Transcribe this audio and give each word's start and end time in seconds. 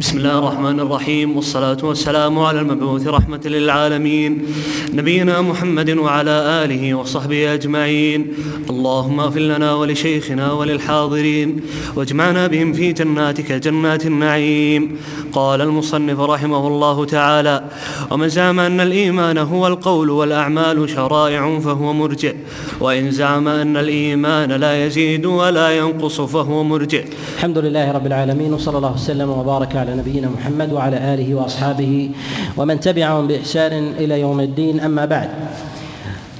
بسم 0.00 0.18
الله 0.18 0.38
الرحمن 0.38 0.80
الرحيم 0.80 1.36
والصلاة 1.36 1.76
والسلام 1.82 2.38
على 2.38 2.60
المبعوث 2.60 3.06
رحمة 3.06 3.40
للعالمين. 3.44 4.46
نبينا 4.92 5.40
محمد 5.40 5.90
وعلى 5.90 6.64
آله 6.64 6.94
وصحبه 6.94 7.54
أجمعين. 7.54 8.32
اللهم 8.70 9.20
اغفر 9.20 9.40
لنا 9.40 9.74
ولشيخنا 9.74 10.52
وللحاضرين 10.52 11.60
واجمعنا 11.96 12.46
بهم 12.46 12.72
في 12.72 12.92
جناتك 12.92 13.52
جنات 13.52 14.06
النعيم. 14.06 14.96
قال 15.32 15.60
المصنف 15.60 16.20
رحمه 16.20 16.66
الله 16.66 17.04
تعالى 17.04 17.64
ومن 18.10 18.28
زعم 18.28 18.60
أن 18.60 18.80
الإيمان 18.80 19.38
هو 19.38 19.66
القول 19.66 20.10
والأعمال 20.10 20.90
شرائع 20.90 21.58
فهو 21.58 21.92
مرجئ 21.92 22.34
وإن 22.80 23.10
زعم 23.10 23.48
أن 23.48 23.76
الإيمان 23.76 24.52
لا 24.52 24.86
يزيد 24.86 25.26
ولا 25.26 25.70
ينقص 25.70 26.20
فهو 26.20 26.64
مرجئ 26.64 27.04
الحمد 27.36 27.58
لله 27.58 27.92
رب 27.92 28.06
العالمين 28.06 28.52
وصلى 28.54 28.76
الله 28.76 28.92
وسلم 28.92 29.30
وبارك 29.30 29.76
على 29.76 29.89
نبينا 29.94 30.28
محمد 30.28 30.72
وعلى 30.72 31.14
آله 31.14 31.34
وأصحابه 31.34 32.10
ومن 32.56 32.80
تبعهم 32.80 33.26
بإحسان 33.26 33.92
إلى 33.98 34.20
يوم 34.20 34.40
الدين. 34.40 34.80
أما 34.80 35.04
بعد 35.04 35.28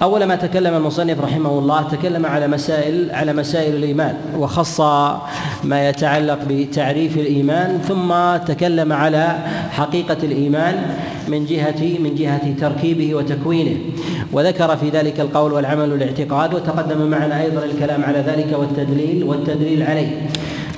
أول 0.02 0.24
ما 0.24 0.36
تكلم 0.36 0.74
المصنف 0.74 1.20
رحمه 1.20 1.58
الله 1.58 1.82
تكلم 1.82 2.26
على 2.26 2.48
مسائل 2.48 3.10
على 3.10 3.32
مسائل 3.32 3.74
الإيمان 3.74 4.14
وخص 4.38 4.80
ما 5.64 5.88
يتعلق 5.88 6.38
بتعريف 6.48 7.16
الإيمان 7.16 7.78
ثم 7.88 8.36
تكلم 8.54 8.92
على 8.92 9.38
حقيقة 9.70 10.16
الإيمان 10.22 10.96
من 11.28 11.46
جهة 11.46 11.98
من 11.98 12.14
جهة 12.14 12.54
تركيبه 12.60 13.14
وتكوينه. 13.14 13.76
وذكر 14.32 14.76
في 14.76 14.88
ذلك 14.88 15.20
القول 15.20 15.52
والعمل 15.52 15.92
والاعتقاد 15.92 16.54
وتقدم 16.54 17.10
معنا 17.10 17.42
أيضا 17.42 17.64
الكلام 17.64 18.04
على 18.04 18.18
ذلك 18.18 18.58
والتدليل 18.58 19.24
والتدليل 19.24 19.82
عليه. 19.82 20.28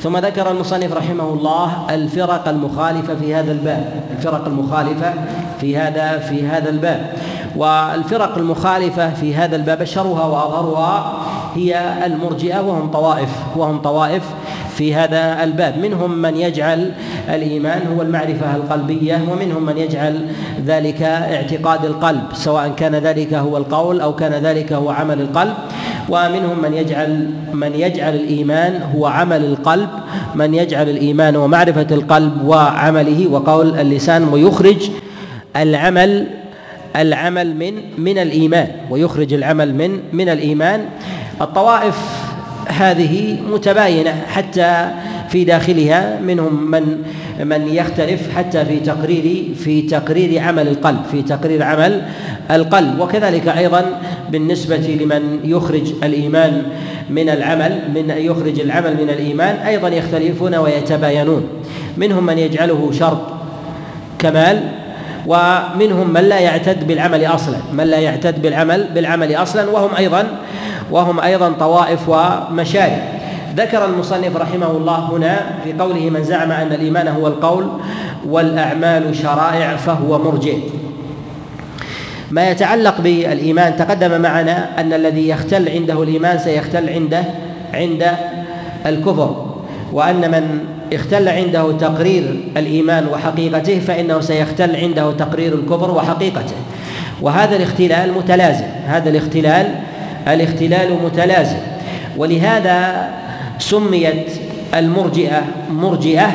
ثم 0.03 0.17
ذكر 0.17 0.51
المصنف 0.51 0.93
رحمه 0.93 1.29
الله 1.29 1.87
الفرق 1.91 2.49
المخالفة 2.49 3.15
في 3.15 3.35
هذا 3.35 3.53
الباب 3.53 4.03
الفرق 4.19 4.47
المخالفة 4.47 5.15
في 5.61 5.77
هذا 5.77 6.19
في 6.19 6.47
هذا 6.47 6.71
الباب. 6.71 7.13
والفرق 7.57 8.39
المخالفة 8.39 9.15
في 9.15 9.35
هذا 9.35 9.57
الباب 9.57 9.83
أشهرها 9.83 10.27
وأظهرها 10.27 11.13
هي 11.55 11.93
المرجئة 12.07 12.61
وهم 12.61 12.91
طوائف 12.91 13.29
وهم 13.57 13.79
طوائف 13.79 14.23
في 14.77 14.95
هذا 14.95 15.45
الباب. 15.45 15.79
منهم 15.79 16.11
من 16.11 16.37
يجعل 16.37 16.93
الإيمان 17.29 17.81
هو 17.97 18.03
المعرفة 18.03 18.57
القلبية 18.57 19.21
ومنهم 19.31 19.67
من 19.67 19.79
يجعل 19.79 20.27
ذلك 20.67 21.03
اعتقاد 21.03 21.85
القلب 21.85 22.23
سواء 22.33 22.69
كان 22.69 22.95
ذلك 22.95 23.35
هو 23.35 23.57
القول 23.57 24.01
أو 24.01 24.17
كان 24.17 24.33
ذلك 24.33 24.73
هو 24.73 24.91
عمل 24.91 25.21
القلب. 25.21 25.55
ومنهم 26.09 26.63
من 26.63 26.75
يجعل 26.75 27.31
من 27.53 27.75
يجعل 27.75 28.15
الإيمان 28.15 28.81
هو 28.95 29.07
عمل 29.07 29.45
القلب 29.45 29.89
من 30.35 30.55
يجعل 30.55 30.89
الإيمان 30.89 31.37
ومعرفة 31.37 31.87
القلب 31.91 32.45
وعمله 32.45 33.27
وقول 33.31 33.81
اللسان 33.81 34.25
ويخرج 34.25 34.91
العمل 35.57 36.27
العمل 36.97 37.57
من 37.57 37.75
من 37.99 38.19
الإيمان 38.19 38.69
ويخرج 38.91 39.35
العمل 39.35 39.75
من 39.75 40.01
من 40.13 40.29
الإيمان. 40.29 40.81
الطوائف 41.41 41.97
هذه 42.69 43.39
متباينة 43.51 44.15
حتى 44.33 44.91
في 45.33 45.45
داخلها 45.45 46.21
منهم 46.21 46.71
من 46.71 47.03
من 47.45 47.69
يختلف 47.69 48.37
حتى 48.37 48.65
في 48.65 48.81
تقرير 48.81 49.55
في 49.65 49.83
تقرير 49.83 50.43
عمل 50.43 50.69
القلب 50.69 51.01
في 51.13 51.23
تقرير 51.23 51.63
عمل 51.63 52.03
القلب. 52.51 53.01
وكذلك 53.01 53.49
أيضا 53.49 53.85
بالنسبة 54.31 54.77
لمن 54.77 55.41
يخرج 55.45 55.93
الإيمان 56.05 56.63
من 57.11 57.29
العمل 57.29 57.79
من 57.95 58.15
يخرج 58.17 58.61
العمل 58.61 58.95
من 59.03 59.11
الإيمان 59.11 59.55
أيضا 59.57 59.89
يختلفون 59.89 60.55
ويتباينون. 60.55 61.49
منهم 61.97 62.27
من 62.27 62.39
يجعله 62.39 62.91
شرط 62.93 63.23
كمال 64.19 64.61
ومنهم 65.27 66.13
من 66.13 66.21
لا 66.21 66.39
يعتد 66.39 66.87
بالعمل 66.87 67.27
أصلا 67.27 67.57
من 67.73 67.85
لا 67.85 67.99
يعتد 67.99 68.43
بالعمل 68.43 68.89
بالعمل 68.95 69.35
أصلا. 69.35 69.71
وهم 69.71 69.97
أيضا 69.97 70.27
وهم 70.91 71.21
أيضا 71.21 71.49
طوائف 71.49 72.09
ومشارب. 72.09 73.22
ذكر 73.57 73.85
المصنف 73.85 74.37
رحمه 74.37 74.71
الله 74.71 74.99
هنا 75.13 75.41
في 75.65 75.73
قوله 75.73 76.11
من 76.11 76.25
زعم 76.25 76.53
أن 76.53 76.73
الإيمان 76.73 77.09
هو 77.09 77.27
القول 77.27 77.67
والأعمال 78.27 79.17
شرائع 79.17 79.77
فهو 79.77 80.19
مرجئ. 80.19 80.59
ما 82.31 82.51
يتعلق 82.51 83.01
بالإيمان 83.01 83.77
تقدم 83.77 84.21
معنا 84.21 84.81
أن 84.81 84.93
الذي 84.93 85.29
يختل 85.29 85.69
عنده 85.69 86.03
الإيمان 86.03 86.39
سيختل 86.39 86.89
عنده 86.89 87.25
عند 87.75 88.07
الكفر 88.87 89.47
وأن 89.93 90.31
من 90.31 90.59
اختل 90.93 91.29
عنده 91.29 91.73
تقرير 91.73 92.41
الإيمان 92.57 93.07
وحقيقته 93.07 93.79
فإنه 93.79 94.21
سيختل 94.21 94.77
عنده 94.77 95.13
تقرير 95.13 95.55
الكفر 95.55 95.91
وحقيقته. 95.91 96.55
وهذا 97.23 97.57
الاختلال 97.57 98.13
متلازم 98.13 98.67
هذا 98.87 99.11
الاختلال 99.11 99.67
الاختلال 100.29 100.97
متلازم. 101.05 101.59
ولهذا 102.17 103.09
سميت 103.63 104.27
المرجئة 104.75 105.43
مرجئة 105.71 106.31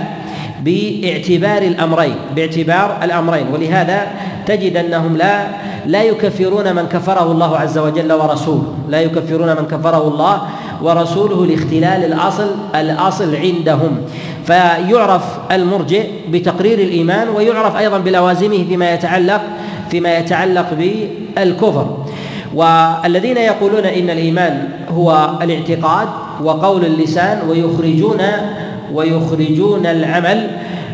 باعتبار 0.62 1.62
الأمرين 1.62 2.16
باعتبار 2.36 2.98
الأمرين 3.04 3.48
ولهذا 3.54 4.08
تجد 4.46 4.78
أنهم 4.78 5.18
لا 5.18 5.48
لا 5.86 6.04
يكفرون 6.04 6.76
من 6.76 6.88
كفره 6.88 7.32
الله 7.32 7.58
عز 7.58 7.78
وجل 7.78 8.14
ورسوله 8.14 8.74
لا 8.90 9.02
يكفرون 9.02 9.50
من 9.50 9.66
كفره 9.72 10.08
الله 10.08 10.42
ورسوله 10.82 11.46
لاختلال 11.46 12.06
الأصل 12.06 12.50
الأصل 12.76 13.36
عندهم. 13.36 13.98
فيعرف 14.46 15.24
المرجئ 15.52 16.06
بتقرير 16.32 16.80
الإيمان 16.80 17.30
ويعرف 17.30 17.76
أيضا 17.76 17.98
بلوازمه 17.98 18.66
فيما 18.70 18.94
يتعلق 18.94 19.42
فيما 19.92 20.18
يتعلق 20.18 20.74
بالكفر. 20.74 21.98
والذين 22.56 23.38
يقولون 23.38 23.86
إن 23.86 24.10
الإيمان 24.10 24.70
هو 24.90 25.30
الاعتقاد 25.42 26.08
وقول 26.44 26.86
اللسان 26.86 27.50
ويخرجون 27.50 28.22
ويخرجون 28.94 29.86
العمل 29.86 30.48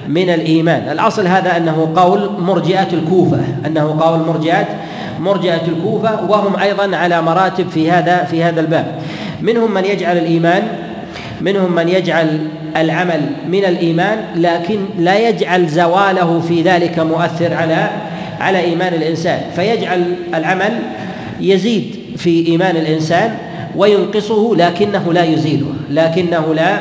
من 0.07 0.29
الإيمان. 0.29 0.91
الأصل 0.91 1.27
هذا 1.27 1.57
أنه 1.57 1.91
قول 1.95 2.29
مرجئة 2.39 2.87
الكوفة. 2.93 3.39
أنه 3.65 3.97
قول 3.99 4.19
مرجئه 4.19 4.65
مرجئة 5.19 5.61
الكوفة 5.67 6.29
وهم 6.29 6.55
أيضا 6.55 6.97
على 6.97 7.21
مراتب 7.21 7.69
في 7.69 7.91
هذا 7.91 8.23
في 8.23 8.43
هذا 8.43 8.61
الباب. 8.61 8.95
منهم 9.41 9.73
من 9.73 9.85
يجعل 9.85 10.17
الايمان 10.17 10.63
منهم 11.41 11.75
من 11.75 11.89
يجعل 11.89 12.39
العمل 12.77 13.21
من 13.49 13.65
الإيمان 13.65 14.17
لكن 14.35 14.79
لا 14.97 15.29
يجعل 15.29 15.67
زواله 15.67 16.39
في 16.47 16.61
ذلك 16.61 16.99
مؤثر 16.99 17.53
على 17.53 17.89
على 18.39 18.59
إيمان 18.59 18.93
الإنسان. 18.93 19.41
فيجعل 19.55 20.03
العمل 20.35 20.79
يزيد 21.41 21.95
في 22.17 22.47
إيمان 22.47 22.75
الإنسان 22.75 23.37
وينقصه 23.75 24.55
لكنه 24.55 25.13
لا 25.13 25.23
يزيله 25.23 25.73
لكنه 25.89 26.53
لا 26.53 26.79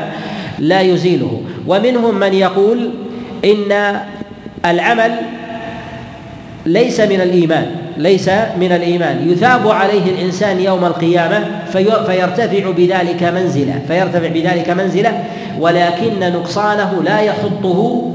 لا 0.58 0.80
يزيله. 0.80 1.40
ومنهم 1.66 2.14
من 2.20 2.34
يقول 2.34 2.90
إن 3.44 4.00
العمل 4.64 5.12
ليس 6.66 7.00
من 7.00 7.20
الإيمان 7.20 7.66
ليس 7.96 8.28
من 8.60 8.72
الإيمان. 8.72 9.30
يثاب 9.30 9.68
عليه 9.68 10.04
الإنسان 10.04 10.60
يوم 10.60 10.84
القيامة 10.84 11.44
فيرتفع 12.06 12.70
بذلك 12.70 13.22
منزلة 13.22 13.82
فيرتفع 13.88 14.28
بذلك 14.28 14.70
منزلة 14.70 15.24
ولكن 15.60 16.20
نقصانه 16.20 17.02
لا 17.04 17.20
يحطه 17.20 18.12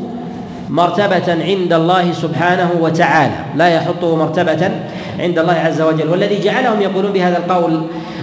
مرتبة 0.70 1.44
عند 1.44 1.74
الله 1.74 2.12
سبحانه 2.12 2.72
وتعالى. 2.80 3.36
لا 3.56 3.68
يحطه 3.68 4.16
مرتبة 4.16 4.72
عند 5.20 5.40
الله 5.40 5.54
عز 5.54 5.82
وجل. 5.82 6.10
والذي 6.10 6.40
جعلهم 6.44 6.82
يقولون 6.82 7.12
بهذا 7.12 7.38
القول 7.38 7.82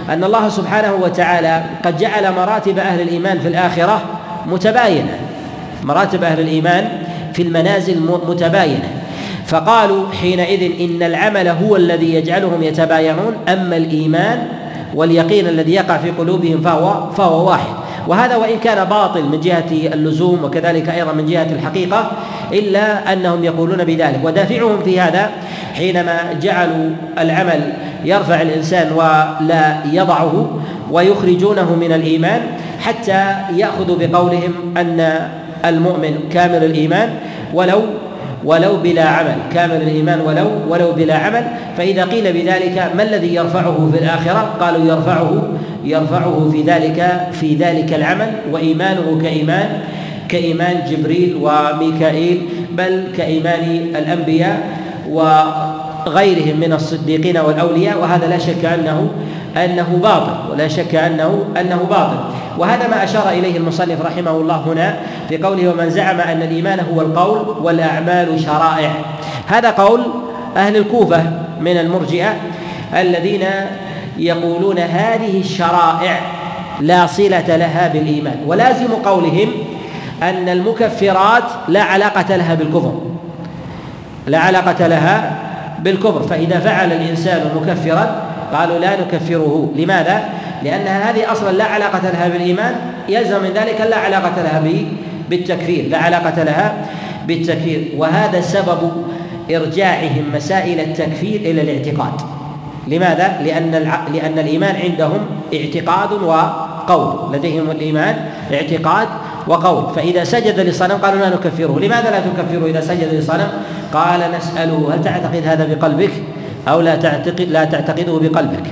أن 0.09 0.23
الله 0.23 0.49
سبحانه 0.49 0.93
وتعالى 0.93 1.63
قد 1.85 1.97
جعل 1.97 2.31
مراتب 2.33 2.79
أهل 2.79 3.01
الإيمان 3.01 3.39
في 3.39 3.47
الآخرة 3.47 4.01
متباينة. 4.47 5.19
مراتب 5.83 6.23
أهل 6.23 6.39
الإيمان 6.39 6.89
في 7.33 7.41
المنازل 7.41 7.99
متباينة. 8.27 8.89
فقالوا 9.45 10.11
حينئذ 10.21 10.81
إن 10.81 11.03
العمل 11.03 11.47
هو 11.47 11.75
الذي 11.75 12.13
يجعلهم 12.13 12.63
يتباينون 12.63 13.35
أما 13.47 13.77
الإيمان 13.77 14.47
واليقين 14.95 15.47
الذي 15.47 15.73
يقع 15.73 15.97
في 15.97 16.11
قلوبهم 16.11 16.61
فهو 16.61 17.11
فهو 17.11 17.49
واحد. 17.49 17.84
وهذا 18.07 18.35
وإن 18.35 18.59
كان 18.59 18.85
باطل 18.85 19.23
من 19.23 19.39
جهة 19.39 19.71
اللزوم 19.71 20.43
وكذلك 20.43 20.89
أيضا 20.89 21.13
من 21.13 21.25
جهة 21.25 21.47
الحقيقة 21.51 22.11
إلا 22.53 23.13
أنهم 23.13 23.43
يقولون 23.43 23.83
بذلك 23.83 24.19
ودافعهم 24.23 24.83
في 24.83 24.99
هذا 24.99 25.29
حينما 25.73 26.33
جعلوا 26.41 26.89
العمل 27.19 27.73
يرفع 28.05 28.41
الإنسان 28.41 28.91
ولا 28.91 29.77
يضعه 29.91 30.59
ويخرجونه 30.91 31.75
من 31.75 31.91
الإيمان 31.91 32.41
حتى 32.79 33.35
ياخذوا 33.55 33.97
بقولهم 33.99 34.53
أن 34.77 35.29
المؤمن 35.65 36.19
كامل 36.31 36.63
الإيمان 36.63 37.09
ولو 37.53 37.81
ولو 38.43 38.77
بلا 38.77 39.03
عمل. 39.03 39.35
كامل 39.53 39.75
الايمان 39.75 40.21
ولو 40.21 40.47
ولو 40.69 40.91
بلا 40.91 41.15
عمل. 41.15 41.43
فإذا 41.77 42.03
قيل 42.03 42.33
بذلك 42.33 42.91
ما 42.95 43.03
الذي 43.03 43.35
يرفعه 43.35 43.89
في 43.93 43.99
الآخرة؟ 43.99 44.55
قالوا 44.59 44.85
يرفعه 44.85 45.43
يرفعه 45.83 46.49
في 46.51 46.61
ذلك 46.61 47.27
في 47.31 47.55
ذلك 47.55 47.93
العمل. 47.93 48.31
وإيمانه 48.51 49.19
كإيمان 49.21 49.79
كإيمان 50.29 50.75
جبريل 50.89 51.37
وميكائيل 51.41 52.41
بل 52.71 53.03
كإيمان 53.17 53.63
الأنبياء 53.95 54.59
وغيرهم 55.09 56.59
من 56.59 56.73
الصديقين 56.73 57.37
والأولياء. 57.37 57.97
وهذا 58.01 58.27
لا 58.27 58.37
شك 58.37 58.65
أنه 58.65 59.09
أنه 59.57 59.99
باطل 60.03 60.51
ولا 60.51 60.67
شك 60.67 60.95
أنه 60.95 61.45
أنه 61.61 61.87
باطل. 61.89 62.17
وهذا 62.57 62.87
ما 62.87 63.03
أشار 63.03 63.29
إليه 63.29 63.57
المصنف 63.57 64.01
رحمه 64.01 64.31
الله 64.31 64.55
هنا 64.55 64.97
في 65.29 65.37
قوله 65.37 65.69
ومن 65.69 65.89
زعم 65.89 66.19
أن 66.19 66.41
الإيمان 66.41 66.79
هو 66.79 67.01
القول 67.01 67.55
والأعمال 67.61 68.39
شرائع. 68.39 68.91
هذا 69.47 69.69
قول 69.69 70.01
أهل 70.57 70.77
الكوفة 70.77 71.23
من 71.59 71.77
المرجئة 71.77 72.33
الذين 72.93 73.45
يقولون 74.17 74.79
هذه 74.79 75.39
الشرائع 75.39 76.19
لا 76.81 77.07
صلة 77.07 77.55
لها 77.57 77.87
بالإيمان. 77.87 78.37
ولازم 78.47 78.93
قولهم 79.05 79.51
أن 80.23 80.49
المكفرات 80.49 81.43
لا 81.67 81.83
علاقة 81.83 82.35
لها 82.35 82.55
بالكفر. 82.55 83.01
لا 84.27 84.39
علاقة 84.39 84.87
لها 84.87 85.37
بالكفر. 85.79 86.23
فإذا 86.23 86.59
فعل 86.59 86.91
الإنسان 86.91 87.49
مكفرا 87.55 88.21
قالوا 88.53 88.79
لا 88.79 89.01
نكفره. 89.01 89.73
لماذا؟ 89.75 90.23
لأن 90.63 90.87
هذه 90.87 91.31
أصلا 91.31 91.51
لا 91.51 91.63
علاقة 91.63 92.09
لها 92.09 92.27
بالإيمان 92.27 92.75
يلزم 93.09 93.43
من 93.43 93.49
ذلك 93.49 93.81
لا 93.89 93.97
علاقة 93.97 94.41
لها 94.43 94.63
بالتكفير 95.29 95.89
لا 95.89 95.97
علاقة 95.97 96.43
لها 96.43 96.73
بالتكفير. 97.27 97.91
وهذا 97.97 98.41
سبب 98.41 98.91
إرجاعهم 99.51 100.23
مسائل 100.35 100.79
التكفير 100.79 101.41
إلى 101.41 101.61
الاعتقاد. 101.61 102.13
لماذا؟ 102.87 103.41
لأن 103.43 103.71
لأن 104.13 104.39
الإيمان 104.39 104.75
عندهم 104.75 105.19
اعتقاد 105.53 106.11
وقول. 106.13 107.35
لديهم 107.35 107.71
الإيمان 107.71 108.15
اعتقاد 108.53 109.07
وقول. 109.47 109.95
فإذا 109.95 110.23
سجد 110.23 110.59
لصنم 110.59 110.97
قالوا 110.97 111.19
لا 111.19 111.29
نكفره. 111.29 111.79
لماذا 111.79 112.11
لا 112.11 112.19
تكفره 112.19 112.65
إذا 112.65 112.81
سجد 112.81 113.13
لصنم؟ 113.13 113.47
قال 113.93 114.19
نسأله 114.37 114.91
هل 114.93 115.03
تعتقد 115.03 115.43
هذا 115.45 115.75
بقلبك؟ 115.75 116.11
أو 116.67 116.81
لا 116.81 116.95
تعتقد 116.95 117.41
لا 117.49 117.63
تعتقده 117.63 118.19
بقلبك. 118.19 118.63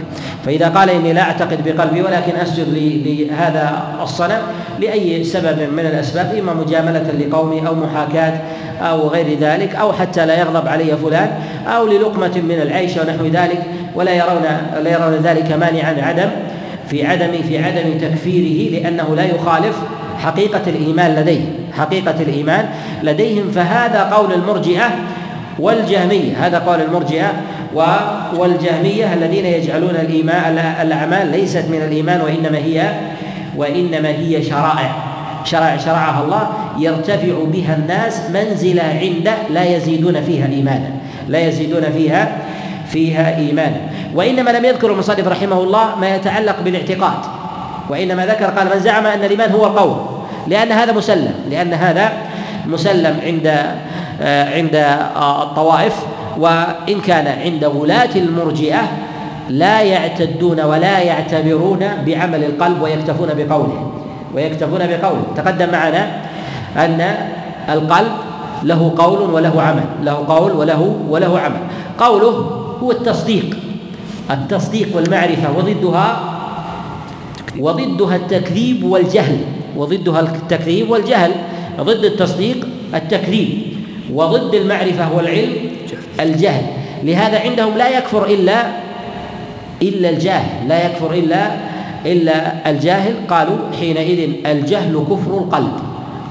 فإذا 0.46 0.70
قال 0.70 0.90
إني 0.90 1.14
لا 1.14 1.22
أعتقد 1.22 1.64
بقلبي 1.66 2.02
ولكن 2.02 2.36
أسجد 2.36 2.68
لهذا 3.06 3.84
الصنم 4.02 4.40
لأي 4.80 5.24
سبب 5.24 5.60
من 5.74 5.86
الأسباب 5.86 6.36
إما 6.36 6.54
مجاملة 6.54 7.12
لقومي 7.20 7.68
أو 7.68 7.76
محاكاة 7.76 8.34
أو 8.82 9.08
غير 9.08 9.40
ذلك 9.40 9.76
أو 9.76 9.94
حتى 9.94 10.26
لا 10.26 10.40
يغضب 10.40 10.68
علي 10.68 10.98
فلان 10.98 11.32
أو 11.68 11.88
للقمة 11.88 12.32
من 12.36 12.60
العيش 12.62 12.98
ونحو 12.98 13.26
ذلك 13.26 13.64
ولا 13.96 14.14
يرون 14.14 14.44
لا 14.84 14.92
يرون 14.92 15.14
ذلك 15.14 15.52
مانعا 15.52 15.96
عدم 16.02 16.30
في 16.90 17.08
عدم 17.08 17.32
في 17.48 17.64
عدم 17.64 17.98
تكفيره 18.02 18.80
لأنه 18.80 19.16
لا 19.16 19.24
يخالف 19.24 19.76
حقيقة 20.20 20.62
الإيمان 20.68 21.16
لديه. 21.16 21.42
حقيقة 21.78 22.16
الإيمان 22.22 22.66
لديهم. 23.04 23.52
فهذا 23.52 24.04
قول 24.04 24.34
المرجئة 24.34 24.90
والجهمية. 25.60 26.48
هذا 26.48 26.60
قول 26.60 26.82
المرجئة 26.82 27.34
والجهمية 28.36 29.14
الذين 29.14 29.46
يجعلون 29.46 29.96
الإيمان 29.96 30.58
الأعمال 30.82 31.32
ليست 31.32 31.66
من 31.70 31.82
الإيمان 31.82 32.22
وإنما 32.22 32.58
هي 32.58 32.92
وإنما 33.58 34.10
هي 34.10 34.44
شرائع. 34.44 34.96
شرائع 35.46 35.78
شرعها 35.78 36.24
الله 36.24 36.48
يرتفع 36.80 37.34
بها 37.46 37.76
الناس 37.76 38.22
منزلة 38.34 38.84
عنده 38.84 39.34
لا 39.50 39.64
يزيدون 39.64 40.22
فيها 40.22 40.48
إيمانا. 40.48 40.90
لا 41.30 41.48
يزيدون 41.48 41.82
فيها 41.82 42.38
فيها 42.88 43.38
إيمانا. 43.38 43.78
وإنما 44.16 44.50
لم 44.50 44.66
يذكر 44.66 44.92
المصنف 44.92 45.28
رحمه 45.28 45.64
الله 45.64 45.96
ما 46.02 46.16
يتعلق 46.16 46.62
بالاعتقاد. 46.62 47.20
وإنما 47.90 48.26
ذكر 48.26 48.46
قال 48.46 48.68
من 48.76 48.80
زعم 48.80 49.06
أن 49.06 49.24
الإيمان 49.24 49.52
هو 49.52 49.66
القول. 49.66 49.96
لأن 50.48 50.72
هذا 50.72 50.94
مسلم. 50.94 51.34
لأن 51.50 51.74
هذا 51.74 52.12
مسلم 52.66 53.20
عند 53.26 53.48
عند 54.22 54.76
الطوائف. 55.42 55.96
وإن 56.38 57.02
كان 57.02 57.28
عند 57.28 57.66
ولاة 57.66 58.16
المرجئة 58.16 58.82
لا 59.50 59.82
يعتدون 59.82 60.60
ولا 60.62 61.00
يعتبرون 61.00 61.80
بعمل 62.06 62.44
القلب 62.44 62.82
ويكتفون 62.82 63.30
بقوله 63.38 63.92
ويكتفون 64.36 64.80
بقوله. 64.80 65.24
تقدم 65.36 65.72
معنا 65.72 66.22
أن 66.78 67.16
القلب 67.70 68.12
له 68.64 68.94
قول 68.98 69.20
وله 69.34 69.62
عمل 69.62 69.86
له 70.04 70.26
قول 70.28 70.52
وله 70.52 70.96
وله 71.10 71.40
عمل. 71.40 71.60
قوله 72.00 72.36
هو 72.84 72.92
التصديق 72.92 73.58
التصديق 74.32 74.96
والمعرفة 74.96 75.58
وضدها 75.58 76.34
وضدها 77.60 78.16
التكذيب 78.16 78.84
والجهل 78.84 79.38
وضدها 79.78 80.20
التكذيب 80.20 80.90
والجهل 80.90 81.32
ضد 81.82 82.06
التصديق 82.06 82.68
التكذيب 82.96 83.50
وضد 84.14 84.56
المعرفة 84.56 85.16
والعلم 85.16 85.54
الجهل. 86.20 86.64
لهذا 87.04 87.40
عندهم 87.40 87.78
لا 87.78 87.90
يكفر 87.98 88.26
إلا 88.26 88.56
إلا 89.82 90.10
الجاهل. 90.10 90.68
لا 90.68 90.86
يكفر 90.86 91.14
إلا 91.14 91.52
إلا 92.06 92.70
الجاهل. 92.70 93.14
قالوا 93.30 93.58
حينئذ 93.80 94.46
الجهل 94.46 95.06
كفر 95.10 95.32
القلب. 95.38 95.74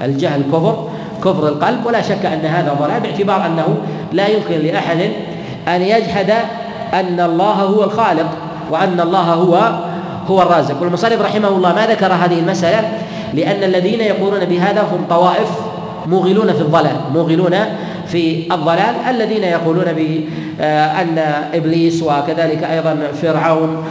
الجهل 0.01 0.41
كفر 0.53 0.87
كفر 1.23 1.47
القلب. 1.47 1.85
ولا 1.85 2.01
شك 2.01 2.25
أن 2.25 2.45
هذا 2.45 2.77
ضلال 2.79 2.99
باعتبار 2.99 3.45
أنه 3.45 3.77
لا 4.13 4.27
يمكن 4.27 4.59
لأحد 4.59 4.99
أن 5.67 5.81
يجحد 5.81 6.31
أن 6.93 7.19
الله 7.19 7.53
هو 7.53 7.83
الخالق 7.83 8.29
وأن 8.71 8.99
الله 8.99 9.33
هو 9.33 9.55
هو 10.27 10.41
الرازق. 10.41 10.81
والمصنف 10.81 11.21
رحمه 11.21 11.47
الله 11.47 11.73
ما 11.73 11.87
ذكر 11.87 12.13
هذه 12.13 12.39
المسألة 12.39 12.91
لأن 13.33 13.63
الذين 13.63 14.01
يقولون 14.01 14.45
بهذا 14.45 14.81
هم 14.81 15.05
طوائف 15.09 15.49
موغلون 16.07 16.53
في 16.53 16.61
الضلال 16.61 16.95
موغلون 17.13 17.55
في 18.13 18.53
الضلال 18.53 18.95
الذين 19.09 19.43
يقولون 19.43 19.85
بأن 19.85 21.17
إبليس 21.53 22.03
وكذلك 22.03 22.63
أيضا 22.63 22.97
فرعون 23.21 23.83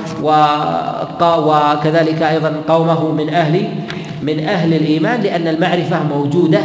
وكذلك 1.22 2.22
أيضا 2.22 2.52
قومه 2.68 3.12
من 3.12 3.28
أهل 3.28 3.64
من 4.22 4.48
أهل 4.48 4.74
الإيمان 4.74 5.20
لأن 5.20 5.48
المعرفة 5.48 6.02
موجودة 6.02 6.60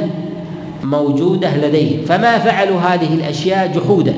موجودة 0.84 1.58
لديهم. 1.58 2.06
فما 2.06 2.38
فعلوا 2.38 2.80
هذه 2.80 3.14
الأشياء 3.14 3.68
جحودا؟ 3.76 4.14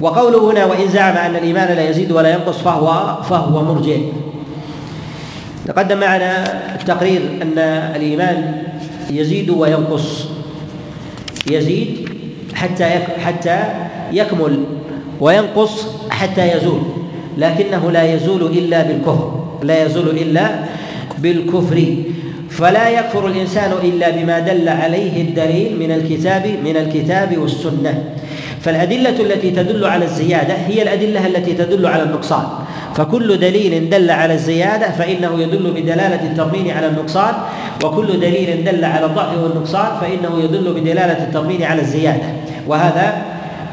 وقوله 0.00 0.52
هنا 0.52 0.64
وإن 0.64 0.88
زعم 0.88 1.16
أن 1.16 1.36
الإيمان 1.36 1.76
لا 1.76 1.90
يزيد 1.90 2.12
ولا 2.12 2.32
ينقص 2.32 2.58
فهو 2.58 3.16
فهو 3.22 3.62
مرجئ. 3.74 4.00
تقدم 5.66 6.00
معنا 6.00 6.44
التقرير 6.74 7.20
أن 7.42 7.58
الإيمان 7.96 8.62
يزيد 9.10 9.50
وينقص. 9.50 10.35
يزيد 11.50 12.08
حتى 12.54 12.84
حتى 13.24 13.58
يكمل 14.12 14.64
وينقص 15.20 15.86
حتى 16.10 16.56
يزول. 16.56 16.80
لكنه 17.38 17.90
لا 17.90 18.14
يزول 18.14 18.42
إلا 18.42 18.82
بالكفر 18.82 19.44
لا 19.62 19.86
يزول 19.86 20.08
إلا 20.08 20.64
بالكفر. 21.18 21.96
فلا 22.58 22.88
يكفر 22.88 23.26
الإنسان 23.26 23.72
إلا 23.82 24.10
بما 24.10 24.38
دل 24.38 24.68
عليه 24.68 25.22
الدليل 25.22 25.78
من 25.78 25.92
الكتاب 25.92 26.46
من 26.64 26.76
الكتاب 26.76 27.38
والسنة. 27.38 28.04
فالأدلة 28.60 29.20
التي 29.20 29.50
تدل 29.50 29.84
على 29.84 30.04
الزيادة 30.04 30.54
هي 30.54 30.82
الأدلة 30.82 31.26
التي 31.26 31.52
تدل 31.52 31.86
على 31.86 32.02
النقصان. 32.02 32.44
فكل 32.94 33.38
دليل 33.38 33.90
دل 33.90 34.10
على 34.10 34.34
الزيادة 34.34 34.90
فإنه 34.90 35.40
يدل 35.40 35.70
بدلالة 35.70 36.22
التضمين 36.22 36.70
على 36.70 36.86
النقصان 36.86 37.34
وكل 37.84 38.06
دليل 38.20 38.64
دل 38.64 38.84
على 38.84 39.06
الضعف 39.06 39.38
والنقصان 39.38 39.90
فإنه 40.00 40.44
يدل 40.44 40.72
بدلالة 40.72 41.24
التضمين 41.24 41.62
على 41.62 41.80
الزيادة. 41.80 42.26
وهذا 42.66 43.22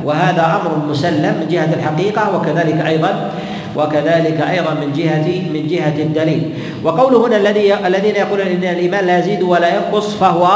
وهذا 0.03 0.61
أمر 0.61 0.89
مسلم 0.89 1.33
من 1.39 1.47
جهة 1.49 1.73
الحقيقة 1.73 2.35
وكذلك 2.35 2.85
أيضا 2.87 3.31
وكذلك 3.75 4.41
أيضا 4.41 4.73
من 4.73 4.93
جهة 4.93 5.27
من 5.53 5.67
جهة 5.67 5.97
الدليل. 6.03 6.53
وقوله 6.83 7.27
هنا 7.27 7.37
الذي 7.37 7.73
الذين 7.73 8.15
يقولون 8.15 8.47
إن 8.47 8.63
الإيمان 8.63 9.05
لا 9.05 9.19
يزيد 9.19 9.41
ولا 9.41 9.75
ينقص 9.75 10.15
فهو 10.15 10.47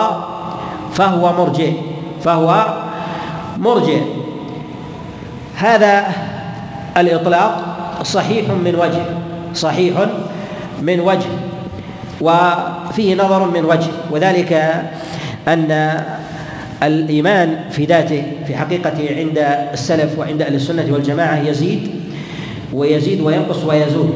فهو 0.93 1.33
مرجئ. 1.33 1.71
فهو 2.23 2.65
مرجئ. 3.57 4.01
هذا 5.55 6.05
الإطلاق 6.97 7.63
صحيح 8.03 8.49
من 8.49 8.75
وجه 8.75 9.05
صحيح 9.53 9.95
من 10.81 10.99
وجه. 10.99 11.29
وفيه 12.21 13.15
نظر 13.15 13.41
من 13.45 13.65
وجه. 13.65 13.91
وذلك 14.11 14.53
أن 15.47 16.03
الإيمان 16.83 17.59
في 17.71 17.85
ذاته 17.85 18.23
في 18.47 18.55
حقيقته 18.55 19.15
عند 19.17 19.37
السلف 19.73 20.19
وعند 20.19 20.41
أهل 20.41 20.55
السنة 20.55 20.85
والجماعة 20.93 21.37
يزيد 21.49 21.96
ويزيد 22.73 23.21
وينقص 23.21 23.63
ويزول. 23.63 24.09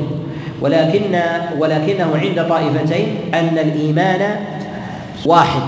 ولكن 0.62 1.20
ولكنه 1.60 2.18
عند 2.22 2.46
طائفتين 2.50 3.08
أن 3.34 3.58
الإيمان 3.58 4.36
واحد. 5.26 5.62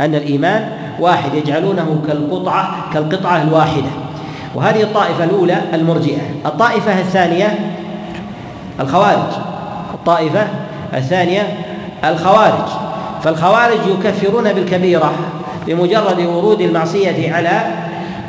أن 0.00 0.14
الإيمان 0.14 0.68
واحد. 1.00 1.34
يجعلونه 1.34 2.02
كالقطعة 2.06 2.92
كالقطعة 2.94 3.42
الواحدة. 3.42 3.90
وهذه 4.54 4.82
الطائفة 4.82 5.24
الأولى 5.24 5.56
المرجئة. 5.74 6.20
الطائفة 6.46 7.00
الثانية 7.00 7.58
الخوارج. 8.80 9.32
الطائفة 9.94 10.46
الثانية 10.94 11.42
الخوارج. 12.04 12.68
فالخوارج 13.22 13.78
يكفرون 13.88 14.52
بالكبيرة 14.52 15.12
بمجرد 15.66 16.20
ورود 16.20 16.60
المعصية 16.60 17.32
على 17.32 17.60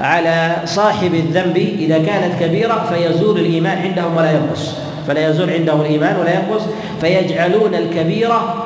على 0.02 0.56
صاحب 0.66 1.14
الذنب 1.14 1.58
إذا 1.58 1.98
كانت 1.98 2.44
كبيرة 2.44 2.86
فيزول 2.94 3.40
الإيمان 3.40 3.78
عندهم 3.78 4.18
ولا 4.18 4.32
ينقص. 4.32 4.76
فلا 5.08 5.30
يزول 5.30 5.50
عندهم 5.50 5.82
الإيمان 5.82 6.16
ولا 6.16 6.34
ينقص. 6.34 6.62
فيجعلون 7.02 7.76
الكبيرة 7.76 8.66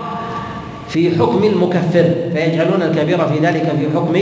في 0.90 1.18
حكم 1.18 1.44
المكفر. 1.44 2.06
فيجعلون 2.34 2.82
الكبيرة 2.82 3.26
في 3.26 3.40
ذلك 3.48 3.64
في 3.64 3.88
حكم 3.96 4.16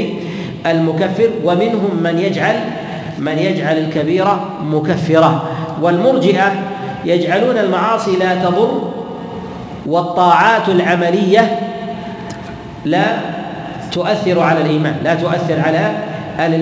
المكفر. 0.65 1.29
ومنهم 1.43 2.03
من 2.03 2.19
يجعل 2.19 2.55
من 3.19 3.37
يجعل 3.39 3.77
الكبيرة 3.77 4.49
مكفرة. 4.63 5.43
والمرجئة 5.81 6.51
يجعلون 7.05 7.57
المعاصي 7.57 8.15
لا 8.15 8.35
تضر 8.35 8.91
والطاعات 9.85 10.69
العملية 10.69 11.59
لا 12.85 13.05
تؤثر 13.91 14.39
على 14.39 14.61
الإيمان 14.61 14.95
لا 15.03 15.15
تؤثر 15.15 15.59
على 15.59 15.91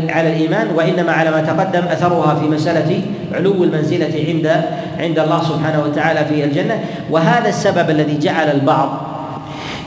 على 0.09 0.33
الإيمان 0.33 0.67
وإنما 0.75 1.11
على 1.11 1.31
ما 1.31 1.41
تقدم 1.41 1.87
أثرها 1.87 2.35
في 2.35 2.45
مسألة 2.47 3.01
علو 3.33 3.63
المنزلة 3.63 4.25
عند 4.27 4.63
عند 4.99 5.19
الله 5.19 5.43
سبحانه 5.43 5.83
وتعالى 5.85 6.25
في 6.25 6.43
الجنة. 6.43 6.79
وهذا 7.11 7.49
السبب 7.49 7.89
الذي 7.89 8.17
جعل 8.19 8.51
البعض 8.51 8.89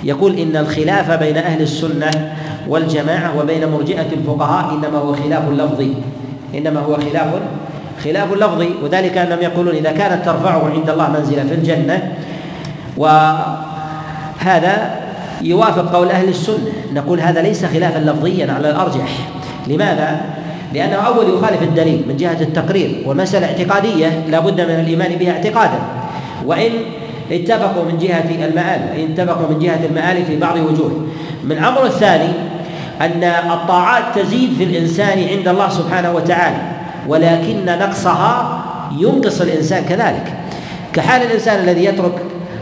يقول 0.05 0.39
إن 0.39 0.57
الخلاف 0.57 1.11
بين 1.11 1.37
أهل 1.37 1.63
السنة 1.63 2.11
والجماعة 2.69 3.39
وبين 3.39 3.69
مرجئة 3.69 4.07
الفقهاء 4.13 4.75
إنما 4.75 4.99
هو 4.99 5.13
خلاف 5.15 5.49
لفظي 5.51 5.95
إنما 6.55 6.81
هو 6.81 6.97
خلاف 6.97 7.27
خلاف 8.05 8.33
لفظي 8.33 8.71
وذلك 8.83 9.19
أنهم 9.19 9.43
يقولون 9.43 9.75
إذا 9.75 9.93
كانت 9.93 10.25
ترفعه 10.25 10.71
عند 10.71 10.91
الله 10.91 11.11
منزلة 11.11 11.45
في 11.45 11.55
الجنة 11.55 12.13
وهذا 12.97 14.91
يوافق 15.43 15.95
قول 15.95 16.09
أهل 16.09 16.29
السنة. 16.29 16.73
نقول 16.95 17.21
هذا 17.21 17.43
ليس 17.43 17.65
خلافا 17.65 17.99
لفظيا 17.99 18.53
على 18.53 18.71
الأرجح. 18.71 19.19
لماذا؟ 19.67 20.21
لأنه 20.75 20.97
أول 20.97 21.25
يخالف 21.35 21.63
الدليل 21.63 22.03
من 22.09 22.17
جهة 22.17 22.41
التقرير 22.41 23.03
والمسألة 23.07 23.47
اعتقادية 23.47 24.25
لا 24.29 24.41
بد 24.41 24.61
من 24.61 24.81
الإيمان 24.81 25.17
بها 25.17 25.33
اعتقادا. 25.33 25.79
وإن 26.47 26.71
اتفقوا 27.33 27.85
من 27.85 27.99
جهة 27.99 28.47
المآل 28.47 28.81
وإن 28.91 29.13
اتفقوا 29.13 29.49
من 29.49 29.59
جهة 29.59 29.81
المآل 29.91 30.25
في 30.25 30.37
بعض 30.37 30.57
وجوه. 30.57 31.07
من 31.45 31.53
الأمر 31.53 31.87
الثاني 31.87 32.29
أن 33.01 33.25
الطاعات 33.25 34.19
تزيد 34.19 34.51
في 34.59 34.65
الإنسان 34.65 35.29
عند 35.29 35.49
الله 35.49 35.69
سبحانه 35.69 36.13
وتعالى 36.13 36.57
ولكن 37.09 37.67
نقصها 37.67 38.65
ينقص 38.99 39.41
الإنسان 39.41 39.85
كذلك. 39.85 40.33
كحال 40.93 41.23
الإنسان 41.23 41.61
الذي 41.61 41.85
يترك 41.85 42.15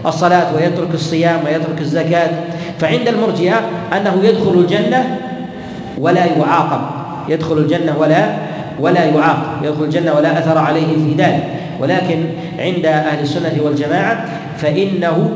الصلاة 0.07 0.54
ويترك 0.57 0.95
الصيام 0.95 1.40
ويترك 1.45 1.80
الزكاة 1.80 2.30
فعند 2.78 3.09
المرجئة 3.09 3.61
أنه 3.97 4.21
يدخل 4.25 4.50
الجنة 4.50 5.19
ولا 5.99 6.25
يعاقب. 6.25 6.80
يدخل 7.28 7.59
الجنة 7.59 7.97
ولا 7.99 8.37
ولا 8.80 9.04
يعاقب. 9.04 9.64
يدخل 9.64 9.85
الجنة 9.85 10.12
ولا 10.14 10.38
أثر 10.38 10.59
عليه 10.59 10.87
في 10.87 11.14
ذلك. 11.18 11.44
ولكن 11.80 12.25
عند 12.59 12.87
أهل 12.87 13.20
السنة 13.20 13.56
والجماعة 13.64 14.25
فإنه 14.59 15.30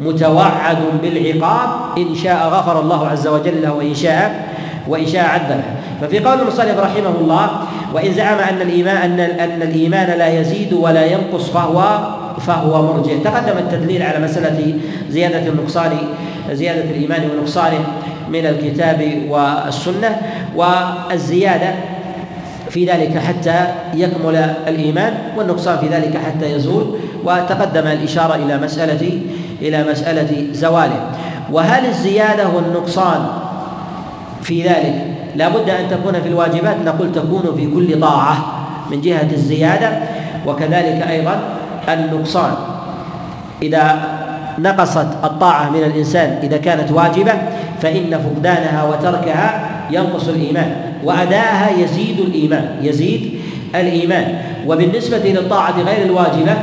متوعد 0.00 0.78
بالعقاب 1.02 1.68
إن 1.98 2.14
شاء 2.14 2.48
غفر 2.48 2.80
الله 2.80 3.08
عز 3.08 3.26
وجل 3.26 3.62
له 3.62 3.72
وإن 3.72 3.94
شاء 3.94 4.48
وإن 4.88 5.06
شاء 5.06 5.24
عذبه. 5.24 5.62
ففي 6.00 6.18
قول 6.18 6.40
المصنف 6.40 6.78
رحمه 6.78 7.14
الله 7.20 7.50
وإن 7.94 8.12
زعم 8.12 8.38
أن 8.38 8.62
الإيمان 8.62 8.96
أن 8.96 9.20
أن 9.20 9.62
الإيمان 9.62 10.18
لا 10.18 10.40
يزيد 10.40 10.72
ولا 10.72 11.06
ينقص 11.06 11.50
فهو 11.50 11.98
فهو 12.40 12.82
مرجع 12.82 13.12
تقدم 13.24 13.58
التدليل 13.58 14.02
على 14.02 14.24
مسألة 14.24 14.74
زيادة 15.10 15.48
النقصان 15.48 15.90
زيادة 16.52 16.90
الإيمان 16.90 17.30
ونقصانه 17.30 17.84
من 18.32 18.46
الكتاب 18.46 19.22
والسنة 19.28 20.20
والزيادة 20.56 21.74
في 22.70 22.84
ذلك 22.84 23.18
حتى 23.18 23.66
يكمل 23.94 24.36
الإيمان 24.68 25.14
والنقصان 25.36 25.78
في 25.78 25.88
ذلك 25.88 26.16
حتى 26.16 26.52
يزول 26.52 26.98
وتقدم 27.24 27.86
الإشارة 27.86 28.34
إلى 28.34 28.58
مسألة 28.58 29.20
إلى 29.62 29.84
مسألة 29.90 30.46
زواله. 30.52 31.00
وهل 31.52 31.86
الزيادة 31.86 32.48
والنقصان 32.48 33.26
في 34.42 34.62
ذلك 34.62 34.94
لا 35.36 35.48
بد 35.48 35.70
أن 35.70 35.90
تكون 35.90 36.12
في 36.22 36.28
الواجبات؟ 36.28 36.76
نقول 36.84 37.12
تكون 37.12 37.56
في 37.56 37.66
كل 37.66 38.00
طاعة 38.00 38.36
من 38.90 39.00
جهة 39.00 39.28
الزيادة 39.32 39.98
وكذلك 40.46 41.06
أيضا 41.10 41.40
النقصان. 41.88 42.54
إذا 43.62 44.17
نقصت 44.58 45.06
الطاعة 45.24 45.70
من 45.70 45.84
الإنسان 45.84 46.38
إذا 46.42 46.56
كانت 46.56 46.92
واجبة 46.92 47.32
فإن 47.82 48.18
فقدانها 48.24 48.84
وتركها 48.84 49.68
ينقص 49.90 50.28
الإيمان 50.28 50.76
وأداءها 51.04 51.70
يزيد 51.78 52.20
الإيمان 52.20 52.76
يزيد 52.82 53.40
الإيمان. 53.74 54.38
وبالنسبة 54.66 55.18
للطاعة 55.18 55.82
غير 55.82 56.06
الواجبة 56.06 56.56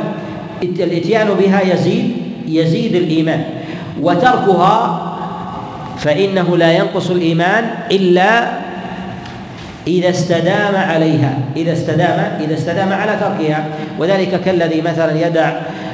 الإتيان 0.63 1.27
بها 1.27 1.61
يزيد 1.73 2.11
يزيد 2.47 2.95
الإيمان. 2.95 3.43
وتركها 4.01 5.01
فإنه 5.97 6.57
لا 6.57 6.71
ينقص 6.73 7.09
الإيمان 7.09 7.63
إلا 7.91 8.49
إذا 9.87 10.09
استدام 10.09 10.75
عليها 10.75 11.33
إذا 11.55 11.73
استدام 11.73 12.19
إذا 12.39 12.53
استدام 12.53 12.93
على 12.93 13.17
تركها. 13.21 13.65
وذلك 13.99 14.41
كالذي 14.41 14.81
مثلا 14.81 15.27
يدع 15.27 15.51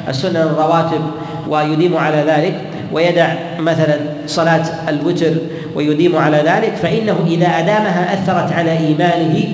السنن 0.10 0.36
الرواتب 0.36 1.01
ويديم 1.50 1.98
على 1.98 2.24
ذلك 2.27 2.53
ويدع 2.93 3.33
مثلا 3.60 3.98
صلاة 4.27 4.63
الوتر 4.89 5.33
ويديم 5.75 6.15
على 6.15 6.38
ذلك 6.38 6.74
فإنه 6.81 7.17
إذا 7.27 7.48
أدامها 7.48 8.13
أثرت 8.13 8.53
على 8.53 8.71
إيمانه 8.71 9.45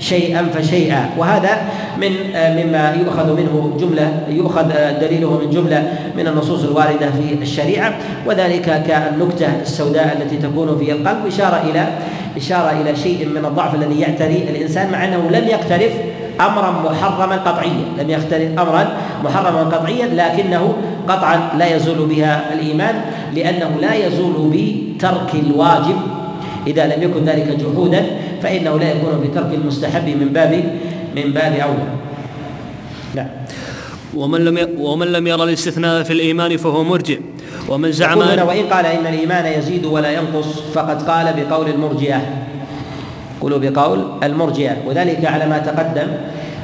شيئا 0.00 0.46
فشيئا. 0.54 1.10
وهذا 1.18 1.58
من 1.98 2.10
مما 2.34 2.96
يؤخذ 3.00 3.36
منه 3.36 3.76
جملة 3.80 4.12
يؤخذ 4.28 4.68
دليله 5.00 5.38
من 5.38 5.50
جملة 5.50 5.92
من 6.16 6.26
النصوص 6.26 6.64
الواردة 6.64 7.10
في 7.10 7.42
الشريعة 7.42 7.94
وذلك 8.26 8.82
كالنكتة 8.86 9.48
السوداء 9.62 10.18
التي 10.20 10.36
تكون 10.36 10.78
في 10.78 10.92
القلب 10.92 11.26
إشارة 11.26 11.70
إلى 11.70 11.86
إشارة 12.36 12.80
إلى 12.80 12.96
شيء 12.96 13.28
من 13.28 13.44
الضعف 13.44 13.74
الذي 13.74 14.00
يعتري 14.00 14.44
الإنسان 14.50 14.92
مع 14.92 15.04
أنه 15.04 15.30
لم 15.30 15.48
يقترف 15.48 15.92
أمرا 16.40 16.70
محرما 16.84 17.36
قطعيا. 17.36 17.84
لم 17.98 18.10
يختلف 18.10 18.58
أمرا 18.58 18.96
محرما 19.24 19.62
قطعيا 19.62 20.06
لكنه 20.06 20.74
قطعا 21.08 21.58
لا 21.58 21.76
يزول 21.76 22.06
بها 22.06 22.54
الإيمان 22.54 22.94
لأنه 23.34 23.70
لا 23.80 23.94
يزول 23.94 24.50
بترك 24.52 25.34
الواجب. 25.34 25.96
إذا 26.66 26.96
لم 26.96 27.02
يكن 27.02 27.24
ذلك 27.24 27.56
جحودا 27.60 28.06
فإنه 28.42 28.78
لا 28.78 28.90
يكون 28.90 29.20
بترك 29.24 29.54
المستحب 29.54 30.08
من 30.08 30.28
باب 30.32 30.52
من 31.16 31.32
باب 31.32 31.52
أولى. 31.52 31.88
نعم. 33.14 33.28
ومن 34.14 34.44
لم 34.44 34.68
ومن 34.78 35.06
لم 35.06 35.26
يرى 35.26 35.42
الاستثناء 35.42 36.02
في 36.02 36.12
الإيمان 36.12 36.56
فهو 36.56 36.84
مرجئ. 36.84 37.20
ومن 37.68 37.92
زعم 37.92 38.22
أن 38.22 38.40
وإن 38.40 38.66
قال 38.66 38.86
إن 38.86 39.06
الإيمان 39.06 39.46
يزيد 39.58 39.84
ولا 39.86 40.10
ينقص 40.12 40.60
فقد 40.74 41.02
قال 41.02 41.34
بقول 41.36 41.68
المرجئة. 41.68 42.20
قولوا 43.44 43.58
بقول 43.58 44.04
المرجئة 44.22 44.76
وذلك 44.86 45.24
على 45.24 45.46
ما 45.46 45.58
تقدم 45.58 46.08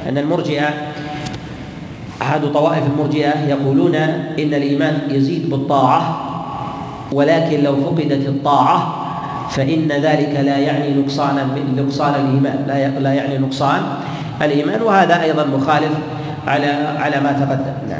أن 0.09 0.17
المرجئة 0.17 0.69
أحد 2.21 2.41
طوائف 2.45 2.83
المرجئة 2.93 3.45
يقولون 3.49 3.95
إن 3.95 4.53
الإيمان 4.53 4.99
يزيد 5.09 5.49
بالطاعة 5.49 6.21
ولكن 7.11 7.63
لو 7.63 7.75
فقدت 7.75 8.27
الطاعة 8.27 8.95
فإن 9.49 9.87
ذلك 9.87 10.39
لا 10.43 10.57
يعني 10.57 11.01
نقصان 11.01 11.35
نقصان 11.77 12.13
الإيمان 12.15 12.63
لا 12.67 12.99
لا 12.99 13.13
يعني 13.13 13.37
نقصان 13.37 13.81
الإيمان 14.41 14.81
وهذا 14.81 15.21
أيضا 15.21 15.45
مخالف 15.45 15.91
على 16.47 16.67
على 16.97 17.19
ما 17.19 17.31
تقدم. 17.31 17.90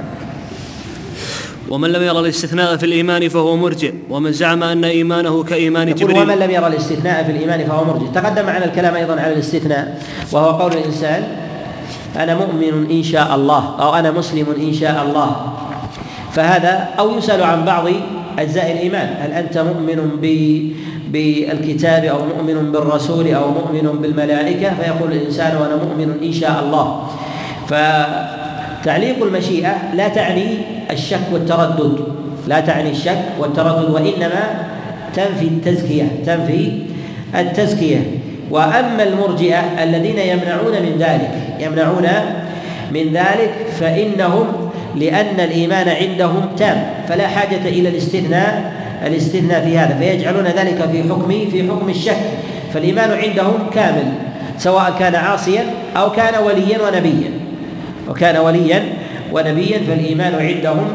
ومن 1.71 1.89
لم 1.89 2.03
يرى 2.03 2.19
الاستثناء 2.19 2.77
في 2.77 2.85
الإيمان 2.85 3.29
فهو 3.29 3.55
مرجئ 3.55 3.93
ومن 4.09 4.31
زعم 4.31 4.63
أن 4.63 4.85
إيمانه 4.85 5.43
كإيمان 5.43 5.95
جبريل. 5.95 6.17
ومن 6.17 6.35
لم 6.35 6.51
يرى 6.51 6.67
الاستثناء 6.67 7.23
في 7.23 7.31
الإيمان 7.31 7.65
فهو 7.65 7.85
مرجئ. 7.85 8.11
تقدم 8.15 8.45
معنا 8.45 8.65
الكلام 8.65 8.95
أيضا 8.95 9.13
على 9.13 9.33
الاستثناء 9.33 10.01
وهو 10.31 10.51
قول 10.51 10.73
الإنسان 10.73 11.23
أنا 12.19 12.35
مؤمن 12.35 12.91
إن 12.91 13.03
شاء 13.03 13.35
الله 13.35 13.75
أو 13.79 13.95
أنا 13.95 14.11
مسلم 14.11 14.45
إن 14.57 14.73
شاء 14.73 15.05
الله. 15.07 15.53
فهذا 16.31 16.87
أو 16.99 17.17
يسأل 17.17 17.43
عن 17.43 17.65
بعض 17.65 17.87
أجزاء 18.39 18.71
الإيمان. 18.71 19.15
هل 19.19 19.31
أنت 19.31 19.57
مؤمن 19.57 20.19
بالكتاب 21.11 22.03
أو 22.03 22.17
مؤمن 22.25 22.71
بالرسول 22.71 23.27
أو 23.33 23.51
مؤمن 23.51 23.99
بالملائكة؟ 24.01 24.73
فيقول 24.73 25.11
الإنسان 25.11 25.57
وأنا 25.57 25.75
مؤمن 25.75 26.19
إن 26.23 26.33
شاء 26.33 26.63
الله. 26.63 27.07
فتعليق 27.67 29.23
المشيئة 29.23 29.95
لا 29.95 30.07
تعني 30.07 30.57
الشك 30.91 31.21
والتردد. 31.31 31.97
لا 32.47 32.59
تعني 32.59 32.89
الشك 32.89 33.23
والتردد 33.39 33.89
وإنما 33.89 34.67
تنفي 35.15 35.45
التزكية 35.45 36.07
تنفي 36.25 36.71
التزكية. 37.35 38.01
وأما 38.51 39.03
المرجئة 39.03 39.83
الذين 39.83 40.19
يمنعون 40.19 40.71
من 40.71 40.95
ذلك 40.99 41.31
يمنعون 41.59 42.07
من 42.93 43.13
ذلك 43.13 43.53
فإنهم 43.79 44.47
لأن 44.95 45.39
الإيمان 45.39 45.89
عندهم 45.89 46.45
تام 46.57 46.83
فلا 47.09 47.27
حاجة 47.27 47.67
إلى 47.67 47.89
الاستثناء 47.89 48.73
الاستثناء 49.05 49.65
في 49.65 49.77
هذا 49.77 49.97
فيجعلون 49.97 50.45
ذلك 50.45 50.89
في 50.91 51.03
حكم 51.03 51.27
في 51.51 51.69
حكم 51.69 51.89
الشك. 51.89 52.17
فالإيمان 52.73 53.11
عندهم 53.11 53.69
كامل 53.73 54.13
سواء 54.57 54.95
كان 54.99 55.15
عاصيا 55.15 55.65
أو 55.97 56.11
كان 56.11 56.43
وليا 56.43 56.77
ونبيا. 56.87 57.31
وكان 58.09 58.37
وليا 58.37 58.83
ونبيا 59.31 59.79
فالإيمان 59.87 60.35
عندهم 60.35 60.87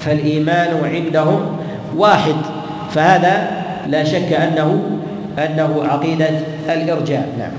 فالإيمان 0.00 0.84
عندهم 0.84 1.56
واحد. 1.96 2.34
فهذا 2.94 3.62
لا 3.86 4.04
شك 4.04 4.32
أنه 4.32 4.82
أنه 5.38 5.84
عقيدة 5.84 6.28
الإرجاء. 6.68 7.28
نعم. 7.38 7.50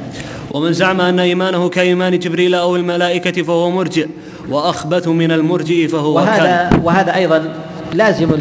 ومن 0.51 0.73
زعم 0.73 1.01
أن 1.01 1.19
إيمانه 1.19 1.69
كإيمان 1.69 2.19
جبريل 2.19 2.55
أو 2.55 2.75
الملائكة 2.75 3.43
فهو 3.43 3.71
مرجئ 3.71 4.07
وأخبث 4.49 5.07
من 5.07 5.31
المرجئ 5.31 5.87
فهو 5.87 6.15
وهذا 6.15 6.37
كان 6.37 6.81
وهذا 6.83 7.15
أيضا 7.15 7.43
لازم 7.93 8.31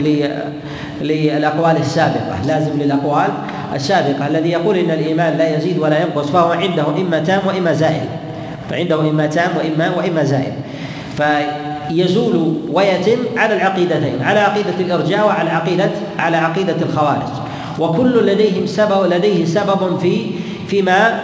للأقوال 1.01 1.77
السابقة 1.77 2.47
لازم 2.47 2.79
للأقوال 2.81 3.29
السابقة. 3.75 4.27
الذي 4.27 4.51
يقول 4.51 4.77
إن 4.77 4.91
الإيمان 4.91 5.39
لا 5.39 5.57
يزيد 5.57 5.79
ولا 5.79 6.03
ينقص 6.03 6.31
فهو 6.31 6.53
عنده 6.53 6.85
إما 7.01 7.19
تام 7.19 7.41
وإما 7.47 7.73
زائل 7.73 8.07
فعنده 8.71 9.01
إما 9.01 9.27
تام 9.27 9.51
وإما 9.57 9.97
وإما 9.97 10.25
زائل 10.25 10.53
فيزول 11.93 12.55
ويتم 12.73 13.19
على 13.37 13.57
العقيدتين 13.57 14.23
على 14.23 14.41
عقيدة 14.41 14.75
الإرجاء 14.81 15.27
وعلى 15.27 15.51
عقيدة 15.51 15.91
على 16.19 16.37
عقيدة 16.37 16.77
الخوارج. 16.83 17.29
وكل 17.79 18.27
لديهم 18.27 18.67
سبب 18.67 19.13
لديه 19.13 19.45
سبب 19.45 19.99
في 20.03 20.27
فيما 20.69 21.21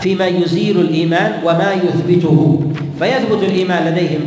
فيما 0.00 0.26
يزيل 0.26 0.80
الإيمان 0.80 1.32
وما 1.44 1.72
يثبته. 1.72 2.60
فيثبت 2.98 3.42
الإيمان 3.42 3.86
لديهم 3.86 4.20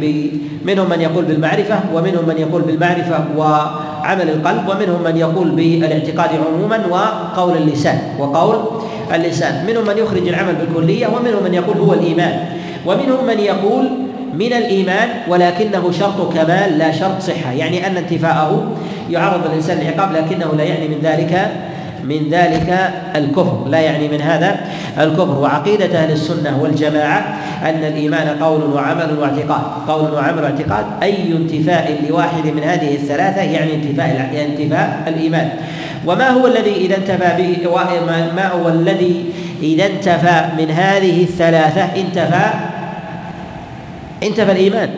منهم 0.65 0.89
من 0.89 1.01
يقول 1.01 1.25
بالمعرفة 1.25 1.79
ومنهم 1.93 2.27
من 2.27 2.37
يقول 2.37 2.61
بالمعرفة 2.61 3.25
وعمل 3.37 4.29
القلب 4.29 4.69
ومنهم 4.69 5.03
من 5.03 5.17
يقول 5.17 5.49
بالاعتقاد 5.49 6.29
عموما 6.47 6.79
وقول 6.89 7.57
اللسان 7.57 7.99
وقول 8.19 8.55
اللسان. 9.13 9.65
منهم 9.67 9.87
من 9.87 9.97
يخرج 9.97 10.27
العمل 10.27 10.55
بالكلية 10.55 11.07
ومنهم 11.07 11.43
من 11.43 11.53
يقول 11.53 11.77
هو 11.77 11.93
الإيمان. 11.93 12.45
ومنهم 12.85 13.25
من 13.27 13.39
يقول 13.39 14.08
من 14.33 14.53
الإيمان 14.53 15.09
ولكنه 15.27 15.91
شرط 15.91 16.33
كمال 16.33 16.77
لا 16.77 16.91
شرط 16.91 17.21
صحة. 17.21 17.51
يعني 17.51 17.87
أن 17.87 17.97
انتفاءه 17.97 18.71
يعرض 19.09 19.45
الإنسان 19.45 19.77
للعقاب 19.77 20.11
لكنه 20.13 20.55
لا 20.57 20.63
يعني 20.63 20.87
من 20.87 20.99
ذلك 21.03 21.51
من 22.03 22.29
ذلك 22.31 22.91
الكفر. 23.15 23.65
لا 23.67 23.79
يعني 23.79 24.07
من 24.07 24.21
هذا 24.21 24.59
الكفر. 24.99 25.39
وعقيدة 25.39 26.03
أهل 26.03 26.11
السنة 26.11 26.59
والجماعة 26.61 27.37
أن 27.63 27.83
الإيمان 27.83 28.27
قول 28.27 28.63
وعمل 28.63 29.17
واعتقاد. 29.19 29.61
قول 29.87 30.13
وعمل 30.13 30.43
واعتقاد 30.43 30.85
أي 31.03 31.31
انتفاء 31.31 31.99
لواحد 32.09 32.47
من 32.47 32.63
هذه 32.63 32.95
الثلاثة 32.95 33.41
يعني 33.41 33.75
انتفاء 33.75 34.47
انتفاء 34.49 35.03
الإيمان. 35.07 35.49
وما 36.05 36.29
هو 36.29 36.47
الذي 36.47 36.75
إذا 36.75 36.97
انتفى 36.97 37.29
به 37.37 37.71
ما 38.35 38.47
هو 38.47 38.69
الذي 38.69 39.25
إذا 39.63 39.85
انتفى 39.85 40.45
من 40.57 40.71
هذه 40.71 41.23
الثلاثة 41.23 41.81
انتفى 41.81 42.45
انتفى 44.23 44.51
الإيمان. 44.51 44.89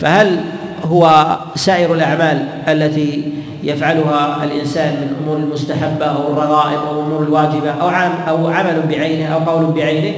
فهل 0.00 0.40
هو 0.84 1.36
سائر 1.54 1.94
الأعمال 1.94 2.46
التي 2.68 3.32
يفعلها 3.62 4.44
الإنسان 4.44 4.92
من 4.92 5.16
أمور 5.22 5.36
المستحبة 5.36 6.06
أو 6.06 6.32
الرغائب 6.32 6.78
أو 6.88 7.00
الأمور 7.00 7.22
الواجبة 7.22 7.70
أو 7.70 7.88
عام 7.88 8.12
أو 8.28 8.48
عمل 8.48 8.82
بعينه 8.90 9.26
أو 9.26 9.38
قول 9.38 9.72
بعينه؟ 9.72 10.14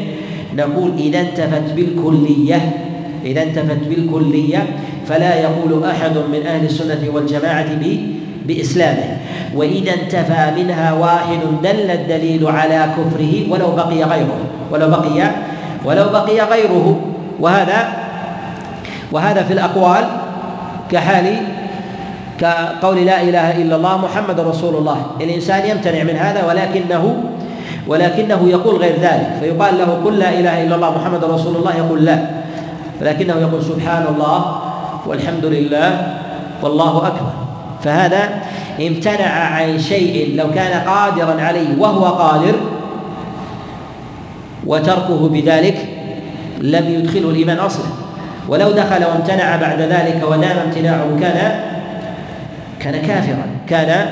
نقول 0.56 0.92
إذا 0.98 1.20
انتفت 1.20 1.72
بالكلية 1.76 2.70
إذا 3.24 3.42
انتفت 3.42 3.78
بالكلية 3.88 4.66
فلا 5.06 5.34
يقول 5.40 5.84
أحد 5.84 6.16
من 6.32 6.46
أهل 6.46 6.64
السنة 6.64 7.08
والجماعة 7.14 7.78
بإسلامه. 8.46 9.18
وإذا 9.54 9.92
انتفى 9.92 10.62
منها 10.62 10.92
واحد 10.92 11.38
دل 11.62 11.90
الدليل 11.90 12.46
على 12.46 12.88
كفره 12.98 13.52
ولو 13.52 13.76
بقي 13.76 14.02
غيره 14.02 14.38
ولو 14.70 14.88
بقي 14.88 15.30
ولو 15.84 16.04
بقي 16.04 16.40
غيره. 16.40 17.13
وهذا 17.40 17.80
وهذا 19.12 19.42
في 19.42 19.52
الأقوال 19.52 20.04
كحال 20.90 21.36
كقول 22.40 23.06
لا 23.06 23.22
إله 23.22 23.62
إلا 23.62 23.76
الله 23.76 23.96
محمد 23.96 24.40
رسول 24.40 24.74
الله. 24.74 25.06
الإنسان 25.20 25.70
يمتنع 25.70 26.02
من 26.02 26.16
هذا 26.16 26.46
ولكنه 26.46 27.24
ولكنه 27.86 28.48
يقول 28.48 28.76
غير 28.76 28.96
ذلك 29.00 29.30
فيقال 29.40 29.78
له 29.78 30.00
قل 30.04 30.18
لا 30.18 30.28
إله 30.28 30.62
إلا 30.62 30.74
الله 30.74 30.90
محمد 30.98 31.24
رسول 31.24 31.56
الله 31.56 31.76
يقول 31.76 32.04
لا 32.04 32.18
ولكنه 33.00 33.34
يقول 33.34 33.62
سبحان 33.62 34.06
الله 34.14 34.38
والحمد 35.06 35.44
لله 35.44 36.16
والله 36.62 37.06
أكبر. 37.06 37.32
فهذا 37.84 38.28
امتنع 38.80 39.30
عن 39.30 39.78
شيء 39.78 40.36
لو 40.36 40.50
كان 40.54 40.80
قادرا 40.88 41.42
عليه 41.42 41.78
وهو 41.78 42.04
قادر 42.04 42.54
وتركه 44.66 45.28
بذلك 45.28 45.93
لم 46.60 46.88
يدخله 46.88 47.30
الإيمان 47.30 47.58
أصلا. 47.58 47.86
ولو 48.48 48.70
دخل 48.70 49.04
وامتنع 49.04 49.56
بعد 49.56 49.80
ذلك 49.80 50.22
ودام 50.28 50.56
امتناعه 50.66 51.16
كان 51.20 51.60
كان 52.80 53.06
كافرا. 53.06 53.46
كان 53.68 54.06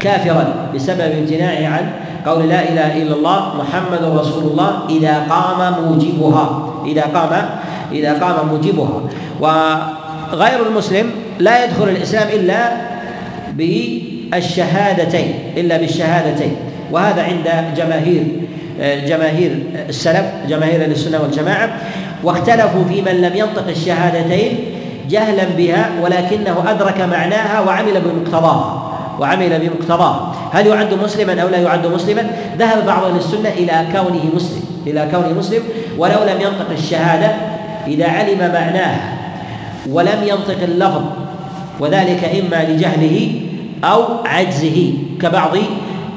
كافرا 0.00 0.68
بسبب 0.74 1.00
امتناعه 1.00 1.66
عن 1.66 1.90
قول 2.26 2.48
لا 2.48 2.62
إله 2.68 3.02
إلا 3.02 3.14
الله 3.14 3.54
محمد 3.58 4.18
رسول 4.18 4.44
الله 4.52 4.72
إذا 4.90 5.26
قام 5.30 5.84
موجبها. 5.84 6.68
إذا 6.86 7.02
قام 7.02 7.48
إذا 7.92 8.12
قام 8.12 8.48
موجبها. 8.48 9.00
وغير 9.40 10.66
المسلم 10.68 11.10
لا 11.38 11.64
يدخل 11.64 11.88
الإسلام 11.88 12.28
إلا 12.28 12.72
بالشهادتين 13.56 15.34
إلا 15.56 15.76
بالشهادتين. 15.76 16.56
وهذا 16.92 17.22
عند 17.22 17.48
جماهير 17.76 18.24
جماهير 18.80 19.58
السلف 19.88 20.24
جماهير 20.48 20.84
السنة 20.84 21.20
والجماعة 21.22 21.78
واختلفوا 22.24 22.84
في 22.84 23.02
من 23.02 23.20
لم 23.20 23.36
ينطق 23.36 23.68
الشهادتين 23.68 24.58
جهلا 25.10 25.44
بها 25.56 25.90
ولكنه 26.02 26.70
أدرك 26.70 27.00
معناها 27.00 27.60
وعمل 27.60 28.00
بمقتضاها 28.00 28.92
وعمل 29.20 29.58
بمقتضاها 29.58 30.34
هل 30.52 30.66
يعد 30.66 30.94
مسلما 30.94 31.42
أو 31.42 31.48
لا 31.48 31.58
يعد 31.58 31.86
مسلما؟ 31.86 32.30
ذهب 32.58 32.86
بعض 32.86 33.04
أهل 33.04 33.16
السنة 33.16 33.48
إلى 33.48 33.86
كونه 33.92 34.24
مسلم 34.34 34.62
إلى 34.86 35.08
كونه 35.10 35.38
مسلم 35.38 35.62
ولو 35.98 36.24
لم 36.24 36.40
ينطق 36.40 36.70
الشهادة 36.70 37.32
إذا 37.86 38.08
علم 38.08 38.38
معناها 38.38 39.18
ولم 39.90 40.18
ينطق 40.22 40.62
اللفظ 40.62 41.02
وذلك 41.80 42.24
إما 42.24 42.72
لجهله 42.72 43.40
أو 43.84 44.04
عجزه 44.24 44.92
كبعض 45.20 45.56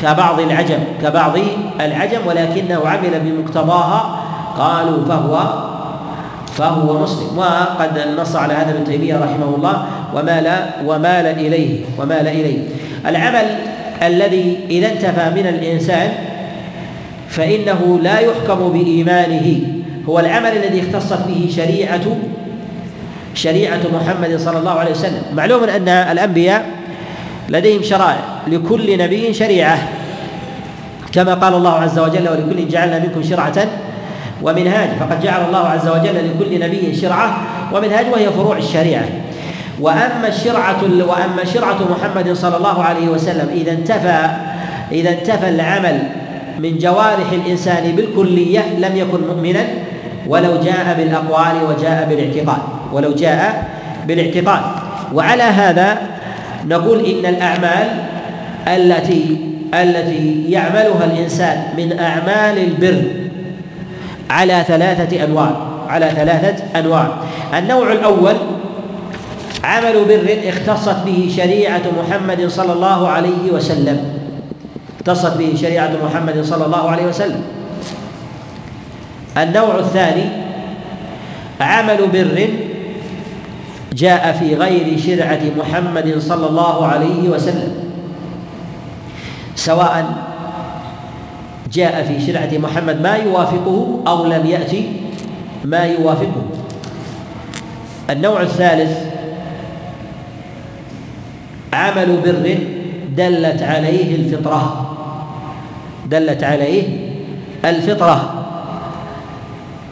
كبعض 0.02 0.40
العجم 0.40 0.80
كبعض 1.02 1.38
العجم 1.82 2.28
ولكنه 2.28 2.88
عمل 2.88 3.20
بمقتضاها. 3.20 4.20
قالوا 4.58 5.06
فهو 5.06 5.44
فهو 6.54 7.04
مسلم. 7.04 7.38
وقد 7.38 8.00
نص 8.18 8.36
على 8.36 8.54
هذا 8.54 8.72
ابن 8.72 8.84
تيمية 8.84 9.16
رحمه 9.16 9.56
الله 9.56 9.86
ومال 10.16 10.48
ومال 10.86 11.26
إليه 11.26 11.80
ومال 12.00 12.28
إليه. 12.28 12.58
العمل 13.06 13.46
الذي 14.04 14.60
إذا 14.70 14.92
انتفى 14.92 15.30
من 15.30 15.48
الإنسان 15.48 16.12
فإنه 17.30 18.00
لا 18.04 18.20
يحكم 18.20 18.70
بإيمانه. 18.70 19.60
هو 20.10 20.20
العمل 20.20 20.52
الذي 20.52 20.82
اختصت 20.82 21.28
به 21.28 21.50
شريعة 21.56 22.02
شريعة 23.34 23.80
محمد 23.94 24.38
صلى 24.38 24.58
الله 24.58 24.72
عليه 24.72 24.92
وسلم. 24.92 25.22
معلوم 25.34 25.64
أن 25.64 25.88
الأنبياء 25.88 26.66
لديهم 27.50 27.84
شرائع 27.84 28.24
لكل 28.48 28.98
نبي 28.98 29.34
شريعة 29.34 29.78
كما 31.12 31.34
قال 31.34 31.54
الله 31.54 31.74
عز 31.74 32.00
وجل 32.00 32.30
ولكل 32.30 32.68
جعلنا 32.68 33.00
منكم 33.00 33.24
شرعة 33.24 33.68
ومنهاج. 34.42 34.90
فقد 35.00 35.22
جعل 35.22 35.46
الله 35.46 35.68
عز 35.68 35.88
وجل 35.88 36.16
لكل 36.30 36.60
نبي 36.60 36.96
شرعة 36.96 37.38
ومنهاج 37.74 38.06
وهي 38.12 38.30
فروع 38.30 38.58
الشريعة. 38.58 39.06
وأما 39.80 40.28
الشرعة 40.28 40.84
وأما 40.84 41.46
شرعة 41.54 41.78
محمد 41.92 42.34
صلى 42.34 42.58
الله 42.58 42.84
عليه 42.84 43.08
وسلم 43.08 43.50
إذا 43.54 43.72
انتفى 43.72 44.30
إذا 44.92 45.10
انتفى 45.10 45.50
العمل 45.50 46.00
من 46.60 46.78
جوارح 46.78 47.32
الإنسان 47.32 47.96
بالكلية 47.96 48.60
لم 48.78 48.98
يكن 48.98 49.28
مؤمنا 49.28 49.66
ولو 50.28 50.62
جاء 50.62 50.96
بالأقوال 50.98 51.64
وجاء 51.70 52.08
بالإعتقاد 52.10 52.62
ولو 52.92 53.12
جاء 53.12 53.70
بالإعتقاد. 54.08 54.62
وعلى 55.14 55.44
هذا 55.44 55.98
نقول 56.68 57.06
إن 57.06 57.26
الأعمال 57.26 57.88
التي 58.68 59.38
التي 59.74 60.52
يعملها 60.52 61.06
الإنسان 61.06 61.64
من 61.78 62.00
أعمال 62.00 62.58
البر 62.58 63.04
على 64.30 64.64
ثلاثة 64.68 65.24
أنواع 65.24 65.52
على 65.90 66.12
ثلاثة 66.16 66.80
أنواع. 66.80 67.08
النوع 67.58 67.92
الأول 67.92 68.36
عمل 69.64 70.06
بر 70.06 70.50
اختصت 70.50 70.96
به 71.06 71.34
شريعة 71.38 71.82
محمد 72.00 72.48
صلى 72.48 72.74
الله 72.74 73.08
عليه 73.08 73.52
وسلم. 73.52 74.00
اختصت 75.00 75.38
به 75.38 75.54
شريعة 75.62 75.92
محمد 76.06 76.42
صلى 76.42 76.66
الله 76.66 76.90
عليه 76.90 77.06
وسلم. 77.06 77.42
النوع 79.38 79.80
الثاني 79.80 80.26
عمل 81.62 81.98
بر 82.14 82.48
جاء 83.96 84.32
في 84.40 84.56
غير 84.56 84.98
شرعة 85.00 85.42
محمد 85.58 86.20
صلى 86.20 86.48
الله 86.48 86.88
عليه 86.88 87.30
وسلم. 87.30 87.74
سواء 89.56 90.06
جاء 91.72 92.04
في 92.04 92.26
شرعة 92.28 92.50
محمد 92.58 93.02
ما 93.02 93.16
يوافقه 93.16 94.00
أو 94.08 94.26
لم 94.26 94.46
يأتي 94.46 94.92
ما 95.66 95.84
يوافقه. 95.84 96.44
النوع 98.10 98.42
الثالث 98.42 98.98
عمل 101.74 102.18
بر 102.26 102.58
دلت 103.18 103.64
عليه 103.64 104.16
الفطرة. 104.16 104.92
دلت 106.10 106.44
عليه 106.44 106.84
الفطرة. 107.66 108.45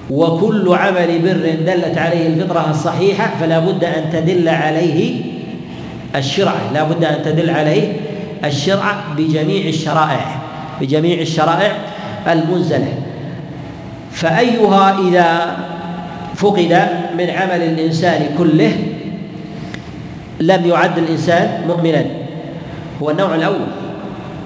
وكل 0.09 0.73
عمل 0.73 1.19
بر 1.19 1.55
دلت 1.65 1.97
عليه 1.97 2.27
الفطرة 2.27 2.69
الصحيحة 2.69 3.31
فلا 3.39 3.59
بد 3.59 3.83
أن 3.83 4.09
تدل 4.13 4.49
عليه 4.49 5.21
الشرعة 6.15 6.73
لا 6.73 6.83
بد 6.83 7.03
أن 7.03 7.23
تدل 7.23 7.49
عليه 7.49 7.93
الشرعة 8.45 9.03
بجميع 9.17 9.67
الشرائع 9.67 10.41
بجميع 10.81 11.21
الشرائع 11.21 11.71
المنزلة. 12.27 12.93
فأيها 14.11 14.99
إذا 14.99 15.57
فقد 16.35 16.87
من 17.17 17.29
عمل 17.29 17.61
الإنسان 17.61 18.35
كله 18.37 18.73
لم 20.39 20.65
يعد 20.65 20.97
الإنسان 20.97 21.61
مؤمنا 21.67 22.05
هو 23.01 23.09
النوع 23.09 23.35
الأول 23.35 23.67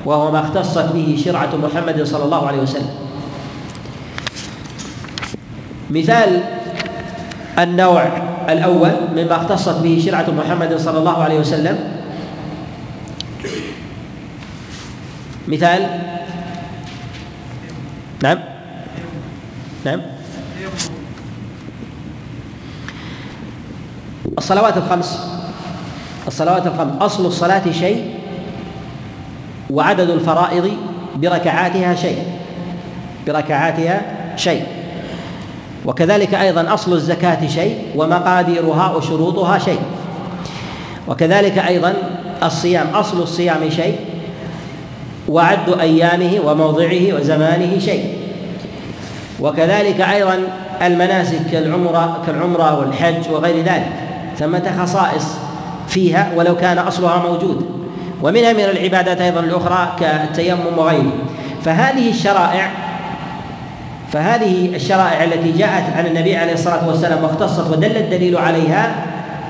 وهو 0.06 0.32
ما 0.32 0.40
اختصت 0.40 0.94
به 0.94 1.22
شرعة 1.26 1.50
محمد 1.56 2.04
صلى 2.04 2.24
الله 2.26 2.48
عليه 2.48 2.60
وسلم. 2.60 3.07
مثال 5.90 6.42
النوع 7.60 8.04
الأول 8.50 8.92
مما 9.16 9.36
اختصت 9.36 9.82
به 9.82 10.02
شرعة 10.06 10.32
محمد 10.32 10.78
صلى 10.78 10.98
الله 10.98 11.24
عليه 11.24 11.40
وسلم. 11.40 11.78
مثال 15.48 15.88
نعم. 18.24 18.40
نعم. 19.86 20.02
الصلوات 24.38 24.78
الخمس. 24.78 25.20
الصلوات 26.28 26.68
الخمس. 26.68 27.02
أصل 27.02 27.26
الصلاة 27.26 27.72
شيء 27.72 28.16
وعدد 29.70 30.10
الفرائض 30.10 30.78
بركعاتها 31.16 31.96
شيء. 31.96 32.24
بركعاتها 33.28 34.02
شيء. 34.36 34.77
وكذلك 35.88 36.34
أيضا 36.34 36.74
أصل 36.74 36.94
الزكاة 36.94 37.48
شيء 37.48 37.78
ومقاديرها 37.96 38.96
وشروطها 38.96 39.58
شيء. 39.58 39.80
وكذلك 41.08 41.58
أيضا 41.58 41.94
الصيام 42.44 42.88
أصل 42.94 43.22
الصيام 43.22 43.70
شيء 43.70 43.96
وعد 45.30 45.80
أيامه 45.80 46.40
وموضعه 46.46 47.14
وزمانه 47.14 47.80
شيء. 47.80 48.18
وكذلك 49.40 50.02
أيضا 50.02 50.40
المناسك 50.82 51.40
كالعمرة 51.52 52.22
كالعمرة 52.28 52.80
والحج 52.80 53.32
وغير 53.32 53.64
ذلك. 53.66 53.94
ثمة 54.40 54.76
خصائص 54.80 55.26
فيها 55.88 56.32
ولو 56.36 56.56
كان 56.56 56.78
أصلها 56.78 57.18
موجود. 57.30 57.66
ومنها 58.24 58.54
من 58.54 58.60
العبادات 58.60 59.22
أيضا 59.22 59.40
الأخرى 59.40 59.96
كالتيمم 60.00 60.78
وغيره. 60.78 61.12
فهذه 61.64 62.10
الشرائع 62.10 62.87
فهذه 64.12 64.76
الشرائع 64.76 65.24
التي 65.24 65.52
جاءت 65.52 65.98
عن 65.98 66.06
النبي 66.06 66.36
عليه 66.36 66.54
الصلاة 66.54 66.88
والسلام 66.88 67.24
واختصت 67.24 67.72
ودل 67.72 67.98
الدليل 67.98 68.38
عليها 68.38 68.96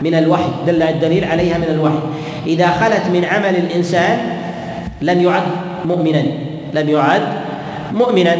من 0.01 0.15
الوحي 0.15 0.49
دل 0.67 0.83
الدليل 0.83 1.23
عليها 1.23 1.57
من 1.57 1.67
الوحي. 1.69 1.99
إذا 2.47 2.67
خلت 2.67 3.05
من 3.13 3.25
عمل 3.25 3.55
الإنسان 3.55 4.19
لم 5.01 5.21
يعد 5.21 5.43
مؤمنا 5.85 6.23
لم 6.73 6.89
يعد 6.89 7.21
مؤمنا. 7.93 8.35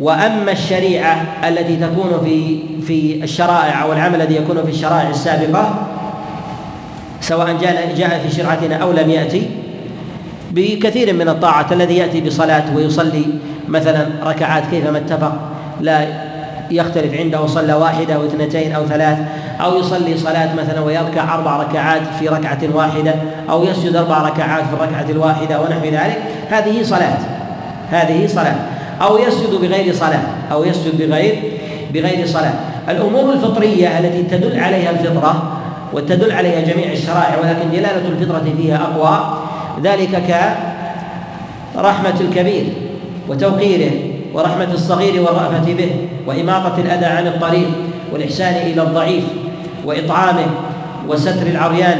وأما 0.00 0.52
الشريعة 0.52 1.24
التي 1.48 1.76
تكون 1.76 2.20
في 2.24 2.58
في 2.86 3.24
الشرائع 3.24 3.82
أو 3.82 3.92
العمل 3.92 4.22
الذي 4.22 4.36
يكون 4.36 4.62
في 4.64 4.70
الشرائع 4.70 5.10
السابقة 5.10 5.86
سواء 7.20 7.56
جاء 7.60 7.94
جاء 7.96 8.20
في 8.28 8.36
شرعتنا 8.36 8.76
أو 8.76 8.92
لم 8.92 9.10
يأتي 9.10 9.42
بكثير 10.50 11.12
من 11.12 11.28
الطاعات 11.28 11.72
الذي 11.72 11.96
يأتي 11.96 12.20
بصلاة 12.20 12.76
ويصلي 12.76 13.24
مثلا 13.68 14.06
ركعات 14.24 14.62
كيفما 14.70 14.98
اتفق. 14.98 15.32
لا 15.80 16.06
يختلف 16.70 17.14
عنده 17.20 17.46
صلى 17.46 17.74
واحدة 17.74 18.14
أو 18.14 18.26
اثنتين 18.26 18.72
أو 18.72 18.86
ثلاث 18.86 19.18
أو 19.60 19.78
يصلي 19.78 20.16
صلاة 20.16 20.54
مثلا 20.54 20.80
ويركع 20.80 21.34
أربع 21.34 21.56
ركعات 21.56 22.02
في 22.18 22.28
ركعة 22.28 22.58
واحدة 22.74 23.14
أو 23.50 23.64
يسجد 23.64 23.96
أربع 23.96 24.22
ركعات 24.22 24.64
في 24.64 24.72
الركعة 24.72 25.10
الواحدة 25.10 25.60
ونحو 25.60 25.84
ذلك. 25.84 26.18
هذه 26.50 26.82
صلاة 26.82 27.18
هذه 27.90 28.26
صلاة. 28.26 28.56
أو 29.02 29.18
يسجد 29.18 29.54
بغير 29.54 29.94
صلاة 29.94 30.22
أو 30.52 30.64
يسجد 30.64 30.98
بغير 30.98 31.42
بغير 31.94 32.26
صلاة. 32.26 32.52
الأمور 32.88 33.32
الفطرية 33.32 33.98
التي 33.98 34.22
تدل 34.22 34.60
عليها 34.60 34.90
الفطرة 34.90 35.52
وتدل 35.92 36.32
عليها 36.32 36.60
جميع 36.60 36.92
الشرائع 36.92 37.38
ولكن 37.42 37.70
دلالة 37.70 38.08
الفطرة 38.08 38.44
فيها 38.56 38.76
أقوى 38.76 39.38
ذلك 39.82 40.22
كرحمة 41.74 42.20
الكبير 42.20 42.64
وتوقيره 43.28 43.90
ورحمة 44.34 44.72
الصغير 44.72 45.22
والرأفة 45.22 45.74
به 45.74 45.90
وإماطة 46.26 46.80
الأذى 46.80 47.06
عن 47.06 47.26
الطريق 47.26 47.68
والإحسان 48.12 48.54
إلى 48.54 48.82
الضعيف 48.82 49.24
وإطعامه 49.84 50.46
وستر 51.08 51.46
العريان 51.46 51.98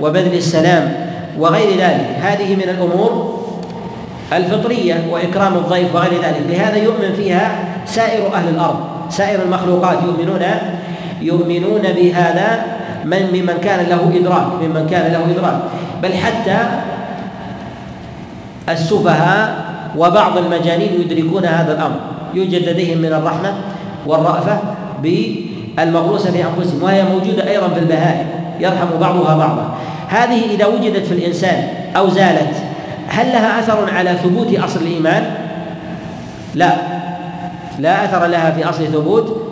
وبذل 0.00 0.34
السلام 0.34 0.92
وغير 1.38 1.70
ذلك. 1.70 2.06
هذه 2.22 2.56
من 2.56 2.68
الأمور 2.68 3.40
الفطرية 4.32 5.04
وإكرام 5.10 5.54
الضيف 5.54 5.94
وغير 5.94 6.12
ذلك. 6.12 6.42
لهذا 6.48 6.76
يؤمن 6.76 7.14
فيها 7.16 7.64
سائر 7.86 8.34
أهل 8.34 8.48
الأرض 8.48 8.76
سائر 9.10 9.42
المخلوقات 9.42 9.98
يؤمنون 10.02 10.42
يؤمنون 11.20 11.82
بهذا 11.82 12.64
من 13.04 13.26
ممن 13.32 13.58
كان 13.64 13.86
له 13.86 14.12
إدراك 14.20 14.46
ممن 14.62 14.86
كان 14.90 15.12
له 15.12 15.24
إدراك. 15.30 15.58
بل 16.02 16.12
حتى 16.14 16.58
السفهاء 18.68 19.64
وبعض 19.96 20.38
المجانين 20.38 21.00
يدركون 21.00 21.44
هذا 21.44 21.72
الأمر. 21.72 21.96
يوجد 22.34 22.68
لديهم 22.68 22.98
من 22.98 23.12
الرحمة 23.12 23.54
والرأفة 24.06 24.58
بالمغروسة 25.02 26.30
في 26.30 26.44
أنفسهم 26.44 26.82
وهي 26.82 27.02
موجودة 27.02 27.50
أيضا 27.50 27.68
في 27.68 27.78
البهائم 27.78 28.26
يرحم 28.60 28.86
بعضها 29.00 29.36
بعضا. 29.36 29.74
هذه 30.08 30.54
إذا 30.54 30.66
وجدت 30.66 31.06
في 31.06 31.12
الإنسان 31.12 31.68
أو 31.96 32.08
زالت 32.08 32.56
هل 33.08 33.26
لها 33.26 33.60
أثر 33.60 33.90
على 33.94 34.14
ثبوت 34.14 34.58
أصل 34.58 34.80
الإيمان؟ 34.80 35.24
لا. 36.54 36.72
لا 37.78 38.04
أثر 38.04 38.26
لها 38.26 38.50
في 38.50 38.68
أصل 38.68 38.86
ثبوت 38.86 39.42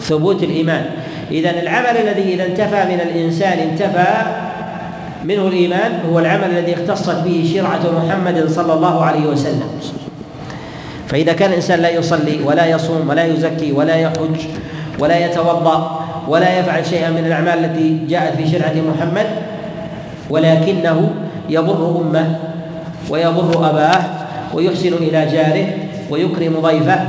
ثبوت 0.00 0.42
الإيمان. 0.42 0.84
إذا 1.30 1.50
العمل 1.50 1.96
الذي 1.96 2.34
إذا 2.34 2.46
انتفى 2.46 2.84
من 2.84 3.00
الإنسان 3.00 3.58
انتفى 3.58 4.06
منه 5.26 5.48
الإيمان 5.48 6.00
هو 6.10 6.18
العمل 6.18 6.50
الذي 6.50 6.74
اختصت 6.74 7.26
به 7.26 7.50
شرعة 7.54 7.82
محمد 7.98 8.48
صلى 8.48 8.72
الله 8.72 9.04
عليه 9.04 9.26
وسلم. 9.26 9.68
فإذا 11.08 11.32
كان 11.32 11.50
الإنسان 11.50 11.80
لا 11.80 11.90
يصلي 11.90 12.42
ولا 12.44 12.66
يصوم 12.66 13.08
ولا 13.08 13.24
يزكي 13.26 13.72
ولا 13.72 13.96
يحج 13.96 14.38
ولا 14.98 15.26
يتوضأ 15.26 16.00
ولا 16.28 16.58
يفعل 16.58 16.86
شيئا 16.86 17.10
من 17.10 17.26
الأعمال 17.26 17.64
التي 17.64 18.06
جاءت 18.08 18.36
في 18.36 18.48
شرعة 18.48 18.74
محمد 18.74 19.26
ولكنه 20.30 21.10
يبر 21.50 22.00
أمه 22.00 22.38
ويبر 23.10 23.70
أباه 23.70 24.02
ويحسن 24.54 24.94
إلى 24.94 25.26
جاره 25.32 25.66
ويكرم 26.10 26.60
ضيفه 26.62 27.00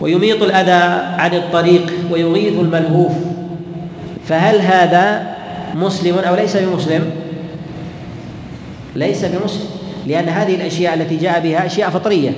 ويميط 0.00 0.42
الأذى 0.42 0.82
عن 1.18 1.34
الطريق 1.34 1.92
ويغيث 2.10 2.60
الملهوف. 2.60 3.12
فهل 4.28 4.60
هذا 4.60 5.33
مسلم 5.74 6.18
أو 6.18 6.34
ليس 6.34 6.56
بمسلم؟ 6.56 7.10
ليس 8.96 9.24
بمسلم. 9.24 9.66
لأن 10.06 10.28
هذه 10.28 10.54
الأشياء 10.54 10.94
التي 10.94 11.16
جاء 11.16 11.40
بها 11.40 11.66
أشياء 11.66 11.90
فطرية. 11.90 12.30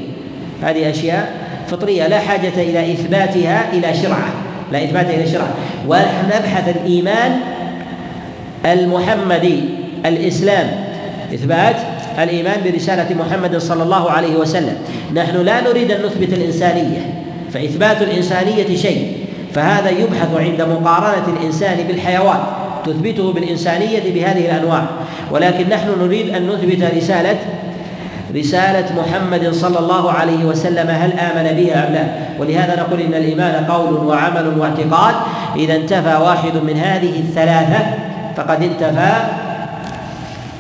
هذه 0.63 0.91
أشياء 0.91 1.33
فطرية 1.69 2.07
لا 2.07 2.19
حاجة 2.19 2.53
إلى 2.57 2.93
إثباتها 2.93 3.73
إلى 3.73 3.95
شرعة. 4.03 4.29
لا 4.73 4.85
إثباتها 4.85 5.15
إلى 5.15 5.27
شرعة. 5.27 5.55
ونحن 5.89 6.27
نبحث 6.27 6.77
الإيمان 6.77 7.41
المحمدي 8.65 9.61
الإسلام. 10.07 10.71
إثبات 11.35 11.77
الإيمان 12.19 12.61
برسالة 12.65 13.15
محمد 13.15 13.57
صلى 13.57 13.83
الله 13.83 14.11
عليه 14.11 14.37
وسلم. 14.37 14.77
نحن 15.15 15.37
لا 15.37 15.61
نريد 15.61 15.91
أن 15.91 16.07
نثبت 16.07 16.33
الإنسانية 16.33 17.25
فإثبات 17.53 18.03
الإنسانية 18.03 18.77
شيء. 18.77 19.17
فهذا 19.55 19.91
يبحث 19.91 20.29
عند 20.37 20.63
مقارنة 20.63 21.39
الإنسان 21.39 21.77
بالحيوان. 21.89 22.41
تثبته 22.87 23.33
بالإنسانية 23.33 24.15
بهذه 24.15 24.45
الأنواع. 24.47 24.83
ولكن 25.31 25.69
نحن 25.69 25.89
نريد 26.01 26.35
أن 26.35 26.47
نثبت 26.47 26.95
رسالة 26.97 27.39
رسالة 28.35 29.03
محمد 29.03 29.53
صلى 29.53 29.79
الله 29.79 30.13
عليه 30.13 30.45
وسلم 30.45 30.89
هل 30.91 31.13
آمن 31.13 31.57
بها 31.57 31.89
أم 31.89 31.93
لا. 31.95 32.05
ولهذا 32.41 32.81
نقول 32.81 33.01
إن 33.01 33.15
الإيمان 33.15 33.65
قول 33.65 33.95
وعمل 34.07 34.59
واعتقاد. 34.59 35.15
إذا 35.57 35.77
انتفى 35.77 36.15
واحد 36.23 36.57
من 36.67 36.77
هذه 36.77 37.21
الثلاثة 37.21 37.79
فقد 38.37 38.63
انتفى 38.63 39.13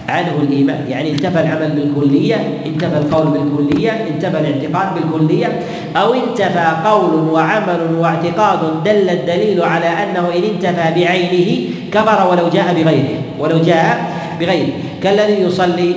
عنه 0.09 0.33
الإيمان. 0.42 0.85
يعني 0.88 1.11
انتفى 1.11 1.40
العمل 1.40 1.71
بالكلية 1.71 2.37
انتفى 2.66 2.97
القول 2.97 3.27
بالكلية 3.27 3.90
انتفى 3.90 4.38
الاعتقاد 4.40 4.95
بالكلية 4.95 5.61
أو 5.97 6.14
انتفى 6.14 6.77
قول 6.85 7.29
وعمل 7.29 7.81
واعتقاد 7.99 8.85
دل 8.85 9.11
الدليل 9.11 9.62
على 9.62 9.87
أنه 9.87 10.29
إن 10.37 10.42
انتفى 10.55 11.01
بعينه 11.01 11.69
كفر 11.92 12.31
ولو 12.31 12.49
جاء 12.49 12.75
بغيره. 12.75 13.19
ولو 13.38 13.59
جاء 13.62 14.11
بغيره. 14.40 14.73
كالذي 15.03 15.42
يصلي 15.42 15.95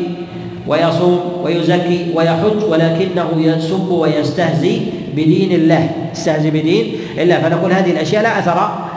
ويصوم 0.67 1.19
ويزكي 1.43 2.05
ويحج 2.15 2.63
ولكنه 2.69 3.29
يسب 3.37 3.89
ويستهزي 3.91 4.81
بدين 5.15 5.51
الله. 5.51 5.89
يستهزي 6.13 6.49
بدين 6.49 6.93
الله. 7.17 7.39
فنقول 7.39 7.71
هذه 7.71 7.91
الأشياء 7.91 8.23
لا 8.23 8.39
أثر 8.39 8.88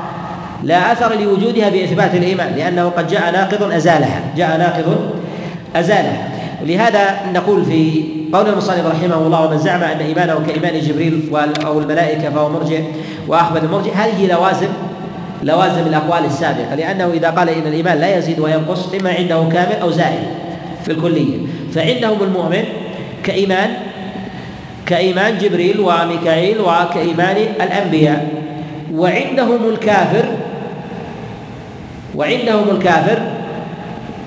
لا 0.62 0.92
أثر 0.92 1.14
لوجودها 1.20 1.68
بإثبات 1.68 2.14
الإيمان 2.14 2.52
لأنه 2.56 2.88
قد 2.88 3.08
جاء 3.08 3.32
ناقض 3.32 3.72
أزالها 3.72 4.20
جاء 4.36 4.58
ناقض 4.58 5.10
أزالها. 5.76 6.28
ولهذا 6.62 7.20
نقول 7.34 7.64
في 7.64 8.04
قول 8.32 8.48
المصنف 8.48 8.86
رحمه 8.86 9.26
الله 9.26 9.46
ومن 9.46 9.58
زعم 9.58 9.82
أن 9.82 9.98
إيمانه 9.98 10.40
كإيمان 10.46 10.80
جبريل 10.80 11.22
أو 11.66 11.80
الملائكة 11.80 12.30
فهو 12.30 12.48
مرجع 12.48 12.78
وأخبر 13.28 13.62
المرجع 13.62 13.92
هذه 13.92 14.26
لوازم 14.26 14.68
لوازم 15.42 15.86
الأقوال 15.86 16.24
السابقة 16.24 16.74
لأنه 16.74 17.10
إذا 17.14 17.30
قال 17.30 17.48
إن 17.48 17.66
الإيمان 17.66 17.98
لا 17.98 18.18
يزيد 18.18 18.40
وينقص 18.40 18.94
إما 18.94 19.10
عنده 19.10 19.44
كامل 19.52 19.76
أو 19.82 19.90
زائد 19.90 20.22
في 20.84 20.92
الكلية. 20.92 21.38
فعندهم 21.74 22.22
المؤمن 22.22 22.64
كإيمان 23.24 23.70
كإيمان 24.86 25.38
جبريل 25.38 25.80
وميكائيل 25.80 26.60
وكإيمان 26.60 27.36
الأنبياء 27.60 28.28
وعندهم 28.94 29.68
الكافر 29.68 30.24
وعندهم 32.14 32.70
الكافر 32.70 33.18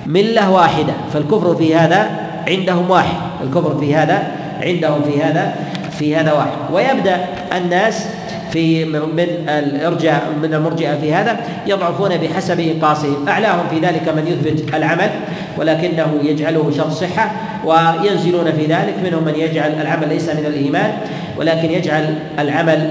ملة 0.06 0.50
واحدة 0.50 0.92
فالكفر 1.12 1.56
في 1.56 1.76
هذا 1.76 2.10
عندهم 2.48 2.90
واحد 2.90 3.16
الكفر 3.44 3.78
في 3.78 3.94
هذا 3.94 4.32
عندهم 4.62 5.02
في 5.02 5.22
هذا 5.22 5.54
في 5.98 6.16
هذا 6.16 6.32
واحد. 6.32 6.72
ويبدأ 6.72 7.26
الناس 7.56 8.06
في 8.52 8.84
من 8.84 9.48
الإرجاء 9.48 10.22
من 10.42 10.54
المرجئة 10.54 10.98
في 11.00 11.14
هذا 11.14 11.40
يضعفون 11.66 12.16
بحسب 12.16 12.60
انقاصهم 12.60 13.28
أعلاهم 13.28 13.68
في 13.70 13.78
ذلك 13.78 14.08
من 14.08 14.26
يثبت 14.26 14.74
العمل 14.74 15.10
ولكنه 15.58 16.18
يجعله 16.22 16.72
شرط 16.76 16.90
صحة 16.90 17.30
وينزلون 17.64 18.52
في 18.52 18.66
ذلك 18.66 18.94
منهم 19.04 19.24
من 19.24 19.34
يجعل 19.36 19.70
العمل 19.80 20.08
ليس 20.08 20.28
من 20.28 20.46
الإيمان 20.46 20.92
ولكن 21.38 21.70
يجعل 21.70 22.14
العمل 22.38 22.90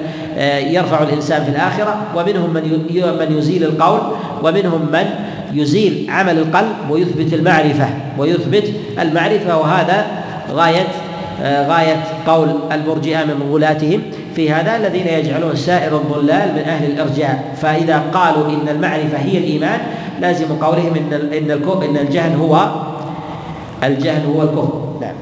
يرفع 0.74 1.04
الإنسان 1.04 1.44
في 1.44 1.50
الآخرة 1.50 1.96
ومنهم 2.16 2.54
من 2.54 2.62
من 3.20 3.38
يزيل 3.38 3.64
القول 3.64 4.00
ومنهم 4.44 4.82
من 4.92 5.06
يزيل 5.54 6.08
عمل 6.10 6.38
القلب 6.38 6.76
ويثبت 6.90 7.34
المعرفة 7.34 7.90
ويثبت 8.18 8.74
المعرفة. 9.00 9.58
وهذا 9.58 10.06
غاية 10.52 10.88
آه، 11.42 11.68
غاية 11.68 12.04
قول 12.28 12.50
المرجئة 12.72 13.24
من 13.24 13.50
غلاتهم 13.52 14.02
في 14.36 14.52
هذا 14.52 14.76
الذين 14.76 15.08
يجعلون 15.08 15.56
سائر 15.56 15.98
الضلال 15.98 16.54
من 16.54 16.60
أهل 16.60 16.92
الإرجاء. 16.92 17.56
فإذا 17.62 18.04
قالوا 18.14 18.50
إن 18.50 18.70
المعرفة 18.70 19.18
هي 19.18 19.38
الإيمان 19.38 19.80
لازم 20.22 20.46
قولهم 20.46 20.96
إن 20.96 21.14
إن 21.14 21.52
إن 21.84 21.98
الجهل 21.98 22.36
هو 22.36 22.70
الجهل 23.84 24.26
هو 24.26 24.44
الكفر. 24.44 24.98
نعم. 25.02 25.14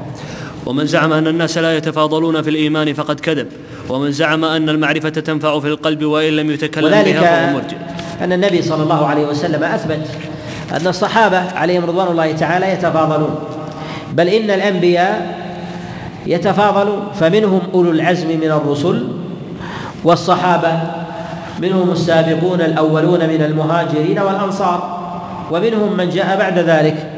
ومن 0.65 0.85
زعم 0.85 1.13
أن 1.13 1.27
الناس 1.27 1.57
لا 1.57 1.77
يتفاضلون 1.77 2.41
في 2.41 2.49
الإيمان 2.49 2.93
فقد 2.93 3.19
كذب. 3.19 3.47
ومن 3.89 4.11
زعم 4.11 4.45
أن 4.45 4.69
المعرفة 4.69 5.09
تنفع 5.09 5.59
في 5.59 5.67
القلب 5.67 6.03
وإن 6.03 6.33
لم 6.33 6.51
يتكلم 6.51 6.89
بها 6.89 7.21
فهو 7.21 7.53
مرجع 7.53 7.77
أن 8.21 8.33
النبي 8.33 8.61
صلى 8.61 8.83
الله 8.83 9.07
عليه 9.07 9.25
وسلم 9.25 9.63
أثبت 9.63 10.07
أن 10.71 10.87
الصحابة 10.87 11.37
عليهم 11.37 11.85
رضوان 11.85 12.07
الله 12.07 12.31
تعالى 12.31 12.71
يتفاضلون. 12.71 13.35
بل 14.13 14.27
إن 14.27 14.51
الأنبياء 14.51 15.43
يتفاضل 16.25 16.99
فمنهم 17.19 17.61
أولو 17.73 17.91
العزم 17.91 18.27
من 18.27 18.51
الرسل 18.51 19.07
والصحابة 20.03 20.79
منهم 21.61 21.91
السابقون 21.91 22.61
الأولون 22.61 23.19
من 23.19 23.41
المهاجرين 23.41 24.19
والأنصار 24.19 24.99
ومنهم 25.51 25.97
من 25.97 26.09
جاء 26.09 26.37
بعد 26.37 26.59
ذلك 26.59 27.09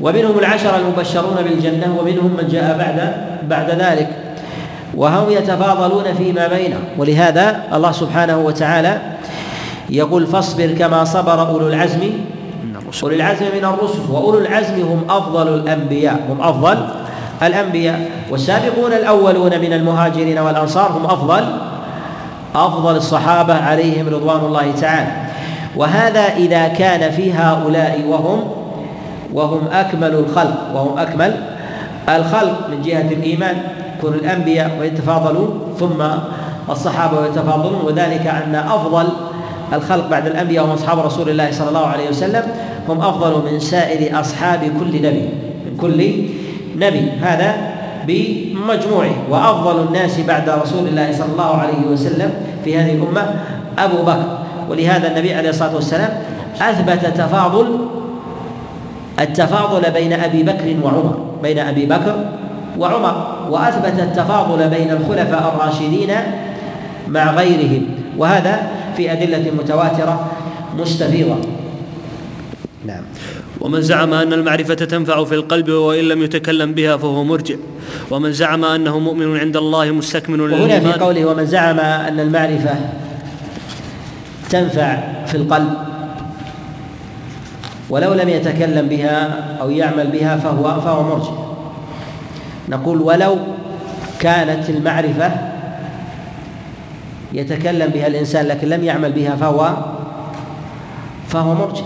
ومنهم 0.00 0.38
العشر 0.38 0.76
المبشرون 0.76 1.36
بالجنة 1.44 1.96
ومنهم 2.00 2.36
من 2.38 2.48
جاء 2.48 2.78
بعد 2.78 3.14
بعد 3.48 3.70
ذلك. 3.70 4.23
وهم 4.96 5.30
يتفاضلون 5.30 6.14
فيما 6.18 6.46
بينهم. 6.46 6.84
ولهذا 6.98 7.62
الله 7.72 7.92
سبحانه 7.92 8.38
وتعالى 8.38 8.98
يقول 9.90 10.26
فاصبر 10.26 10.66
كما 10.66 11.04
صبر 11.04 11.48
أولو 11.48 11.68
العزم 11.68 12.00
أولو 13.02 13.14
العزم 13.14 13.44
من 13.56 13.64
الرسل. 13.64 14.10
وأولو 14.10 14.38
العزم 14.38 14.82
هم 14.82 15.04
أفضل 15.10 15.54
الأنبياء 15.54 16.20
هم 16.30 16.40
أفضل 16.40 16.78
الأنبياء. 17.42 18.10
والسابقون 18.30 18.92
الأولون 18.92 19.58
من 19.60 19.72
المهاجرين 19.72 20.38
والأنصار 20.38 20.92
هم 20.92 21.04
أفضل 21.06 21.44
أفضل 22.54 22.96
الصحابة 22.96 23.54
عليهم 23.54 24.08
رضوان 24.08 24.40
الله 24.40 24.72
تعالى. 24.80 25.12
وهذا 25.76 26.20
إذا 26.20 26.68
كان 26.68 27.10
في 27.10 27.32
هؤلاء 27.32 28.04
وهم 28.08 28.44
وهم 29.32 29.60
أكمل 29.72 30.14
الخلق 30.14 30.70
وهم 30.74 30.98
أكمل 30.98 31.34
الخلق 32.08 32.68
من 32.70 32.82
جهة 32.82 33.08
الإيمان. 33.12 33.56
كل 34.02 34.08
الأنبياء 34.08 34.76
ويتفاضلون 34.80 35.60
ثم 35.78 36.02
الصحابة 36.70 37.20
ويتفاضلون 37.20 37.80
وذلك 37.84 38.26
أن 38.26 38.54
أفضل 38.54 39.08
الخلق 39.72 40.08
بعد 40.08 40.26
الأنبياء 40.26 40.64
هم 40.64 40.70
أصحاب 40.70 40.98
رسول 40.98 41.28
الله 41.28 41.50
صلى 41.52 41.68
الله 41.68 41.86
عليه 41.86 42.08
وسلم 42.08 42.42
هم 42.88 43.00
أفضل 43.00 43.52
من 43.52 43.60
سائر 43.60 44.20
أصحاب 44.20 44.60
كل 44.60 44.96
نبي 44.96 45.28
من 45.66 45.76
كل 45.80 46.12
نبي 46.76 47.10
هذا 47.22 47.54
بمجموعه 48.06 49.14
وأفضل 49.30 49.86
الناس 49.86 50.20
بعد 50.20 50.48
رسول 50.48 50.88
الله 50.88 51.12
صلى 51.12 51.32
الله 51.32 51.56
عليه 51.56 51.86
وسلم 51.92 52.30
في 52.64 52.78
هذه 52.78 52.94
الأمة 52.94 53.34
أبو 53.78 54.02
بكر. 54.02 54.38
ولهذا 54.70 55.08
النبي 55.08 55.34
عليه 55.34 55.50
الصلاة 55.50 55.74
والسلام 55.74 56.10
أثبت 56.60 57.06
تفاضل 57.06 57.78
التفاضل 59.20 59.90
بين 59.90 60.12
أبي 60.12 60.42
بكر 60.42 60.76
وعمر 60.82 61.18
بين 61.42 61.58
أبي 61.58 61.86
بكر 61.86 62.14
وعمر 62.78 63.46
وأثبت 63.50 64.00
التفاضل 64.00 64.68
بين 64.68 64.90
الخلفاء 64.90 65.54
الراشدين 65.54 66.10
مع 67.08 67.34
غيرهم. 67.34 67.86
وهذا 68.18 68.62
في 68.96 69.12
أدلة 69.12 69.50
متواترة 69.58 70.26
مستفيضة. 70.78 71.36
نعم. 72.86 73.02
ومن 73.60 73.82
زعم 73.82 74.14
أن 74.14 74.32
المعرفة 74.32 74.74
تنفع 74.74 75.24
في 75.24 75.34
القلب 75.34 75.68
وإن 75.68 76.04
لم 76.04 76.22
يتكلم 76.22 76.72
بها 76.72 76.96
فهو 76.96 77.24
مرجع 77.24 77.54
ومن 78.10 78.32
زعم 78.32 78.64
أنه 78.64 78.98
مؤمن 78.98 79.38
عند 79.38 79.56
الله 79.56 79.90
مستكمل 79.90 80.40
وهنا 80.40 80.80
في 80.80 80.92
قوله 80.92 81.24
ومن 81.24 81.46
زعم 81.46 81.80
أن 81.80 82.20
المعرفة 82.20 82.74
تنفع 84.50 84.98
في 85.26 85.36
القلب 85.36 85.74
ولو 87.90 88.14
لم 88.14 88.28
يتكلم 88.28 88.88
بها 88.88 89.44
أو 89.60 89.70
يعمل 89.70 90.06
بها 90.06 90.36
فهو 90.36 90.80
فهو 90.80 91.02
مرجع 91.02 91.43
نقول 92.68 93.02
ولو 93.02 93.36
كانت 94.20 94.70
المعرفة 94.70 95.30
يتكلم 97.32 97.90
بها 97.90 98.06
الإنسان 98.06 98.46
لكن 98.46 98.68
لم 98.68 98.84
يعمل 98.84 99.12
بها 99.12 99.36
فهو 99.36 99.76
فهو 101.28 101.54
مرجع 101.54 101.84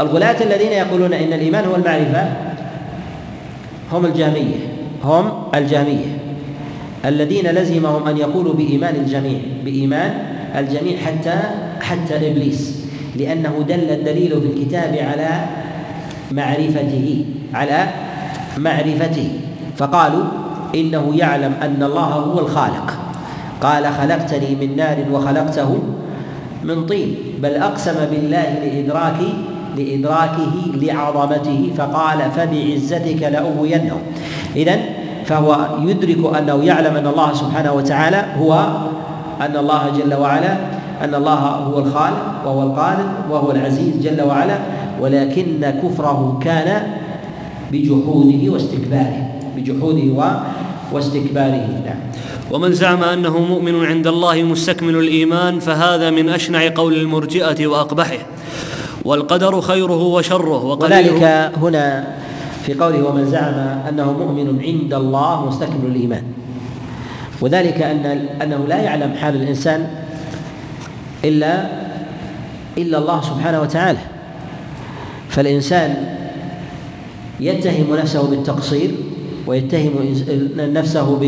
الغلاة 0.00 0.42
الذين 0.42 0.72
يقولون 0.72 1.12
إن 1.12 1.32
الإيمان 1.32 1.64
هو 1.64 1.76
المعرفة 1.76 2.28
هم 3.92 4.06
الجهمية 4.06 4.56
هم 5.04 5.32
الجهمية 5.54 6.18
الذين 7.04 7.46
لزمهم 7.46 8.08
أن 8.08 8.16
يقولوا 8.16 8.54
بإيمان 8.54 8.94
الجميع 8.96 9.38
بإيمان 9.64 10.14
الجميع 10.56 10.98
حتى 10.98 11.40
حتى 11.80 12.16
إبليس 12.30 12.84
لأنه 13.16 13.64
دل 13.68 13.90
الدليل 13.90 14.40
في 14.40 14.46
الكتاب 14.46 14.94
على 14.94 15.46
معرفته 16.32 17.24
على 17.54 17.88
معرفته. 18.58 19.30
فقالوا 19.76 20.24
إنه 20.74 21.12
يعلم 21.14 21.52
أن 21.62 21.82
الله 21.82 22.00
هو 22.00 22.38
الخالق. 22.38 22.92
قال 23.62 23.86
خلقتني 23.86 24.54
من 24.60 24.76
نار 24.76 24.96
وخلقته 25.12 25.78
من 26.64 26.86
طين 26.86 27.14
بل 27.42 27.54
أقسم 27.54 27.94
بالله 28.10 28.48
لإدراك 28.62 29.20
لإدراكه 29.76 30.54
لعظمته. 30.74 31.70
فقال 31.76 32.18
فبعزتك 32.36 33.22
لأغوينهم 33.22 34.00
إذا 34.56 34.76
فهو 35.24 35.66
يدرك 35.82 36.36
أنه 36.38 36.64
يعلم 36.64 36.96
أن 36.96 37.06
الله 37.06 37.34
سبحانه 37.34 37.72
وتعالى 37.72 38.24
هو 38.38 38.68
أن 39.40 39.56
الله 39.56 39.82
جل 39.98 40.14
وعلا 40.14 40.56
أن 41.04 41.14
الله 41.14 41.38
هو 41.68 41.78
الخالق 41.78 42.22
وهو 42.44 42.62
القادر 42.62 43.04
وهو 43.30 43.50
العزيز 43.50 43.96
جل 43.96 44.22
وعلا 44.22 44.58
ولكن 45.00 45.74
كفره 45.82 46.38
كان 46.42 46.82
بجحوده 47.72 48.52
واستكباره. 48.52 49.40
بجحوده 49.56 50.32
واستكباره. 50.92 51.82
نعم. 51.84 52.00
ومن 52.50 52.72
زعم 52.72 53.02
أنه 53.04 53.38
مؤمن 53.38 53.84
عند 53.84 54.06
الله 54.06 54.42
مستكمل 54.42 54.96
الإيمان 54.96 55.58
فهذا 55.58 56.10
من 56.10 56.28
أشنع 56.28 56.68
قول 56.74 56.94
المرجئة 56.94 57.66
وأقبحه. 57.66 58.18
والقدر 59.04 59.60
خيره 59.60 60.02
وشره 60.02 60.64
وذلك 60.64 61.22
هنا 61.56 62.14
في 62.66 62.74
قوله 62.74 63.08
ومن 63.08 63.26
زعم 63.26 63.54
أنه 63.88 64.12
مؤمن 64.12 64.62
عند 64.62 64.94
الله 64.94 65.46
مستكمل 65.46 65.86
الإيمان. 65.86 66.22
وذلك 67.40 67.82
أن 67.82 68.06
أنه 68.42 68.64
لا 68.68 68.76
يعلم 68.76 69.14
حال 69.14 69.36
الإنسان 69.36 69.88
الا 71.24 71.66
إلا 72.78 72.98
الله 72.98 73.20
سبحانه 73.22 73.60
وتعالى. 73.60 73.98
فالإنسان 75.28 76.17
يتهم 77.40 77.96
نفسه 77.96 78.30
بالتقصير 78.30 78.90
ويتهم 79.46 79.92
نفسه 80.56 81.18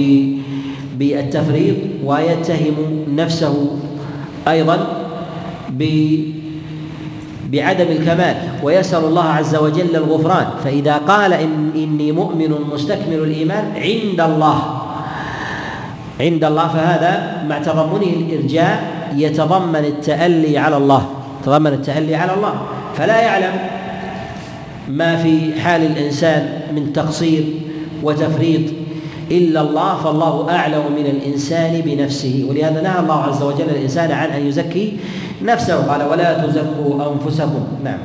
بالتفريط 0.98 1.76
ويتهم 2.04 2.76
نفسه 3.14 3.76
أيضا 4.48 4.86
بعدم 7.52 7.86
الكمال. 7.86 8.36
ويسأل 8.62 9.04
الله 9.04 9.24
عز 9.24 9.56
وجل 9.56 9.96
الغفران. 9.96 10.46
فإذا 10.64 10.96
قال 10.96 11.32
إن 11.32 11.70
إني 11.74 12.12
مؤمن 12.12 12.54
مستكمل 12.72 13.14
الإيمان 13.14 13.64
عند 13.76 14.20
الله. 14.20 14.58
عند 16.20 16.44
الله. 16.44 16.68
فهذا 16.68 17.42
مع 17.48 17.58
تضمنه 17.58 18.12
الإرجاء 18.20 18.76
يتضمن 19.16 19.84
التألي 19.84 20.58
على 20.58 20.76
الله. 20.76 21.06
تضمن 21.44 21.72
التألي 21.72 22.14
على 22.14 22.34
الله. 22.34 22.54
فلا 22.94 23.20
يعلم 23.20 23.54
ما 24.90 25.16
في 25.16 25.60
حال 25.60 25.82
الإنسان 25.82 26.60
من 26.74 26.92
تقصير 26.92 27.44
وتفريط 28.02 28.60
إلا 29.30 29.60
الله 29.60 29.96
فالله 29.96 30.50
أعلم 30.50 30.82
من 30.96 31.06
الإنسان 31.06 31.80
بنفسه. 31.80 32.46
ولهذا 32.50 32.80
نهى 32.82 33.00
الله 33.00 33.22
عز 33.22 33.42
وجل 33.42 33.70
الإنسان 33.70 34.10
عن 34.10 34.30
أن 34.30 34.46
يزكي 34.46 34.96
نفسه. 35.42 35.76
قال 35.76 36.02
ولا 36.02 36.46
تزكوا 36.46 37.12
أنفسكم. 37.12 37.64
نعم. 37.84 37.98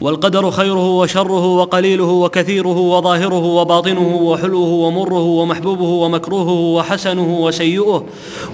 والقدر 0.00 0.50
خيره 0.50 0.90
وشره 0.90 1.46
وقليله 1.46 2.04
وكثيره 2.04 2.78
وظاهره 2.78 3.44
وباطنه 3.44 4.16
وحلوه 4.16 4.68
ومره 4.68 5.22
ومحبوبه 5.22 5.84
ومكروهه 5.84 6.50
وحسنه 6.50 7.38
وسيئه 7.40 8.04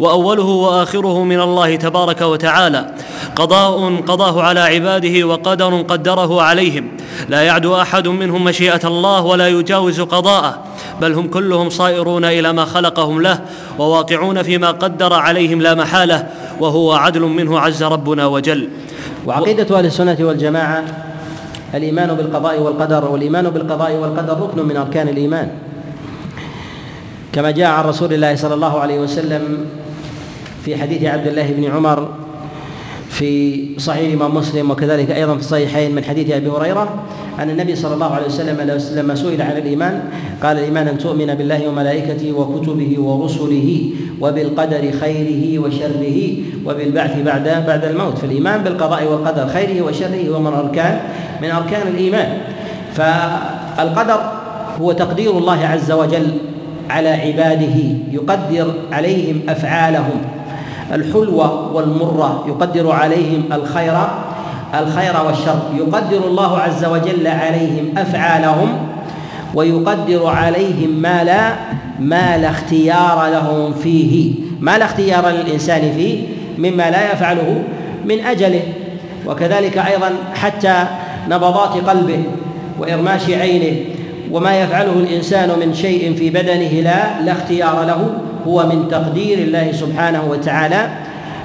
وأوله 0.01 0.45
وآخره 0.45 1.25
من 1.25 1.41
الله 1.41 1.77
تبارك 1.77 2.21
وتعالى. 2.21 2.95
قضاء 3.37 3.97
قضاه 3.97 4.43
على 4.43 4.61
عباده 4.61 5.25
وقدر 5.27 5.83
قدره 5.83 6.43
عليهم. 6.43 6.89
لا 7.29 7.43
يعدو 7.43 7.77
أحد 7.77 8.09
منهم 8.09 8.45
مشيئة 8.45 8.81
الله 8.85 9.25
ولا 9.25 9.49
يجاوز 9.49 10.01
قضاءه. 10.01 10.59
بل 11.01 11.13
هم 11.13 11.29
كلهم 11.29 11.71
صائرون 11.71 12.25
إلى 12.25 12.53
ما 12.53 12.65
خلقهم 12.65 13.23
له 13.23 13.41
وواقعون 13.79 14.43
فيما 14.43 14.71
قدر 14.71 15.13
عليهم 15.13 15.63
لا 15.63 15.75
محالة 15.75 16.27
وهو 16.61 16.93
عدل 16.93 17.21
منه 17.21 17.61
عز 17.61 17.83
ربنا 17.83 18.27
وجل. 18.27 18.69
وعقيدة 19.27 19.79
أهل 19.79 19.87
السنة 19.87 20.17
والجماعة 20.21 21.14
الإيمان 21.75 22.15
بالقضاء 22.15 22.61
والقدر 22.61 23.11
والإيمان 23.11 23.51
بالقضاء 23.51 23.93
والقدر 23.93 24.41
ركن 24.41 24.69
من 24.69 24.77
أركان 24.77 25.09
الإيمان. 25.09 25.49
كما 27.33 27.51
جاء 27.51 27.71
عن 27.71 27.85
رسول 27.85 28.13
الله 28.13 28.35
صلى 28.37 28.55
الله 28.55 28.81
عليه 28.81 28.99
وسلم 29.01 29.67
في 30.65 30.77
حديث 30.77 31.05
عبد 31.05 31.27
الله 31.27 31.53
بن 31.53 31.65
عمر 31.65 32.09
في 33.09 33.65
صحيح 33.79 34.09
الإمام 34.09 34.35
مسلم 34.35 34.71
وكذلك 34.71 35.11
أيضا 35.11 35.35
في 35.35 35.41
الصحيحين 35.41 35.95
من 35.95 36.05
حديث 36.05 36.31
أبي 36.31 36.49
هريرة 36.49 37.03
أن 37.39 37.51
النبي 37.51 37.77
صلى 37.77 37.95
الله 37.95 38.15
عليه 38.15 38.27
وسلم 38.27 38.81
لما 38.97 39.15
سئل 39.15 39.43
عن 39.43 39.57
الإيمان 39.57 40.03
قال 40.43 40.59
الإيمان 40.59 40.89
أن 40.89 40.99
تؤمن 40.99 41.35
بالله 41.35 41.69
وملائكته 41.69 42.33
وكتبه 42.33 43.01
ورسله 43.01 43.91
وبالقدر 44.21 44.93
خيره 45.01 45.59
وشره 45.59 46.37
وبالبعث 46.67 47.19
بعد 47.23 47.65
بعد 47.67 47.85
الموت. 47.85 48.19
فالإيمان 48.19 48.63
بالقضاء 48.65 49.05
والقدر 49.05 49.47
خيره 49.47 49.83
وشره 49.83 50.29
هو 50.29 50.41
من 50.41 50.53
أركان 50.53 51.01
من 51.45 51.51
أركان 51.51 51.89
الإيمان. 51.89 52.39
فالقدر 52.95 54.21
هو 54.81 54.93
تقدير 54.93 55.31
الله 55.31 55.67
عز 55.67 55.93
وجل 55.93 56.27
على 56.91 57.09
عباده 57.09 57.77
يقدر 58.13 58.75
عليهم 58.93 59.41
أفعالهم. 59.49 60.21
الحلوة 60.93 61.73
والمرة 61.73 62.45
يقدر 62.49 62.93
عليهم 62.93 63.43
الخير 63.53 63.95
الخير 64.75 65.15
والشر. 65.27 65.59
يقدر 65.75 66.27
الله 66.27 66.59
عز 66.59 66.85
وجل 66.85 67.27
عليهم 67.27 67.99
أفعالهم 67.99 68.69
ويقدر 69.55 70.27
عليهم 70.27 70.91
ما 70.91 71.25
لا 71.25 71.53
ما 72.01 72.37
لا 72.37 72.51
اختيار 72.51 73.29
لهم 73.31 73.73
فيه. 73.73 74.35
ما 74.61 74.79
لا 74.79 74.85
اختيار 74.85 75.29
للإنسان 75.29 75.93
فيه 75.97 76.27
مما 76.59 76.91
لا 76.91 77.13
يفعله 77.13 77.63
من 78.05 78.21
أجله. 78.21 78.63
وكذلك 79.27 79.79
أيضا 79.79 80.11
حتى 80.35 80.85
نبضات 81.31 81.89
قلبه 81.89 82.23
وإرماش 82.79 83.31
عينه 83.31 83.77
وما 84.33 84.61
يفعله 84.63 84.93
الإنسان 84.93 85.49
من 85.61 85.75
شيء 85.75 86.15
في 86.15 86.31
بدنه 86.31 86.81
لا 86.81 87.21
لا 87.21 87.33
اختيار 87.33 87.85
له 87.85 88.11
هو 88.47 88.67
من 88.67 88.89
تقدير 88.89 89.39
الله 89.39 89.73
سبحانه 89.73 90.25
وتعالى 90.31 90.89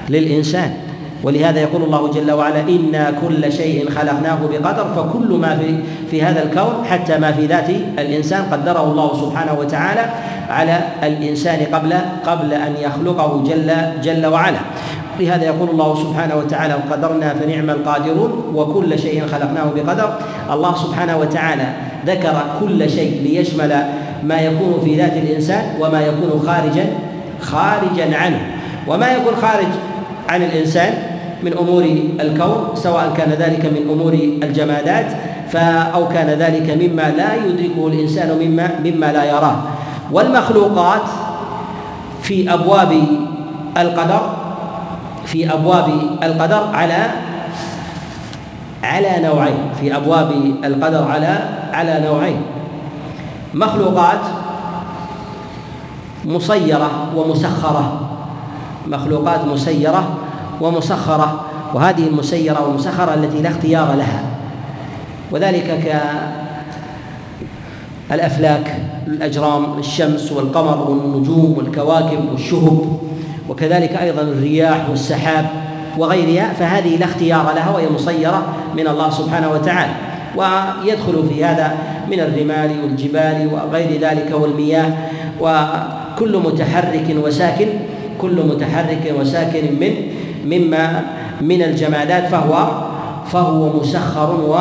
للإنسان. 0.09 0.88
ولهذا 1.23 1.59
يقول 1.59 1.83
الله 1.83 2.11
جل 2.11 2.31
وعلا 2.31 2.61
إنا 2.61 3.13
كل 3.21 3.53
شيء 3.53 3.89
خلقناه 3.89 4.39
بقدر 4.51 4.85
فكل 4.95 5.33
ما 5.33 5.57
في 5.57 5.75
في 6.11 6.23
هذا 6.23 6.43
الكون 6.43 6.85
حتى 6.89 7.17
ما 7.17 7.31
في 7.31 7.45
ذات 7.45 7.69
الإنسان 7.99 8.43
قدره 8.51 8.83
الله 8.83 9.21
سبحانه 9.21 9.59
وتعالى 9.59 10.05
على 10.49 10.79
الإنسان 11.03 11.59
قبل 11.73 11.93
قبل 12.25 12.53
أن 12.53 12.75
يخلقه 12.81 13.43
جل 13.43 13.71
جل 14.03 14.25
وعلا 14.25 14.59
لهذا 15.19 15.45
يقول 15.45 15.69
الله 15.69 15.95
سبحانه 15.95 16.35
وتعالى 16.35 16.73
قدرنا 16.73 17.33
فنعم 17.33 17.69
القادرون 17.69 18.53
وكل 18.55 18.99
شيء 18.99 19.27
خلقناه 19.27 19.71
بقدر. 19.75 20.13
الله 20.51 20.75
سبحانه 20.75 21.17
وتعالى 21.17 21.73
ذكر 22.05 22.43
كل 22.59 22.89
شيء 22.89 23.21
ليشمل 23.23 23.83
ما 24.23 24.39
يكون 24.39 24.81
في 24.83 24.97
ذات 24.97 25.13
الإنسان 25.13 25.63
وما 25.79 26.01
يكون 26.01 26.43
خارجا 26.45 26.85
خارجا 27.41 28.17
عنه. 28.17 28.41
وما 28.87 29.11
يكون 29.11 29.35
خارج 29.35 29.67
عن 30.29 30.43
الإنسان 30.43 30.93
من 31.43 31.53
أمور 31.53 31.83
الكون 32.19 32.75
سواء 32.75 33.13
كان 33.17 33.29
ذلك 33.29 33.65
من 33.65 33.87
أمور 33.91 34.13
الجمادات 34.43 35.05
أو 35.93 36.07
كان 36.07 36.29
ذلك 36.29 36.67
مما 36.69 37.09
لا 37.17 37.35
يدركه 37.35 37.87
الإنسان 37.87 38.29
مما 38.39 38.79
مما 38.85 39.05
لا 39.13 39.23
يراه. 39.23 39.57
والمخلوقات 40.11 41.01
في 42.21 42.53
أبواب 42.53 42.91
القدر 43.77 44.21
في 45.25 45.53
أبواب 45.53 45.89
القدر 46.23 46.63
على 46.73 47.07
على 48.83 49.11
نوعين 49.23 49.59
في 49.81 49.95
أبواب 49.95 50.31
القدر 50.63 51.03
على 51.03 51.39
على 51.73 52.03
نوعين. 52.05 52.41
مخلوقات 53.53 54.21
مسيرة 56.25 56.89
ومسخرة. 57.15 57.99
مخلوقات 58.87 59.45
مسيرة 59.45 60.03
ومسخرة 60.61 61.45
وهذه 61.73 62.07
المسيرة 62.07 62.67
والمسخرة 62.67 63.13
التي 63.13 63.41
لا 63.41 63.49
اختيار 63.49 63.93
لها. 63.93 64.23
وذلك 65.31 65.97
كالأفلاك 68.09 68.75
الأجرام 69.07 69.79
الشمس 69.79 70.31
والقمر 70.31 70.89
والنجوم 70.89 71.55
والكواكب 71.57 72.31
والشهب 72.31 72.99
وكذلك 73.49 73.91
أيضا 73.91 74.21
الرياح 74.21 74.89
والسحاب 74.89 75.45
وغيرها 75.97 76.53
فهذه 76.53 76.97
لا 76.97 77.05
اختيار 77.05 77.53
لها 77.55 77.69
وهي 77.69 77.89
مسيرة 77.89 78.53
من 78.77 78.87
الله 78.87 79.09
سبحانه 79.09 79.51
وتعالى. 79.51 79.91
ويدخل 80.35 81.23
في 81.29 81.45
هذا 81.45 81.77
من 82.11 82.19
الرمال 82.19 82.83
والجبال 82.83 83.49
وغير 83.53 84.01
ذلك 84.01 84.31
والمياه 84.33 84.93
وكل 85.41 86.37
متحرك 86.37 87.15
وساكن 87.23 87.67
كل 88.21 88.45
متحرك 88.45 89.13
وساكن 89.19 89.79
من 89.79 89.93
مما 90.45 91.03
من 91.41 91.61
الجمادات 91.61 92.27
فهو 92.27 92.67
فهو 93.31 93.79
مسخر 93.79 94.31
و 94.31 94.57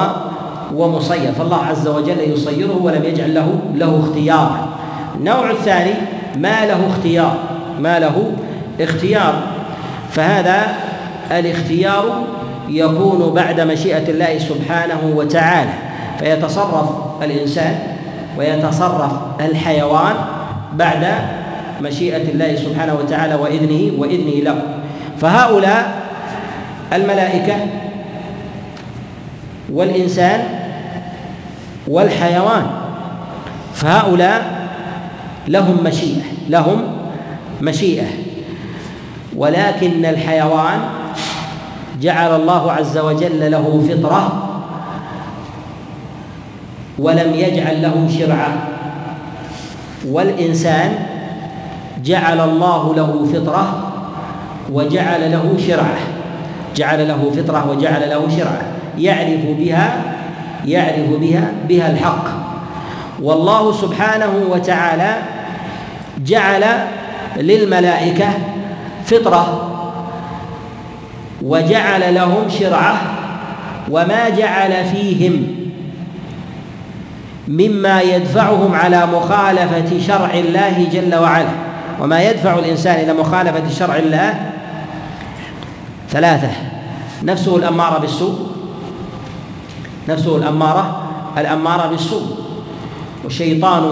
ومصير. 0.74 1.32
فالله 1.32 1.64
عز 1.64 1.88
وجل 1.88 2.32
يصيره 2.32 2.78
ولم 2.82 3.04
يجعل 3.04 3.34
له 3.34 3.60
له 3.74 4.00
اختيارا 4.04 4.68
النوع 5.18 5.50
الثاني 5.50 5.94
ما 6.36 6.66
له 6.66 6.86
اختيار. 6.86 7.36
ما 7.80 7.98
له 7.98 8.32
اختيار. 8.80 9.34
فهذا 10.10 10.62
الاختيار 11.30 12.24
يكون 12.68 13.34
بعد 13.34 13.60
مشيئة 13.60 14.10
الله 14.10 14.38
سبحانه 14.38 15.12
وتعالى. 15.16 15.70
فيتصرف 16.18 16.88
الإنسان 17.22 17.78
ويتصرف 18.38 19.12
الحيوان 19.40 20.14
بعد 20.72 21.06
مشيئة 21.82 22.30
الله 22.30 22.56
سبحانه 22.56 22.94
وتعالى 22.94 23.34
وإذنه 23.34 23.92
وإذنه 23.98 24.44
له. 24.44 24.62
فهؤلاء 25.20 26.02
الملائكة 26.92 27.54
والإنسان 29.72 30.40
والحيوان 31.88 32.66
فهؤلاء 33.74 34.68
لهم 35.48 35.84
مشيئة 35.84 36.22
لهم 36.48 36.82
مشيئة. 37.60 38.06
ولكن 39.36 40.04
الحيوان 40.06 40.80
جعل 42.00 42.40
الله 42.40 42.72
عز 42.72 42.98
وجل 42.98 43.50
له 43.50 43.84
فطرة 43.88 44.48
ولم 46.98 47.34
يجعل 47.34 47.82
له 47.82 48.08
شرعة 48.18 48.52
والإنسان 50.08 50.98
جعل 52.04 52.40
الله 52.40 52.94
له 52.94 53.26
فطرة 53.34 53.87
وجعل 54.72 55.32
له 55.32 55.56
شرعة. 55.66 55.98
جعل 56.76 57.08
له 57.08 57.30
فطرة 57.36 57.70
وجعل 57.70 58.10
له 58.10 58.28
شرعة. 58.36 58.62
يعرف 58.98 59.44
بها 59.58 59.92
يعرف 60.66 61.10
بها 61.20 61.52
بها 61.68 61.90
الحق. 61.90 62.24
والله 63.22 63.72
سبحانه 63.72 64.32
وتعالى 64.50 65.16
جعل 66.26 66.64
للملائكة 67.36 68.28
فطرة 69.04 69.64
وجعل 71.42 72.14
لهم 72.14 72.48
شرعة 72.60 72.96
وما 73.90 74.28
جعل 74.28 74.84
فيهم 74.84 75.46
مما 77.48 78.00
يدفعهم 78.02 78.74
على 78.74 79.06
مخالفة 79.06 80.00
شرع 80.06 80.30
الله 80.34 80.86
جل 80.92 81.14
وعلا. 81.14 81.48
وما 82.00 82.22
يدفع 82.22 82.58
الإنسان 82.58 82.94
إلى 82.94 83.12
مخالفة 83.12 83.68
شرع 83.78 83.96
الله 83.96 84.34
ثلاثة. 86.10 86.50
نفسه 87.22 87.56
الأمارة 87.56 87.98
بالسوء. 87.98 88.34
نفسه 90.08 90.36
الأمارة 90.36 91.02
الأمارة 91.38 91.86
بالسوء. 91.90 92.26
وشيطان 93.24 93.82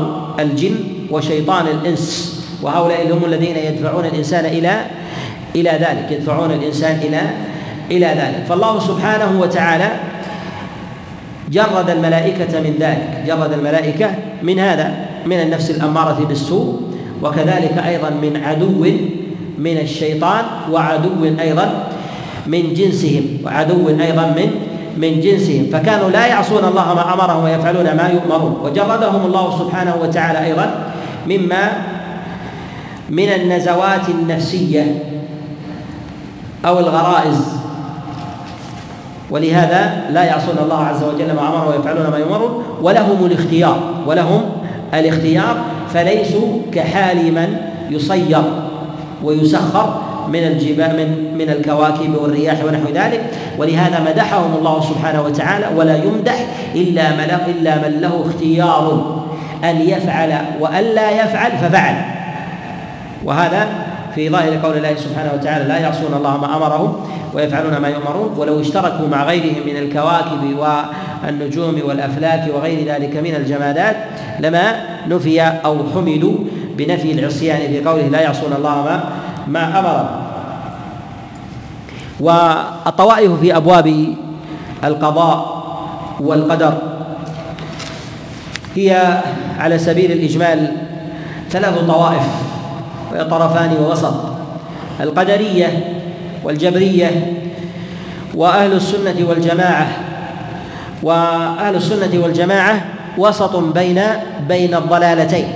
الجن 0.40 0.76
وشيطان 1.10 1.66
الإنس. 1.66 2.36
وهؤلاء 2.62 3.12
هم 3.12 3.24
الذين 3.24 3.56
يدفعون 3.56 4.04
الإنسان 4.04 4.44
إلى 4.44 4.86
إلى 5.56 5.70
ذلك 5.70 6.06
يدفعون 6.10 6.50
الإنسان 6.50 6.96
إلى 6.96 7.20
إلى 7.90 8.06
ذلك. 8.06 8.44
فالله 8.48 8.78
سبحانه 8.78 9.40
وتعالى 9.40 9.90
جرد 11.50 11.90
الملائكة 11.90 12.60
من 12.60 12.74
ذلك. 12.80 13.24
جرد 13.26 13.52
الملائكة 13.52 14.10
من 14.42 14.58
هذا 14.58 14.94
من 15.26 15.40
النفس 15.40 15.70
الأمارة 15.70 16.24
بالسوء. 16.28 16.82
وكذلك 17.22 17.78
أيضا 17.86 18.10
من 18.10 18.40
عدو 18.44 18.86
من 19.58 19.78
الشيطان 19.78 20.44
وعدو 20.72 21.24
أيضا 21.40 21.88
من 22.46 22.74
جنسهم 22.74 23.38
وعدو 23.44 23.88
أيضا 23.88 24.26
من 24.36 24.50
من 24.96 25.20
جنسهم. 25.20 25.66
فكانوا 25.72 26.10
لا 26.10 26.26
يعصون 26.26 26.64
الله 26.64 26.94
ما 26.94 27.14
أمرهم 27.14 27.44
ويفعلون 27.44 27.84
ما 27.84 28.08
يؤمرون. 28.08 28.60
وجردهم 28.64 29.26
الله 29.26 29.58
سبحانه 29.58 29.94
وتعالى 30.02 30.44
أيضا 30.44 30.92
مما 31.26 31.72
من 33.10 33.28
النزوات 33.28 34.08
النفسية 34.08 35.04
أو 36.66 36.78
الغرائز. 36.78 37.40
ولهذا 39.30 40.02
لا 40.10 40.24
يعصون 40.24 40.58
الله 40.64 40.84
عز 40.84 41.02
وجل 41.02 41.34
ما 41.34 41.48
أمرهم 41.48 41.68
ويفعلون 41.68 42.06
ما 42.10 42.18
يؤمرون. 42.18 42.62
ولهم 42.82 43.26
الاختيار 43.26 43.80
ولهم 44.06 44.42
الاختيار. 44.94 45.56
فليسوا 45.94 46.60
كحال 46.72 47.16
من 47.34 47.56
يصير 47.90 48.42
ويسخر 49.24 50.02
من 50.28 50.46
الجبال 50.46 50.96
من 50.96 51.34
من 51.38 51.50
الكواكب 51.50 52.14
والرياح 52.14 52.64
ونحو 52.64 52.88
ذلك. 52.94 53.20
ولهذا 53.58 54.00
مدحهم 54.10 54.54
الله 54.58 54.80
سبحانه 54.80 55.22
وتعالى 55.22 55.66
ولا 55.76 55.96
يمدح 55.96 56.46
إلا 56.74 57.10
من 57.10 57.38
إلا 57.48 57.76
من 57.76 58.00
له 58.00 58.24
اختيار 58.26 59.16
أن 59.64 59.80
يفعل 59.80 60.38
وأن 60.60 60.84
لا 60.84 61.10
يفعل 61.10 61.50
ففعل. 61.52 61.94
وهذا 63.24 63.68
في 64.16 64.30
ظاهر 64.30 64.56
قول 64.56 64.76
الله 64.76 64.94
سبحانه 64.94 65.30
وتعالى 65.34 65.64
لا 65.64 65.78
يعصون 65.78 66.14
الله 66.16 66.36
ما 66.36 66.56
أمرهم 66.56 66.96
ويفعلون 67.34 67.76
ما 67.76 67.88
يؤمرون 67.88 68.34
ولو 68.38 68.60
اشتركوا 68.60 69.08
مع 69.08 69.24
غيرهم 69.24 69.66
من 69.66 69.76
الكواكب 69.76 70.56
والنجوم 70.58 71.80
والأفلاك 71.84 72.44
وغير 72.54 72.88
ذلك 72.88 73.16
من 73.16 73.34
الجمادات 73.34 73.96
لما 74.40 74.72
نفي 75.08 75.40
أو 75.40 75.78
حملوا 75.94 76.34
بنفي 76.76 77.12
العصيان 77.12 77.58
في 77.58 77.84
قوله 77.84 78.08
لا 78.08 78.20
يعصون 78.20 78.52
الله 78.52 78.74
ما 78.74 79.04
ما 79.46 79.78
أمر. 79.78 80.08
والطوائف 82.20 83.40
في 83.40 83.56
أبواب 83.56 84.14
القضاء 84.84 85.62
والقدر 86.20 86.74
هي 88.76 89.20
على 89.58 89.78
سبيل 89.78 90.12
الإجمال 90.12 90.72
ثلاث 91.50 91.78
طوائف 91.78 92.26
طرفان 93.30 93.76
ووسط 93.80 94.14
القدرية 95.00 96.00
والجبرية 96.44 97.32
وأهل 98.34 98.72
السنة 98.72 99.28
والجماعة. 99.28 99.88
وأهل 101.02 101.76
السنة 101.76 102.22
والجماعة 102.22 102.84
وسط 103.18 103.56
بين 103.56 104.02
بين 104.48 104.74
الضلالتين 104.74 105.46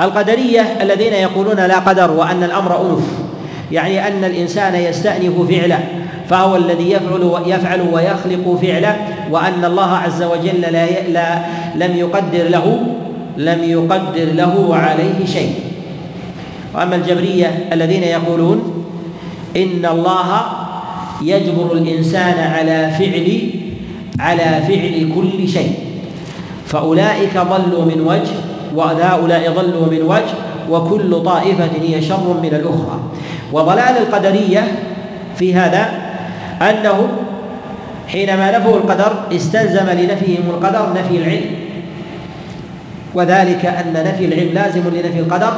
القدرية 0.00 0.60
الذين 0.80 1.12
يقولون 1.12 1.56
لا 1.56 1.78
قدر 1.78 2.10
وأن 2.10 2.42
الأمر 2.42 2.80
أنف. 2.80 3.23
يعني 3.74 4.08
أن 4.08 4.24
الإنسان 4.24 4.74
يستأنف 4.74 5.50
فعله 5.50 5.84
فهو 6.30 6.56
الذي 6.56 6.90
يفعل 6.90 7.42
يفعل 7.46 7.80
ويخلق 7.92 8.58
فعله 8.62 8.96
وأن 9.30 9.64
الله 9.64 9.90
عز 9.90 10.22
وجل 10.22 10.60
لا, 10.60 10.86
لا 11.08 11.44
لم 11.74 11.96
يقدر 11.96 12.48
له 12.48 12.86
لم 13.36 13.64
يقدر 13.64 14.32
له 14.32 14.76
عليه 14.76 15.26
شيء. 15.26 15.54
وأما 16.74 16.96
الجبرية 16.96 17.68
الذين 17.72 18.02
يقولون 18.02 18.84
إن 19.56 19.86
الله 19.90 20.42
يجبر 21.22 21.72
الإنسان 21.72 22.38
على 22.38 22.90
فعل 22.98 23.50
على 24.18 24.62
فعل 24.68 25.12
كل 25.14 25.48
شيء. 25.48 25.72
فأولئك 26.66 27.38
ضلوا 27.38 27.84
من 27.84 28.00
وجه 28.06 28.34
وهؤلاء 28.74 29.52
ضلوا 29.52 29.86
من 29.90 30.02
وجه 30.02 30.34
وكل 30.70 31.22
طائفة 31.22 31.70
هي 31.82 32.02
شر 32.02 32.40
من 32.42 32.54
الأخرى. 32.54 33.00
وضلال 33.52 33.96
القدرية 33.96 34.64
في 35.36 35.54
هذا 35.54 35.88
انهم 36.62 37.08
حينما 38.08 38.58
نفوا 38.58 38.76
القدر 38.76 39.12
استلزم 39.32 39.86
لنفيهم 39.90 40.50
القدر 40.50 40.92
نفي 40.92 41.16
العلم 41.16 41.50
وذلك 43.14 43.66
أن 43.66 43.92
نفي 43.92 44.24
العلم 44.24 44.54
لازم 44.54 44.80
لنفي 44.80 45.18
القدر 45.18 45.52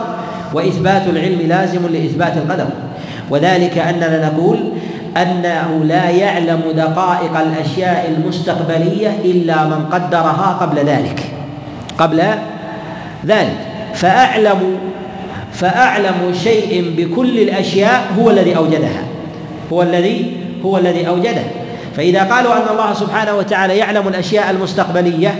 وإثبات 0.54 1.02
العلم 1.06 1.38
لازم 1.48 1.86
لإثبات 1.86 2.36
القدر. 2.36 2.66
وذلك 3.30 3.78
أننا 3.78 4.26
نقول 4.26 4.58
أنه 5.16 5.84
لا 5.84 6.10
يعلم 6.10 6.60
دقائق 6.76 7.36
الأشياء 7.38 8.14
المستقبلية 8.16 9.10
إلا 9.24 9.64
من 9.64 9.86
قدرها 9.92 10.58
قبل 10.60 10.78
ذلك 10.78 11.20
قبل 11.98 12.22
ذلك. 13.26 13.56
فأعلم 13.94 14.78
فأعلم 15.56 16.34
شيء 16.44 16.94
بكل 16.96 17.38
الأشياء 17.38 18.04
هو 18.18 18.30
الذي 18.30 18.56
أوجدها. 18.56 19.02
هو 19.72 19.82
الذي 19.82 20.36
هو 20.64 20.78
الذي 20.78 21.08
اوجدها 21.08 21.44
فإذا 21.96 22.22
قالوا 22.22 22.54
أن 22.54 22.68
الله 22.72 22.94
سبحانه 22.94 23.34
وتعالى 23.34 23.78
يعلم 23.78 24.08
الأشياء 24.08 24.50
المستقبلية 24.50 25.34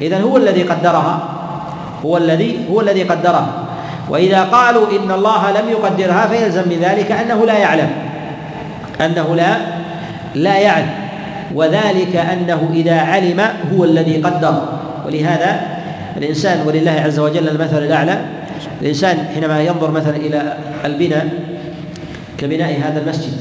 اذا 0.00 0.20
هو 0.20 0.36
الذي 0.36 0.62
قدرها. 0.62 1.28
هو 2.04 2.16
الذي 2.16 2.58
هو 2.70 2.80
الذي 2.80 3.02
قدرها. 3.02 3.48
وإذا 4.08 4.42
قالوا 4.42 4.86
إن 4.90 5.10
الله 5.10 5.50
لم 5.50 5.68
يقدرها 5.70 6.26
فيلزم 6.26 6.62
من 6.62 6.78
ذلك 6.82 7.12
أنه 7.12 7.46
لا 7.46 7.58
يعلم. 7.58 7.90
أنه 9.00 9.34
لا 9.36 9.56
لا 10.34 10.58
يعلم. 10.58 10.90
وذلك 11.54 12.16
أنه 12.16 12.70
إذا 12.74 13.00
علم 13.00 13.40
هو 13.74 13.84
الذي 13.84 14.16
قدر. 14.16 14.62
ولهذا 15.06 15.60
الإنسان 16.16 16.66
ولله 16.66 17.02
عز 17.04 17.18
وجل 17.18 17.48
المثل 17.48 17.78
الأعلى 17.78 18.18
الإنسان 18.82 19.18
حينما 19.34 19.62
ينظر 19.62 19.90
مثلا 19.90 20.16
إلى 20.16 20.56
البناء 20.84 21.28
كبناء 22.38 22.80
هذا 22.84 23.02
المسجد 23.02 23.32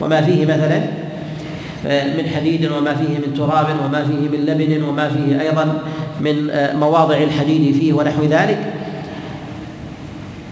وما 0.00 0.22
فيه 0.22 0.46
مثلا 0.46 0.80
من 1.84 2.28
حديد 2.36 2.70
وما 2.72 2.94
فيه 2.94 3.18
من 3.18 3.34
تراب 3.36 3.66
وما 3.84 4.04
فيه 4.04 4.38
من 4.38 4.46
لبن 4.46 4.82
وما 4.82 5.08
فيه 5.08 5.40
أيضا 5.40 5.82
من 6.20 6.50
مواضع 6.80 7.16
الحديد 7.16 7.74
فيه 7.74 7.92
ونحو 7.92 8.22
ذلك 8.22 8.58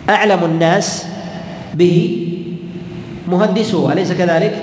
أعلم 0.08 0.44
الناس 0.44 1.06
به 1.74 2.26
مهندسه 3.28 3.92
أليس 3.92 4.12
كذلك؟ 4.12 4.54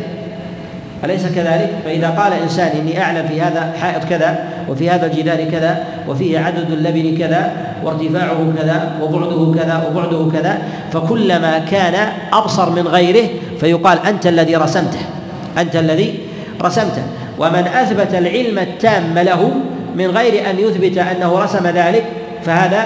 أليس 1.04 1.26
كذلك؟ 1.26 1.72
فإذا 1.86 2.10
قال 2.10 2.34
إنسان 2.34 2.68
إني 2.68 3.02
أعلم 3.02 3.28
في 3.28 3.42
هذا 3.42 3.74
حائط 3.82 4.04
كذا 4.04 4.57
وفي 4.70 4.90
هذا 4.90 5.06
الجدار 5.06 5.44
كذا 5.44 5.84
وفيه 6.08 6.40
عدد 6.40 6.72
اللبن 6.72 7.18
كذا 7.18 7.52
وارتفاعه 7.84 8.54
كذا 8.58 8.92
وبعده 9.02 9.62
كذا 9.62 9.88
وبعده 9.90 10.32
كذا 10.34 10.58
فكلما 10.92 11.60
كان 11.60 12.10
أبصر 12.34 12.70
من 12.70 12.88
غيره 12.88 13.28
فيقال 13.60 13.98
أنت 14.08 14.28
الذي 14.28 14.56
رسمته 14.56 15.00
أنت 15.58 15.76
الذي 15.76 16.20
رسمته. 16.62 17.04
ومن 17.40 17.68
أثبت 17.68 18.14
العلم 18.14 18.60
التام 18.60 19.20
له 19.20 19.52
من 19.96 20.08
غير 20.08 20.50
أن 20.50 20.60
يثبت 20.60 20.98
أنه 20.98 21.40
رسم 21.40 21.68
ذلك 21.68 22.06
فهذا 22.44 22.86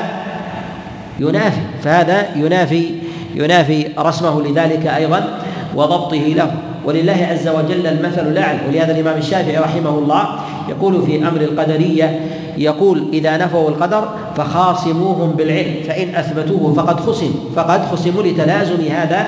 ينافي 1.19 1.61
فهذا 1.83 2.25
ينافي 2.35 2.91
ينافي 3.35 3.87
رسمه 3.99 4.41
لذلك 4.41 4.87
أيضا 4.87 5.39
وضبطه 5.75 6.15
له. 6.17 6.51
ولله 6.85 7.27
عز 7.31 7.47
وجل 7.47 7.87
المثل 7.87 8.27
الأعلى 8.27 8.59
ولهذا 8.67 8.91
الإمام 8.91 9.17
الشافعي 9.17 9.57
رحمه 9.57 9.89
الله 9.89 10.39
يقول 10.69 11.05
في 11.05 11.27
أمر 11.27 11.41
القدرية 11.41 12.19
يقول 12.57 13.07
إذا 13.13 13.37
نفوا 13.37 13.69
القدر 13.69 14.09
فخاصموهم 14.37 15.31
بالعلم 15.31 15.75
فإن 15.87 16.15
أثبتوه 16.15 16.73
فقد 16.73 16.99
خصم 16.99 17.33
فقد 17.55 17.85
خصموا 17.85 18.23
لتلازم 18.23 18.81
هذا 18.91 19.27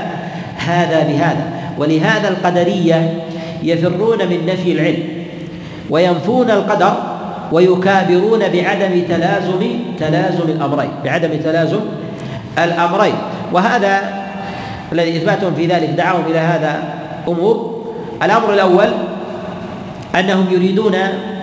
هذا 0.58 1.04
بهذا 1.04 1.46
ولهذا 1.78 2.30
القدرية 2.30 3.24
يفرون 3.64 4.18
من 4.18 4.46
نفي 4.46 4.72
العلم 4.72 5.04
وينفون 5.90 6.52
القدر 6.52 6.94
ويكابرون 7.52 8.40
بعدم 8.40 9.02
تلازم 9.10 9.60
تلازم 10.00 10.44
الأمرين 10.50 10.90
بعدم 11.04 11.30
تلازم 11.44 11.80
الأمرين. 12.58 13.14
وهذا 13.54 14.02
الذي 14.92 15.18
إثباتهم 15.18 15.56
في 15.56 15.68
ذلك 15.68 15.90
دعاهم 15.90 16.24
إلى 16.30 16.40
هذا 16.40 17.03
أمور 17.28 17.84
الأمر 18.24 18.54
الأول 18.54 18.88
أنهم 20.20 20.46
يريدون 20.52 20.96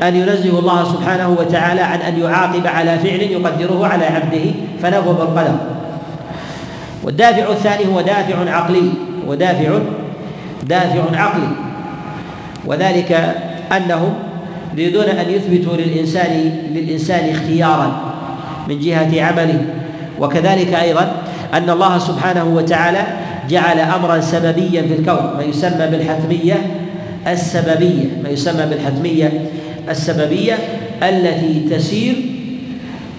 أن 0.03 0.17
ينزهوا 0.17 0.59
الله 0.59 0.85
سبحانه 0.85 1.37
وتعالى 1.41 1.81
عن 1.81 2.01
أن 2.01 2.21
يعاقب 2.21 2.67
على 2.67 2.99
فعل 2.99 3.21
يقدره 3.21 3.87
على 3.87 4.05
عبده 4.05 4.51
فنفوا 4.83 5.13
بالقدر 5.13 5.55
والدافع 7.03 7.51
الثاني 7.53 7.95
هو 7.95 8.01
دافع 8.01 8.51
عقلي 8.51 8.93
ودافع 9.27 9.79
دافع 10.63 11.03
عقلي. 11.15 11.49
وذلك 12.67 13.37
أنهم 13.77 14.15
يريدون 14.77 15.05
أن 15.05 15.31
يثبتوا 15.31 15.77
للإنسان 15.77 16.53
للإنسان 16.71 17.31
اختيارا 17.31 18.01
من 18.69 18.81
جهة 18.81 19.23
عمله. 19.25 19.65
وكذلك 20.21 20.75
أيضا 20.75 21.13
أن 21.55 21.71
الله 21.71 21.99
سبحانه 21.99 22.45
وتعالى 22.45 23.03
جعل 23.51 23.81
أمرا 23.81 24.21
سببيا 24.21 24.83
في 24.83 24.95
الكون 24.95 25.35
ما 25.37 25.43
يسمى 25.43 25.87
بالحتمية 25.87 26.55
السببية 27.27 28.07
ما 28.23 28.29
يسمى 28.29 28.67
بالحتمية 28.67 29.47
السببية 29.89 30.59
التي 31.03 31.67
تسير 31.71 32.15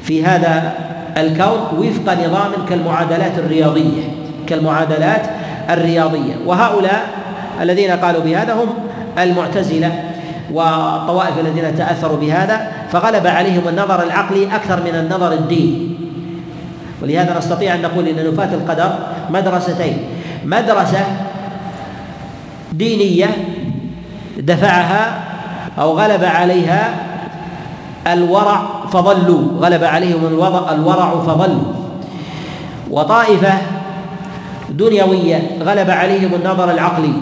في 0.04 0.26
هذا 0.26 0.74
الكون 1.18 1.60
وفق 1.78 2.14
نظام 2.26 2.52
كالمعادلات 2.70 3.38
الرياضية 3.38 4.02
كالمعادلات 4.48 5.22
الرياضية. 5.70 6.34
وهؤلاء 6.46 7.08
الذين 7.62 7.92
قالوا 7.92 8.24
بهذا 8.24 8.54
هم 8.54 8.68
المعتزلة 9.20 10.04
والطوائف 10.52 11.40
الذين 11.40 11.76
تأثروا 11.78 12.18
بهذا 12.18 12.72
فغلب 12.92 13.28
عليهم 13.28 13.68
النظر 13.68 14.04
العقلي 14.04 14.56
أكثر 14.56 14.84
من 14.84 14.96
النظر 14.96 15.34
الديني. 15.34 15.92
ولهذا 17.02 17.38
نستطيع 17.38 17.76
أن 17.76 17.82
نقول 17.82 18.08
إن 18.08 18.32
نفاة 18.34 18.54
القدر 18.54 18.94
مدرستين. 19.30 19.98
مدرسة 20.46 21.06
دينية 22.74 23.30
دفعها 24.38 25.20
أو 25.80 26.00
غلب 26.00 26.24
عليها 26.24 26.94
الورع 28.08 28.62
فضلوا 28.92 29.42
غلب 29.60 29.84
عليهم 29.84 30.28
الورع 30.72 31.10
فضلوا 31.28 31.64
وطائفة 32.90 33.54
دنيوية 34.70 35.58
غلب 35.62 35.90
عليهم 35.90 36.34
النظر 36.34 36.72
العقلي. 36.72 37.14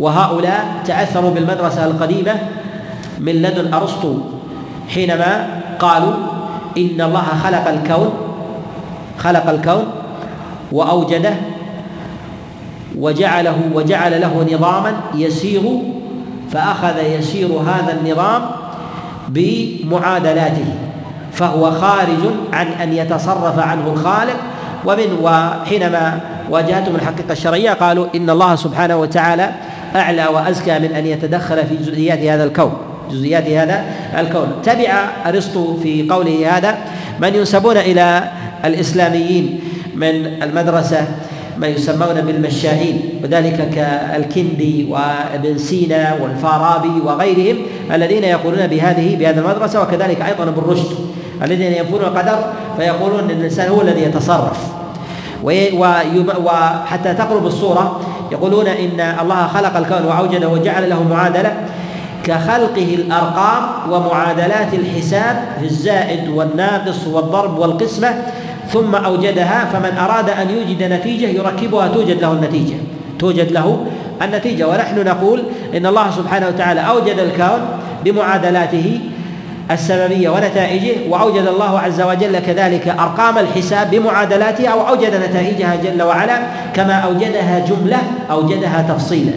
وهؤلاء 0.00 0.82
تأثروا 0.86 1.30
بالمدرسة 1.30 1.86
القديمة 1.86 2.34
من 3.20 3.32
لدن 3.32 3.74
أرسطو 3.74 4.18
حينما 4.88 5.48
قالوا 5.78 6.14
إن 6.78 7.00
الله 7.00 7.26
خلق 7.44 7.68
الكون 7.68 8.10
خلق 9.18 9.50
الكون 9.50 9.86
وأوجده 10.72 11.34
وجعله 12.98 13.56
وجعل 13.74 14.20
له 14.20 14.46
نظاما 14.52 14.92
يسير 15.14 15.62
فأخذ 16.50 17.04
يسير 17.18 17.48
هذا 17.48 17.98
النظام 18.00 18.42
بمعادلاته 19.28 20.66
فهو 21.32 21.70
خارج 21.70 22.20
عن 22.52 22.66
أن 22.66 22.92
يتصرف 22.92 23.58
عنه 23.58 23.92
الخالق. 23.92 24.36
ومن 24.84 25.18
وحينما 25.22 26.20
واجهتهم 26.50 26.96
الحقيقة 26.96 27.32
الشرعية 27.32 27.70
قالوا 27.70 28.06
إن 28.14 28.30
الله 28.30 28.56
سبحانه 28.56 28.96
وتعالى 28.96 29.50
أعلى 29.96 30.26
وأزكى 30.26 30.78
من 30.78 30.92
أن 30.92 31.06
يتدخل 31.06 31.66
في 31.66 31.76
جزئيات 31.76 32.18
هذا 32.18 32.44
الكون 32.44 32.72
جزئيات 33.10 33.48
هذا 33.48 33.84
الكون. 34.18 34.52
تبع 34.62 35.06
أرسطو 35.26 35.76
في 35.76 36.08
قوله 36.10 36.56
هذا 36.56 36.78
من 37.20 37.34
ينسبون 37.34 37.76
إلى 37.76 38.30
الإسلاميين 38.64 39.60
من 39.94 40.42
المدرسة 40.42 41.06
ما 41.58 41.66
يسمون 41.66 42.20
بالمشائين 42.20 43.20
وذلك 43.24 43.70
كالكندي 43.70 44.86
وابن 44.90 45.58
سينا 45.58 46.14
والفارابي 46.22 47.00
وغيرهم 47.04 47.56
الذين 47.92 48.24
يقولون 48.24 48.66
بهذه 48.66 49.16
بهذه 49.16 49.38
المدرسة 49.38 49.82
وكذلك 49.82 50.20
أيضا 50.20 50.42
ابن 50.42 50.62
رشد 50.68 50.96
الذين 51.42 51.72
ينفون 51.72 52.00
القدر 52.00 52.38
فيقولون 52.76 53.20
إن 53.20 53.30
الإنسان 53.30 53.68
هو 53.68 53.82
الذي 53.82 54.02
يتصرف. 54.02 54.58
وحتى 56.44 57.14
تقرب 57.14 57.46
الصورة 57.46 58.00
يقولون 58.32 58.66
إن 58.66 59.00
الله 59.00 59.46
خلق 59.46 59.76
الكون 59.76 60.04
وأوجده 60.06 60.48
وجعل 60.48 60.90
له 60.90 61.02
معادلة 61.02 61.54
كخلقه 62.24 62.94
الأرقام 62.94 63.92
ومعادلات 63.92 64.74
الحساب 64.74 65.44
في 65.60 65.64
الزائد 65.66 66.28
والناقص 66.28 67.06
والضرب 67.06 67.58
والقسمة 67.58 68.22
ثم 68.72 68.94
أوجدها 68.94 69.64
فمن 69.72 69.98
أراد 69.98 70.30
أن 70.30 70.50
يوجد 70.50 70.82
نتيجة 70.82 71.26
يركبها 71.26 71.88
توجد 71.88 72.20
له 72.22 72.32
النتيجة. 72.32 72.74
توجد 73.18 73.52
له 73.52 73.86
النتيجة. 74.22 74.68
ونحن 74.68 75.04
نقول 75.04 75.42
إن 75.76 75.86
الله 75.86 76.10
سبحانه 76.10 76.48
وتعالى 76.48 76.80
أوجد 76.80 77.18
الكون 77.18 77.60
بمعادلاته 78.04 79.00
السببية 79.70 80.28
ونتائجه 80.28 80.94
وأوجد 81.08 81.46
الله 81.46 81.80
عز 81.80 82.00
وجل 82.00 82.38
كذلك 82.38 82.88
أرقام 82.88 83.38
الحساب 83.38 83.90
بمعادلاتها 83.90 84.74
واوجد 84.74 85.14
نتائجها 85.14 85.76
جل 85.76 86.02
وعلا 86.02 86.38
كما 86.74 86.92
أوجدها 86.92 87.58
جملة 87.58 87.98
أوجدها 88.30 88.86
تفصيلا. 88.88 89.32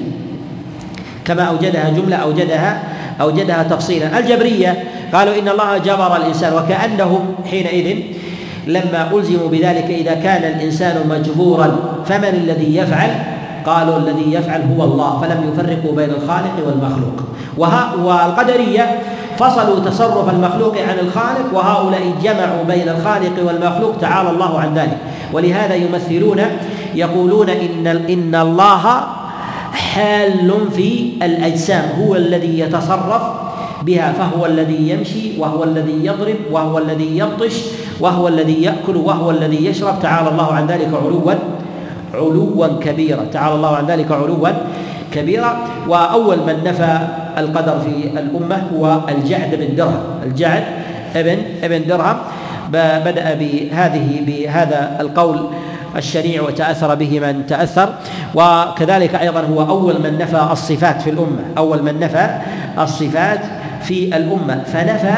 كما 1.26 1.44
أوجدها 1.44 1.90
جملة 1.90 2.16
أوجدها 2.16 2.84
أوجدها 3.22 3.64
تفصيلا. 3.64 4.20
الجبرية 4.20 4.84
قالوا 5.14 5.40
إن 5.40 5.48
الله 5.48 5.78
جبر 5.78 6.16
الإنسان 6.16 6.54
وكأنهم 6.54 7.36
حينئذ 7.52 7.98
لما 8.68 9.10
الزموا 9.14 9.50
بذلك 9.50 9.86
إذا 9.90 10.14
كان 10.14 10.44
الإنسان 10.44 11.10
مجبورا 11.10 11.76
فمن 12.06 12.24
الذي 12.24 12.76
يفعل؟ 12.78 13.10
قالوا 13.66 13.98
الذي 13.98 14.34
يفعل 14.34 14.62
هو 14.62 14.84
الله 14.84 15.22
فلم 15.22 15.52
يفرقوا 15.54 15.96
بين 15.96 16.10
الخالق 16.10 16.56
والمخلوق. 16.68 17.24
والقدرية 18.06 19.00
فصلوا 19.38 19.80
تصرف 19.80 20.30
المخلوق 20.30 20.76
عن 20.78 21.00
الخالق 21.00 21.54
وهؤلاء 21.54 22.02
جمعوا 22.24 22.64
بين 22.68 22.90
الخالق 22.90 23.46
والمخلوق 23.48 23.98
تعالى 24.02 24.30
الله 24.30 24.60
عن 24.60 24.74
ذلك. 24.74 24.98
ولهذا 25.34 25.76
يمثلون 25.76 26.42
يقولون 26.96 27.50
إن 27.50 27.88
إن 27.88 28.36
الله 28.36 29.02
حال 29.74 30.52
في 30.72 31.14
الأجسام 31.22 31.84
هو 32.02 32.16
الذي 32.16 32.60
يتصرف 32.60 33.47
بها 33.82 34.14
فهو 34.14 34.46
الذي 34.46 34.90
يمشي 34.90 35.40
وهو 35.40 35.64
الذي 35.64 36.06
يضرب 36.06 36.36
وهو 36.52 36.78
الذي 36.78 37.18
يبطش 37.18 37.56
وهو 38.00 38.28
الذي 38.28 38.64
يأكل 38.64 38.98
وهو 38.98 39.32
الذي 39.32 39.66
يشرب. 39.66 40.00
تعالى 40.02 40.30
الله 40.30 40.54
عن 40.54 40.68
ذلك 40.68 40.90
علوا 40.94 41.34
علوا 42.14 42.68
كبيرا. 42.82 43.26
تعالى 43.34 43.56
الله 43.56 43.76
عن 43.76 43.86
ذلك 43.86 44.12
علوا 44.12 44.50
كبيرا. 45.14 45.58
وأول 45.88 46.38
من 46.38 46.64
نفى 46.66 47.00
القدر 47.38 47.80
في 47.80 48.20
الأمة 48.20 48.62
هو 48.74 49.00
الجعد 49.10 49.56
بن 49.56 49.76
درهم. 49.76 50.04
الجعد 50.26 50.64
ابن 51.16 51.38
ابن 51.64 51.88
درهم. 51.88 52.18
بدأ 53.06 53.34
بهذه 53.34 54.22
بهذا 54.28 54.98
القول 55.00 55.40
الشنيع 55.96 56.42
وتأثر 56.42 56.96
به 56.96 57.20
من 57.20 57.46
تأثر. 57.48 57.90
وكذلك 58.36 59.16
أيضا 59.16 59.42
هو 59.42 59.62
أول 59.62 60.02
من 60.04 60.18
نفى 60.18 60.48
الصفات 60.52 61.02
في 61.02 61.10
الأمة. 61.10 61.44
أول 61.58 61.84
من 61.84 62.00
نفى 62.00 62.30
الصفات 62.80 63.40
في 63.88 64.18
الأمة 64.18 64.64
فنفى 64.74 65.16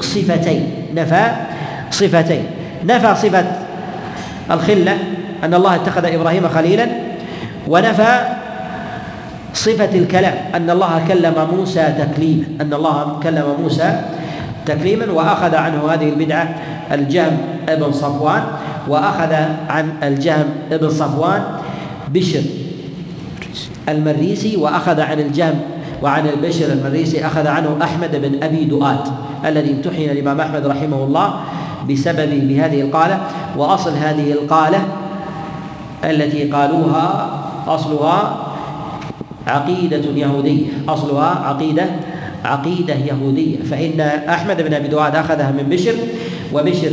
صفتين 0.00 0.70
نفى 0.94 1.24
صفتين 1.90 2.44
نفى 2.84 3.14
صفة 3.14 3.44
الخلة 4.50 4.96
أن 5.44 5.54
الله 5.54 5.74
اتخذ 5.74 6.04
إبراهيم 6.04 6.48
خليلا 6.48 6.86
ونفى 7.68 8.18
صفة 9.54 9.98
الكلام 9.98 10.34
أن 10.54 10.70
الله 10.70 11.04
كلم 11.08 11.34
موسى 11.52 11.94
تكليما 11.98 12.44
أن 12.60 12.72
الله 12.74 13.20
كلم 13.22 13.44
موسى 13.62 14.00
تكليما 14.66 15.12
وأخذ 15.12 15.54
عنه 15.54 15.92
هذه 15.92 16.08
البدعة 16.08 16.48
الجهم 16.92 17.38
ابن 17.68 17.92
صفوان 17.92 18.42
وأخذ 18.88 19.32
عن 19.68 19.92
الجهم 20.02 20.48
ابن 20.72 20.90
صفوان 20.90 21.42
بشر 22.08 22.42
المريسي 23.88 24.56
وأخذ 24.56 25.00
عن 25.00 25.20
الجهم 25.20 25.60
وعن 26.02 26.26
البشر 26.26 26.72
المريسي 26.72 27.26
أخذ 27.26 27.46
عنه 27.46 27.76
أحمد 27.82 28.16
بن 28.16 28.42
أبي 28.42 28.64
دؤات 28.64 29.08
الذي 29.46 29.70
امتحن 29.70 30.02
الإمام 30.02 30.40
أحمد 30.40 30.66
رحمه 30.66 31.04
الله 31.04 31.34
بسبب 31.90 32.48
بهذه 32.48 32.80
القالة 32.80 33.20
وأصل 33.56 33.92
هذه 33.92 34.32
القالة 34.32 34.78
التي 36.04 36.44
قالوها 36.44 37.30
أصلها 37.66 38.46
عقيدة 39.46 40.02
يهودية 40.14 40.66
أصلها 40.88 41.26
عقيدة 41.44 41.86
عقيدة 42.44 42.94
يهودية 42.94 43.56
فإن 43.70 44.00
أحمد 44.28 44.62
بن 44.62 44.74
أبي 44.74 44.88
دواد 44.88 45.16
أخذها 45.16 45.50
من 45.50 45.66
بشر 45.70 45.94
وبشر 46.52 46.92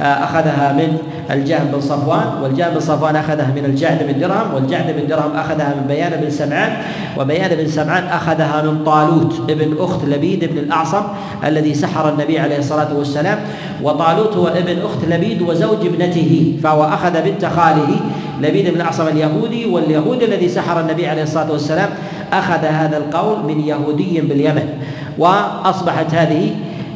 أخذها 0.00 0.72
من 0.72 0.98
الجهم 1.30 1.64
بن 1.72 1.80
صفوان 1.80 2.26
والجهم 2.42 2.74
بن 2.74 2.80
صفوان 2.80 3.16
أخذها 3.16 3.52
من 3.56 3.64
الجعد 3.64 4.02
بن 4.02 4.20
درهم 4.20 4.54
والجعد 4.54 4.94
بن 4.96 5.06
درهم 5.06 5.36
أخذها 5.36 5.74
من 5.80 5.86
بيان 5.88 6.20
بن 6.20 6.30
سمعان 6.30 6.72
وبيان 7.18 7.56
بن 7.56 7.66
سمعان 7.66 8.04
أخذها 8.04 8.62
من 8.62 8.84
طالوت 8.84 9.50
ابن 9.50 9.76
أخت 9.78 10.04
لبيد 10.04 10.44
بن 10.44 10.58
الأعصم 10.58 11.02
الذي 11.44 11.74
سحر 11.74 12.08
النبي 12.08 12.38
عليه 12.38 12.58
الصلاة 12.58 12.94
والسلام. 12.94 13.38
وطالوت 13.82 14.36
هو 14.36 14.48
ابن 14.48 14.82
أخت 14.82 15.04
لبيد 15.08 15.42
وزوج 15.42 15.86
ابنته 15.86 16.56
فهو 16.62 16.84
أخذ 16.84 17.22
بنت 17.22 17.44
خاله 17.44 18.00
لبيد 18.40 18.68
بن 18.68 18.76
الأعصم 18.76 19.06
اليهودي 19.06 19.66
واليهودي 19.66 20.24
الذي 20.24 20.48
سحر 20.48 20.80
النبي 20.80 21.06
عليه 21.06 21.22
الصلاة 21.22 21.52
والسلام 21.52 21.88
أخذ 22.32 22.64
هذا 22.64 22.96
القول 22.96 23.44
من 23.44 23.60
يهودي 23.60 24.20
باليمن. 24.20 24.68
وأصبحت 25.18 26.14
هذه 26.14 26.50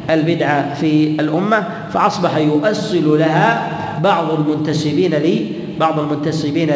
البدعة 0.09 0.73
في 0.73 1.07
الأمة 1.19 1.63
فأصبح 1.93 2.37
يؤصل 2.37 3.19
لها 3.19 3.67
بعض 4.03 4.31
المنتسبين 4.31 5.15
لي 5.15 5.45
بعض 5.79 5.99
المنتسبين 5.99 6.69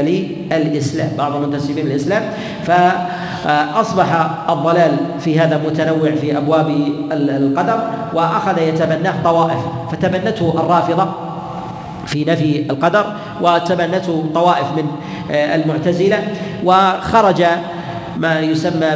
للإسلام 0.52 1.10
بعض 1.18 1.36
المنتسبين 1.36 1.86
للإسلام. 1.86 2.24
فأصبح 2.64 4.30
الضلال 4.50 4.92
في 5.20 5.40
هذا 5.40 5.62
متنوع 5.66 6.12
في 6.12 6.38
أبواب 6.38 6.70
القدر 7.12 7.80
وأخذ 8.14 8.58
يتبناه 8.62 9.24
طوائف 9.24 9.60
فتبنته 9.92 10.54
الرافضة 10.60 11.08
في 12.06 12.26
نفي 12.26 12.66
القدر 12.70 13.06
وتبنته 13.42 14.26
طوائف 14.34 14.68
من 14.78 14.86
المعتزلة. 15.30 16.24
وخرج 16.64 17.44
ما 18.18 18.40
يسمى 18.40 18.90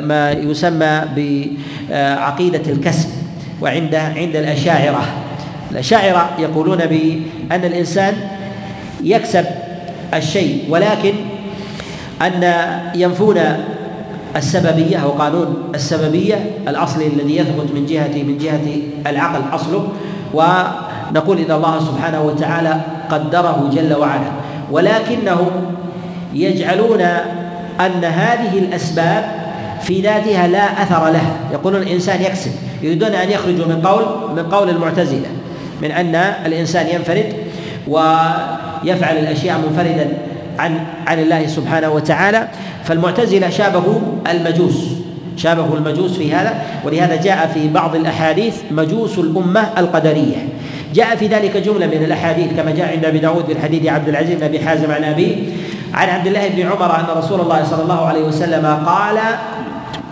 ما 0.00 0.30
يسمى 0.32 1.02
بعقيدة 1.16 2.72
الكسب. 2.72 3.08
وعند 3.60 3.94
عند 3.94 4.36
الأشاعرة. 4.36 5.02
الأشاعرة 5.70 6.30
يقولون 6.38 6.78
بأن 6.78 7.64
الإنسان 7.64 8.14
يكسب 9.02 9.44
الشيء 10.14 10.64
ولكن 10.68 11.14
أن 12.22 12.52
ينفون 12.94 13.40
السببية 14.36 14.96
أو 14.96 15.10
قانون 15.10 15.56
السببية 15.74 16.50
الأصلي 16.68 17.06
الذي 17.06 17.36
يثبت 17.36 17.72
من 17.74 17.86
جهة 17.86 18.22
من 18.22 18.38
جهة 18.38 18.66
العقل 19.10 19.54
أصله. 19.54 19.88
ونقول 20.34 21.38
إن 21.38 21.50
الله 21.50 21.80
سبحانه 21.80 22.22
وتعالى 22.22 22.80
قدره 23.10 23.70
جل 23.72 23.94
وعلا. 23.94 24.30
ولكنهم 24.70 25.50
يجعلون 26.34 27.00
أن 27.80 28.04
هذه 28.04 28.58
الأسباب 28.58 29.30
في 29.82 30.00
ذاتها 30.00 30.46
لا 30.46 30.82
أثر 30.82 31.08
لها 31.08 31.36
يقولون 31.52 31.82
الإنسان 31.82 32.22
يكسب. 32.22 32.52
يريدون 32.86 33.14
أن 33.14 33.30
يخرجوا 33.30 33.66
من 33.66 33.80
قول 33.84 34.04
من 34.36 34.42
قول 34.42 34.70
المعتزلة 34.70 35.28
من 35.82 35.90
أن 35.90 36.14
الإنسان 36.46 36.86
ينفرد 36.86 37.32
ويفعل 37.88 39.18
الأشياء 39.18 39.58
منفردا 39.58 40.08
عن 40.58 40.78
عن 41.06 41.18
الله 41.18 41.46
سبحانه 41.46 41.90
وتعالى. 41.90 42.48
فالمعتزلة 42.84 43.50
شابهوا 43.50 44.00
المجوس 44.30 44.86
شابهوا 45.36 45.76
المجوس 45.76 46.16
في 46.16 46.34
هذا 46.34 46.62
ولهذا 46.84 47.16
جاء 47.16 47.50
في 47.54 47.68
بعض 47.68 47.96
الأحاديث 47.96 48.54
مجوس 48.70 49.18
الأمة 49.18 49.68
القدرية. 49.78 50.48
جاء 50.94 51.16
في 51.16 51.26
ذلك 51.26 51.56
جملة 51.56 51.86
من 51.86 52.04
الأحاديث 52.04 52.46
كما 52.56 52.70
جاء 52.70 52.92
عند 52.92 53.04
أبي 53.04 53.18
داود 53.18 53.50
من 53.50 53.58
حديث 53.62 53.86
عبد 53.86 54.08
العزيز 54.08 54.36
بن 54.36 54.42
أبي 54.42 54.60
حازم 54.60 54.92
عن 54.92 55.04
أبيه 55.04 55.36
عن 55.94 56.08
عبد 56.08 56.26
الله 56.26 56.48
بن 56.48 56.62
عمر 56.62 57.00
أن 57.00 57.04
رسول 57.16 57.40
الله 57.40 57.64
صلى 57.64 57.82
الله 57.82 58.06
عليه 58.06 58.22
وسلم 58.22 58.66
قال 58.86 59.18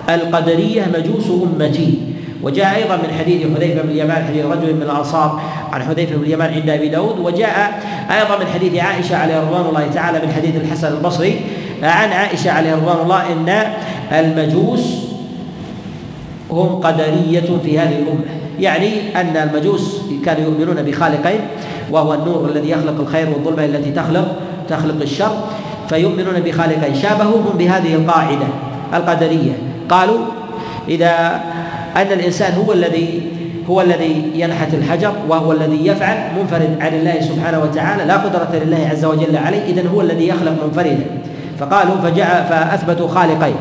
القدرية 0.08 0.86
مجوس 0.94 1.24
أمتي. 1.30 2.13
وجاء 2.44 2.76
أيضا 2.76 2.96
من 2.96 3.14
حديث 3.18 3.42
حذيفة 3.56 3.82
بن 3.82 3.88
اليمان 3.88 4.24
حديث 4.24 4.44
رجل 4.44 4.74
من 4.74 4.82
الأنصار 4.82 5.40
عن 5.72 5.82
حذيفة 5.82 6.16
بن 6.16 6.22
اليمان 6.22 6.54
عند 6.54 6.70
أبي 6.70 6.88
داود. 6.88 7.18
وجاء 7.18 7.82
أيضا 8.10 8.38
من 8.44 8.46
حديث 8.46 8.84
عائشة 8.84 9.16
عليه 9.16 9.40
رضوان 9.40 9.66
الله 9.68 9.86
تعالى 9.94 10.26
من 10.26 10.32
حديث 10.32 10.56
الحسن 10.56 10.88
البصري 10.88 11.40
عن 11.82 12.12
عائشة 12.12 12.50
عليه 12.50 12.74
رضوان 12.74 12.96
الله 13.02 13.32
أن 13.32 13.72
المجوس 14.12 15.04
هم 16.50 16.80
قدرية 16.80 17.58
في 17.64 17.78
هذه 17.78 17.98
الأمة. 17.98 18.24
يعني 18.60 19.20
أن 19.20 19.36
المجوس 19.36 20.00
كانوا 20.24 20.42
يؤمنون 20.42 20.82
بخالقين 20.82 21.40
وهو 21.90 22.14
النور 22.14 22.50
الذي 22.50 22.70
يخلق 22.70 23.00
الخير 23.00 23.28
والظلمة 23.30 23.64
التي 23.64 23.90
تخلق 23.90 24.36
تخلق 24.68 25.02
الشر 25.02 25.36
فيؤمنون 25.88 26.40
بخالقين. 26.40 26.94
شابهوهم 26.94 27.58
بهذه 27.58 27.94
القاعدة 27.94 28.46
القدرية. 28.94 29.52
قالوا 29.88 30.18
إذا 30.88 31.40
أن 31.96 32.12
الإنسان 32.12 32.52
هو 32.52 32.72
الذي 32.72 33.22
هو 33.70 33.80
الذي 33.80 34.30
ينحت 34.34 34.74
الحجر 34.74 35.12
وهو 35.28 35.52
الذي 35.52 35.86
يفعل 35.86 36.16
منفرد 36.38 36.76
عن 36.80 36.94
الله 36.94 37.20
سبحانه 37.20 37.58
وتعالى 37.58 38.04
لا 38.04 38.16
قدرة 38.16 38.48
لله 38.52 38.88
عز 38.90 39.04
وجل 39.04 39.36
عليه 39.36 39.64
إذن 39.64 39.86
هو 39.86 40.00
الذي 40.00 40.28
يخلق 40.28 40.64
منفردا. 40.64 41.06
فقالوا 41.58 41.96
فجاء 42.02 42.46
فأثبتوا 42.50 43.08
خالقين. 43.08 43.54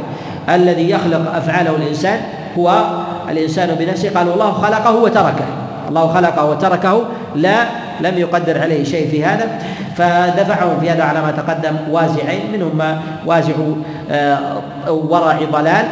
الذي 0.49 0.89
يخلق 0.89 1.35
أفعاله 1.35 1.75
الإنسان 1.75 2.19
هو 2.57 2.83
الإنسان 3.29 3.75
بنفسه. 3.79 4.09
قالوا 4.09 4.33
الله 4.33 4.51
خلقه 4.51 4.95
وتركه. 4.95 5.45
الله 5.89 6.07
خلقه 6.07 6.45
وتركه. 6.45 7.03
لا 7.35 7.63
لم 8.01 8.17
يقدر 8.17 8.61
عليه 8.61 8.83
شيء 8.83 9.09
في 9.09 9.25
هذا. 9.25 9.59
فدفعهم 9.95 10.79
في 10.81 10.89
هذا 10.89 11.03
على 11.03 11.21
ما 11.21 11.31
تقدم 11.31 11.75
وازعين 11.91 12.51
منهم 12.53 12.81
وازع 13.25 13.53
آه، 14.11 14.61
ورع 14.89 15.39
ضلال 15.51 15.85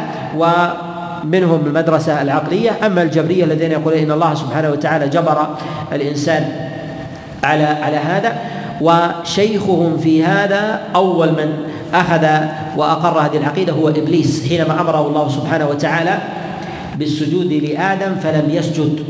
ومنهم 1.24 1.66
المدرسة 1.66 2.22
العقلية 2.22 2.86
أما 2.86 3.02
الجبرية 3.02 3.44
الذين 3.44 3.72
يقولون 3.72 3.98
إن 4.02 4.10
الله 4.10 4.34
سبحانه 4.34 4.70
وتعالى 4.70 5.08
جبر 5.08 5.56
الإنسان 5.92 6.44
على 7.44 7.64
على 7.64 7.96
هذا 7.96 8.36
وشيخهم 8.80 9.98
في 9.98 10.24
هذا 10.24 10.80
أول 10.94 11.28
من 11.28 11.52
أخذ 11.94 12.26
وأقر 12.76 13.20
هذه 13.20 13.36
العقيدة 13.36 13.72
هو 13.72 13.88
إبليس. 13.88 14.48
حينما 14.48 14.80
أمره 14.80 15.06
الله 15.06 15.28
سبحانه 15.28 15.68
وتعالى 15.68 16.18
بالسجود 16.98 17.52
لآدم 17.52 18.14
فلم 18.14 18.50
يسجد 18.50 19.04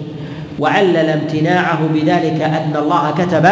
وعلل 0.59 0.97
امتناعه 0.97 1.81
بذلك 1.95 2.43
أن 2.43 2.77
الله 2.77 3.11
كتب 3.19 3.49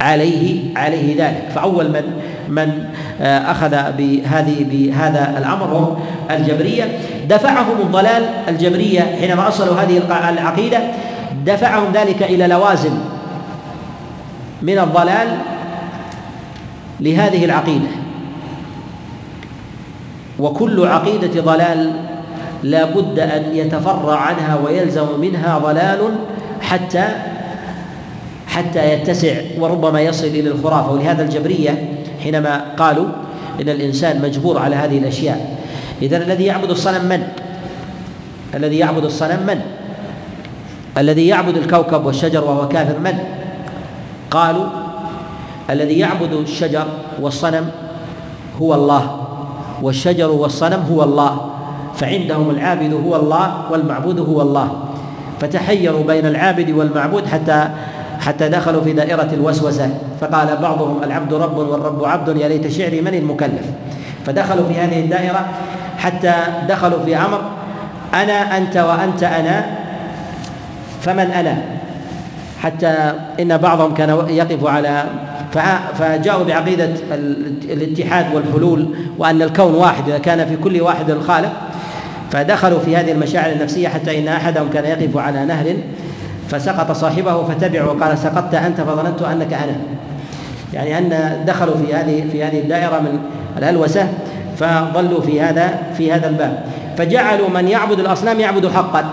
عليه 0.00 0.60
عليه 0.76 1.24
ذلك. 1.24 1.48
فأول 1.54 1.88
من 1.90 2.02
من 2.48 2.84
أخذ 3.20 3.70
بهذه 3.70 4.64
بهذا 4.70 5.34
الأمر 5.38 5.66
هم 5.66 5.96
الجبرية. 6.30 6.98
دفعهم 7.28 7.80
الضلال 7.80 8.22
الجبرية 8.48 9.00
حينما 9.20 9.48
أصلوا 9.48 9.74
هذه 9.74 10.02
العقيدة 10.30 10.78
دفعهم 11.46 11.92
ذلك 11.92 12.22
إلى 12.22 12.46
لوازم 12.46 12.92
من 14.62 14.78
الضلال 14.78 15.28
لهذه 17.00 17.44
العقيدة. 17.44 17.88
وكل 20.38 20.86
عقيدة 20.86 21.40
ضلال 21.40 21.92
لا 22.62 22.84
بد 22.84 23.18
أن 23.18 23.42
يتفرع 23.52 24.16
عنها 24.16 24.58
ويلزم 24.64 25.20
منها 25.20 25.58
ضلال 25.58 25.98
حتى 26.60 27.04
حتى 28.46 28.92
يتسع 28.92 29.34
وربما 29.58 30.00
يصل 30.00 30.26
إلى 30.26 30.48
الخرافة. 30.48 30.92
ولهذا 30.92 31.22
الجبرية 31.22 31.99
حينما 32.22 32.64
قالوا 32.76 33.06
إن 33.60 33.68
الإنسان 33.68 34.22
مجبور 34.22 34.58
على 34.58 34.76
هذه 34.76 34.98
الأشياء 34.98 35.58
إذا 36.02 36.16
الذي 36.16 36.44
يعبد 36.44 36.70
الصنم 36.70 37.04
من؟ 37.04 37.22
الذي 38.54 38.78
يعبد 38.78 39.04
الصنم 39.04 39.46
من؟ 39.46 39.60
الذي 40.98 41.26
يعبد 41.26 41.56
الكوكب 41.56 42.06
والشجر 42.06 42.44
وهو 42.44 42.68
كافر 42.68 42.98
من؟ 42.98 43.18
قالوا 44.30 44.66
الذي 45.70 45.98
يعبد 45.98 46.32
الشجر 46.32 46.86
والصنم 47.20 47.70
هو 48.62 48.74
الله 48.74 49.26
والشجر 49.82 50.30
والصنم 50.30 50.84
هو 50.92 51.02
الله 51.02 51.50
فعندهم 51.94 52.50
العابد 52.50 52.92
هو 52.92 53.16
الله 53.16 53.64
والمعبود 53.70 54.20
هو 54.20 54.42
الله 54.42 54.80
فتحيروا 55.40 56.04
بين 56.04 56.26
العابد 56.26 56.70
والمعبود 56.70 57.26
حتى 57.26 57.68
حتى 58.20 58.48
دخلوا 58.48 58.82
في 58.82 58.92
دائرة 58.92 59.28
الوسوسة 59.32 59.90
فقال 60.20 60.56
بعضهم 60.62 61.02
العبد 61.04 61.34
رب 61.34 61.58
والرب 61.58 62.04
عبد 62.04 62.36
يا 62.36 62.48
ليت 62.48 62.68
شعري 62.68 63.00
من 63.00 63.14
المكلف. 63.14 63.66
فدخلوا 64.26 64.68
في 64.68 64.78
هذه 64.78 65.00
الدائرة 65.00 65.46
حتى 65.98 66.34
دخلوا 66.68 67.04
في 67.04 67.16
أمر 67.16 67.40
أنا 68.14 68.56
أنت 68.58 68.76
وأنت 68.76 69.22
أنا 69.22 69.66
فمن 71.00 71.30
أنا؟ 71.30 71.62
حتى 72.60 73.12
إن 73.40 73.56
بعضهم 73.56 73.94
كان 73.94 74.24
يقف 74.28 74.66
على 74.66 75.04
فجاءوا 75.98 76.44
بعقيدة 76.44 76.88
الاتحاد 77.64 78.34
والحلول 78.34 78.94
وأن 79.18 79.42
الكون 79.42 79.74
واحد 79.74 80.08
إذا 80.08 80.18
كان 80.18 80.46
في 80.46 80.56
كل 80.56 80.80
واحد 80.80 81.10
الخالق. 81.10 81.52
فدخلوا 82.30 82.78
في 82.78 82.96
هذه 82.96 83.12
المشاعر 83.12 83.52
النفسية 83.52 83.88
حتى 83.88 84.18
إن 84.18 84.28
أحدهم 84.28 84.68
كان 84.70 84.84
يقف 84.84 85.16
على 85.16 85.44
نهر 85.44 85.76
فسقط 86.50 86.92
صاحبه 86.92 87.44
فتبعه 87.44 87.86
وقال 87.86 88.18
سقطت 88.18 88.54
أنت 88.54 88.80
فظننت 88.80 89.22
أنك 89.22 89.52
أنا. 89.52 89.76
يعني 90.74 90.98
أن 90.98 91.44
دخلوا 91.46 91.74
في 91.76 91.94
هذه 91.94 92.24
في 92.32 92.44
هذه 92.44 92.60
الدائرة 92.60 92.98
من 93.00 93.18
الهلوسة 93.58 94.08
فظلوا 94.56 95.20
في 95.20 95.40
هذا 95.40 95.78
في 95.96 96.12
هذا 96.12 96.28
الباب. 96.28 96.64
فجعلوا 96.98 97.48
من 97.48 97.68
يعبد 97.68 98.00
الأصنام 98.00 98.40
يعبد 98.40 98.66
حقا. 98.68 99.04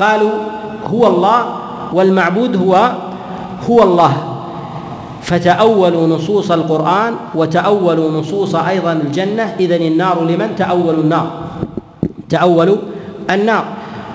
قالوا 0.00 0.30
هو 0.86 1.06
الله 1.06 1.44
والمعبود 1.92 2.56
هو 2.56 2.92
هو 3.70 3.82
الله. 3.82 4.12
فتأولوا 5.22 6.06
نصوص 6.06 6.50
القرآن 6.50 7.14
وتأولوا 7.34 8.20
نصوص 8.20 8.54
أيضا 8.54 8.92
الجنة. 8.92 9.54
إذا 9.60 9.76
النار 9.76 10.24
لمن؟ 10.24 10.56
تأولوا 10.56 11.02
النار. 11.02 11.30
تأولوا 12.28 12.76
النار. 13.30 13.64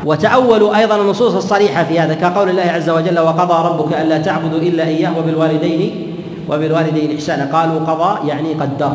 وتأولوا 0.06 0.78
أيضا 0.78 1.01
النصوص 1.01 1.36
الصريحة 1.36 1.84
في 1.84 1.99
هذا 1.99 2.14
كقول 2.14 2.49
الله 2.49 2.64
عز 2.64 2.89
وجل 2.89 3.20
وقضى 3.20 3.70
ربك 3.70 3.93
ألا 4.01 4.18
تعبدوا 4.18 4.60
إلا 4.60 4.84
إياه 4.84 5.18
وبالوالدين 5.18 6.14
وبالوالدين 6.49 7.16
إحسانا. 7.16 7.49
قالوا 7.54 7.80
قضى 7.80 8.30
يعني 8.30 8.54
قدر. 8.54 8.93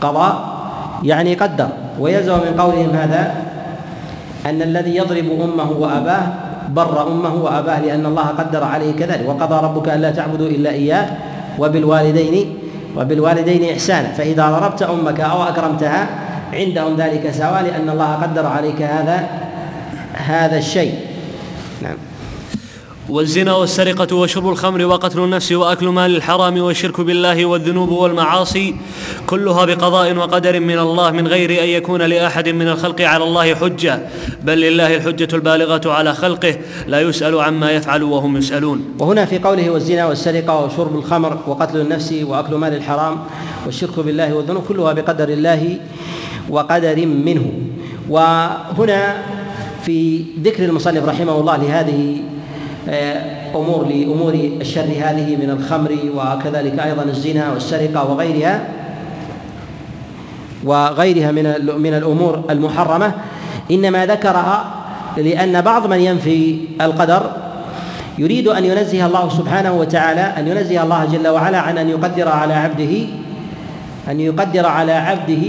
قضى 0.00 0.32
يعني 1.02 1.34
قدر. 1.34 1.68
ويلزم 2.00 2.34
من 2.34 2.54
قولهم 2.58 2.90
هذا 2.90 3.34
أن 4.46 4.62
الذي 4.62 4.96
يضرب 4.96 5.24
أمه 5.40 5.70
وأباه 5.70 6.22
بر 6.68 7.06
أمه 7.08 7.34
وأباه 7.34 7.80
لأن 7.80 8.06
الله 8.06 8.26
قدر 8.26 8.64
عليه 8.64 8.92
كذلك. 8.92 9.28
وقضى 9.28 9.66
ربك 9.66 9.88
ألا 9.88 10.10
تعبدوا 10.10 10.46
إلا 10.46 10.70
إياه 10.70 11.06
وبالوالدين 11.58 12.54
وبالوالدين 12.96 13.72
إحسانا. 13.72 14.08
فإذا 14.12 14.50
ضربت 14.50 14.82
أمك 14.82 15.20
أو 15.20 15.42
أكرمتها 15.42 16.06
عندهم 16.52 16.96
ذلك 16.96 17.30
سواء 17.30 17.62
لأن 17.62 17.90
الله 17.90 18.14
قدر 18.14 18.46
عليك 18.46 18.82
هذا 18.82 19.49
هذا 20.12 20.58
الشيء. 20.58 20.94
نعم. 21.82 21.96
والزنا 23.08 23.54
والسرقة 23.54 24.16
وشرب 24.16 24.48
الخمر 24.48 24.84
وقتل 24.84 25.18
النفس 25.18 25.52
وأكل 25.52 25.88
مال 25.88 26.16
الحرام 26.16 26.60
والشرك 26.60 27.00
بالله 27.00 27.46
والذنوب 27.46 27.90
والمعاصي 27.90 28.76
كلها 29.26 29.64
بقضاء 29.64 30.16
وقدر 30.16 30.60
من 30.60 30.78
الله 30.78 31.10
من 31.10 31.28
غير 31.28 31.62
أن 31.62 31.68
يكون 31.68 32.02
لأحد 32.02 32.48
من 32.48 32.68
الخلق 32.68 33.00
على 33.00 33.24
الله 33.24 33.54
حجة. 33.54 34.00
بل 34.42 34.60
لله 34.60 34.96
الحجة 34.96 35.28
البالغة 35.34 35.92
على 35.92 36.14
خلقه. 36.14 36.56
لا 36.86 37.00
يسأل 37.00 37.40
عما 37.40 37.70
يفعل 37.70 38.02
وهم 38.02 38.36
يسألون. 38.36 38.84
وهنا 38.98 39.24
في 39.24 39.38
قوله 39.38 39.70
والزنا 39.70 40.06
والسرقة 40.06 40.64
وشرب 40.64 40.98
الخمر 40.98 41.38
وقتل 41.46 41.80
النفس 41.80 42.14
وأكل 42.22 42.54
مال 42.54 42.74
الحرام 42.74 43.18
والشرك 43.66 44.00
بالله 44.00 44.34
والذنوب 44.34 44.62
كلها 44.68 44.92
بقدر 44.92 45.28
الله 45.28 45.76
وقدر 46.50 47.06
منه. 47.06 47.52
وهنا 48.08 49.16
في 49.82 50.24
ذكر 50.42 50.64
المصنف 50.64 51.08
رحمه 51.08 51.40
الله 51.40 51.56
لهذه 51.56 52.16
آه، 52.88 53.40
أمور 53.54 53.86
لأمور 53.86 54.34
الشر 54.34 54.80
هذه 54.80 55.36
من 55.36 55.50
الخمر 55.50 55.98
وكذلك 56.16 56.78
أيضا 56.78 57.02
الزنا 57.02 57.52
والسرقة 57.52 58.10
وغيرها 58.10 58.68
وغيرها 60.64 61.32
من 61.32 61.42
من 61.78 61.94
الأمور 61.94 62.44
المحرمة. 62.50 63.12
إنما 63.70 64.06
ذكرها 64.06 64.64
لأن 65.16 65.60
بعض 65.60 65.86
من 65.86 66.00
ينفي 66.00 66.58
القدر 66.80 67.30
يريد 68.18 68.48
أن 68.48 68.64
ينزه 68.64 69.06
الله 69.06 69.28
سبحانه 69.28 69.72
وتعالى 69.72 70.20
أن 70.20 70.48
ينزه 70.48 70.82
الله 70.82 71.04
جل 71.04 71.28
وعلا 71.28 71.58
عن 71.58 71.78
أن 71.78 71.88
يقدر 71.88 72.28
على 72.28 72.54
عبده 72.54 73.06
أن 74.10 74.20
يقدر 74.20 74.66
على 74.66 74.92
عبده 74.92 75.42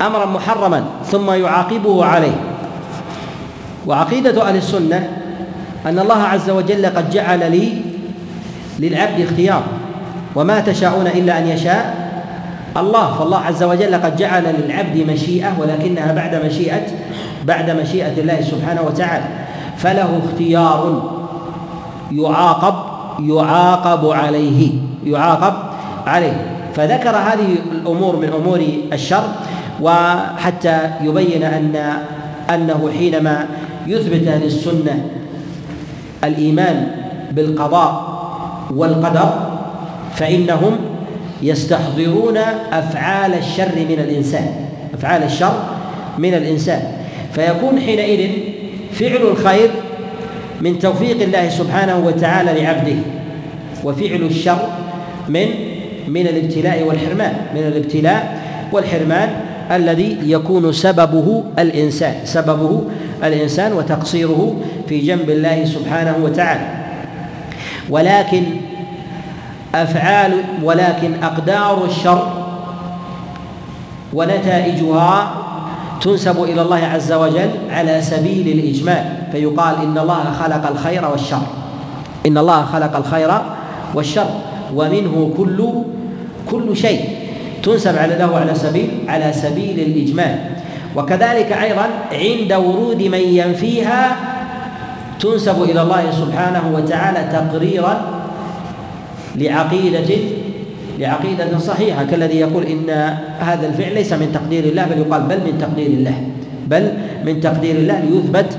امرا 0.00 0.26
محرما 0.26 0.84
ثم 1.04 1.30
يعاقبه 1.30 2.04
عليه. 2.04 2.51
وعقيدة 3.86 4.48
أهل 4.48 4.56
السنة 4.56 5.08
أن 5.86 5.98
الله 5.98 6.22
عز 6.22 6.50
وجل 6.50 6.86
قد 6.86 7.10
جعل 7.10 7.50
لي 7.50 7.72
للعبد 8.78 9.20
اختيار 9.20 9.62
وما 10.34 10.60
تشاءون 10.60 11.06
إلا 11.06 11.38
أن 11.38 11.46
يشاء 11.46 12.12
الله. 12.76 13.18
فالله 13.18 13.38
عز 13.38 13.62
وجل 13.62 13.94
قد 13.94 14.16
جعل 14.16 14.44
للعبد 14.44 15.10
مشيئة 15.10 15.58
ولكنها 15.58 16.12
بعد 16.12 16.44
مشيئة 16.46 16.86
بعد 17.44 17.70
مشيئة 17.70 18.20
الله 18.20 18.40
سبحانه 18.40 18.82
وتعالى. 18.82 19.24
فله 19.76 20.20
اختيار 20.24 21.12
يعاقب 22.12 22.74
يعاقب 23.20 24.10
عليه 24.10 24.70
يعاقب 25.04 25.54
عليه. 26.06 26.46
فذكر 26.74 27.16
هذه 27.16 27.56
الأمور 27.72 28.16
من 28.16 28.28
أمور 28.28 28.62
الشر 28.92 29.24
وحتى 29.80 30.90
يبين 31.00 31.42
ان 31.42 31.96
أنه 32.50 32.90
حينما 32.98 33.46
يثبت 33.86 34.28
أهل 34.28 34.42
السنة 34.42 35.04
الإيمان 36.24 36.86
بالقضاء 37.32 38.12
والقدر 38.74 39.32
فإنهم 40.14 40.76
يستحضرون 41.42 42.36
أفعال 42.72 43.34
الشر 43.34 43.72
من 43.88 43.98
الإنسان 43.98 44.46
أفعال 44.94 45.22
الشر 45.22 45.62
من 46.18 46.34
الإنسان. 46.34 46.82
فيكون 47.32 47.80
حينئذ 47.80 48.30
فعل 48.92 49.22
الخير 49.22 49.70
من 50.60 50.78
توفيق 50.78 51.22
الله 51.22 51.48
سبحانه 51.48 51.98
وتعالى 51.98 52.62
لعبده 52.62 52.96
وفعل 53.84 54.22
الشر 54.22 54.68
من 55.28 55.46
من 56.08 56.26
الابتلاء 56.26 56.82
والحرمان 56.82 57.32
من 57.54 57.60
الابتلاء 57.62 58.42
والحرمان 58.72 59.28
الذي 59.70 60.18
يكون 60.26 60.72
سببه 60.72 61.44
الإنسان 61.58 62.14
سببه 62.24 62.82
الإنسان 63.22 63.72
وتقصيره 63.72 64.56
في 64.88 64.98
جنب 65.00 65.30
الله 65.30 65.64
سبحانه 65.64 66.16
وتعالى. 66.22 66.66
ولكن 67.90 68.42
أفعال 69.74 70.32
ولكن 70.62 71.14
أقدار 71.22 71.84
الشر 71.84 72.32
ونتائجها 74.12 75.34
تنسب 76.00 76.42
إلى 76.42 76.62
الله 76.62 76.76
عز 76.76 77.12
وجل 77.12 77.50
على 77.70 78.02
سبيل 78.02 78.58
الإجمال 78.58 79.04
فيقال 79.32 79.74
إن 79.82 79.98
الله 79.98 80.24
خلق 80.42 80.68
الخير 80.70 81.10
والشر. 81.10 81.42
إن 82.26 82.38
الله 82.38 82.64
خلق 82.64 82.96
الخير 82.96 83.30
والشر 83.94 84.30
ومنه 84.74 85.34
كل 85.36 85.68
كل 86.50 86.76
شيء 86.76 87.08
تنسب 87.62 87.98
على 87.98 88.18
له 88.18 88.36
على 88.38 88.54
سبيل 88.54 88.90
على 89.08 89.32
سبيل 89.32 89.80
الإجمال. 89.80 90.38
وكذلك 90.96 91.52
أيضا 91.52 91.86
عند 92.12 92.52
ورود 92.52 93.02
من 93.02 93.18
ينفيها 93.18 94.16
تنسب 95.20 95.62
إلى 95.62 95.82
الله 95.82 96.10
سبحانه 96.10 96.72
وتعالى 96.74 97.32
تقريرا 97.32 98.22
لعقيده 99.36 100.14
لعقيدة 100.98 101.58
صحيحة 101.58 102.04
كالذي 102.04 102.36
يقول 102.38 102.62
إن 102.62 102.90
هذا 103.38 103.66
الفعل 103.66 103.94
ليس 103.94 104.12
من 104.12 104.32
تقدير 104.34 104.64
الله 104.64 104.84
بل 104.84 104.98
يقال 104.98 105.22
بل 105.22 105.36
من 105.36 105.58
تقدير 105.60 105.86
الله 105.86 106.14
بل 106.68 106.92
من 107.24 107.40
تقدير 107.40 107.76
الله 107.76 108.00
ليثبت 108.00 108.58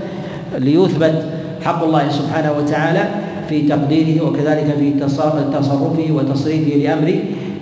ليثبت 0.57 1.25
حق 1.65 1.83
الله 1.83 2.09
سبحانه 2.09 2.51
وتعالى 2.57 3.05
في 3.49 3.61
تقديره 3.61 4.25
وكذلك 4.25 4.75
في 4.79 4.91
تصرفه 4.99 6.07
وتصريفه 6.09 6.77
لامر 6.77 7.19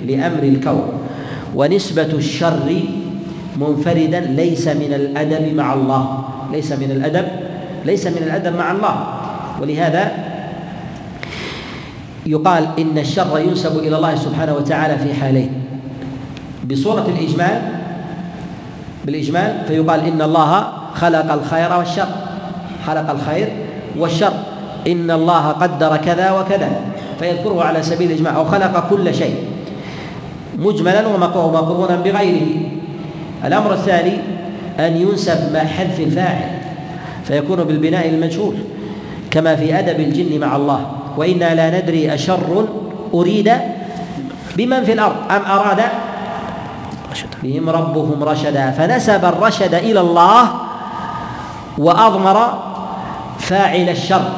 لأمر 0.08 0.44
الكون. 0.44 0.88
ونسبة 1.56 2.12
الشر 2.14 2.82
منفردا 3.60 4.20
ليس 4.20 4.68
من 4.68 4.94
الأدب 4.94 5.56
مع 5.56 5.74
الله. 5.74 6.24
ليس 6.52 6.72
من 6.72 6.92
الأدب 6.92 7.28
ليس 7.86 8.08
من 8.08 8.18
الأدب 8.18 8.56
مع 8.56 8.72
الله. 8.72 8.96
ولهذا 9.62 10.12
يقال 12.26 12.68
إن 12.80 12.98
الشر 12.98 13.40
ينسب 13.40 13.78
إلى 13.78 13.96
الله 13.96 14.16
سبحانه 14.16 14.54
وتعالى 14.54 14.98
في 14.98 15.14
حالين 15.14 15.52
بصورة 16.70 17.06
الإجمال 17.18 17.62
بالإجمال 19.06 19.56
فيقال 19.68 20.00
إن 20.00 20.22
الله 20.22 20.68
خلق 20.94 21.34
الخير 21.34 21.78
والشر. 21.78 22.08
خلق 22.88 23.10
الخير 23.10 23.48
والشر. 23.98 24.34
إن 24.88 25.12
الله 25.12 25.48
قدر 25.48 25.98
كذا 25.98 26.32
وكذا. 26.32 26.70
فيذكره 27.20 27.64
على 27.64 27.84
سبيل 27.84 28.12
الاجمال 28.12 28.34
أو 28.36 28.46
خلق 28.46 28.90
كل 28.90 29.14
شيء. 29.14 29.36
مجملا 30.58 31.08
ومقرونا 31.08 31.96
بغيره. 31.96 32.81
الأمر 33.46 33.74
الثاني 33.74 34.18
أن 34.80 34.98
ينسب 34.98 35.54
مع 35.54 35.60
حذف 35.60 36.00
الفاعل 36.00 36.52
فيكون 37.24 37.64
بالبناء 37.64 38.10
المجهول 38.10 38.56
كما 39.32 39.56
في 39.56 39.80
أدب 39.80 40.00
الجن 40.00 40.40
مع 40.40 40.56
الله. 40.56 40.92
وإنا 41.18 41.56
لا 41.56 41.82
ندري 41.82 42.14
أشر 42.14 42.68
أريد 43.14 43.52
بمن 44.58 44.84
في 44.84 44.94
الأرض 44.94 45.16
أم 45.32 45.42
أراد 45.46 45.82
بهم 47.44 47.70
ربهم 47.70 48.24
رشدا. 48.24 48.72
فنسب 48.72 49.26
الرشد 49.26 49.74
إلى 49.74 50.00
الله 50.00 50.52
وأضمر 51.78 52.60
فاعل 53.40 53.90
الشر. 53.90 54.30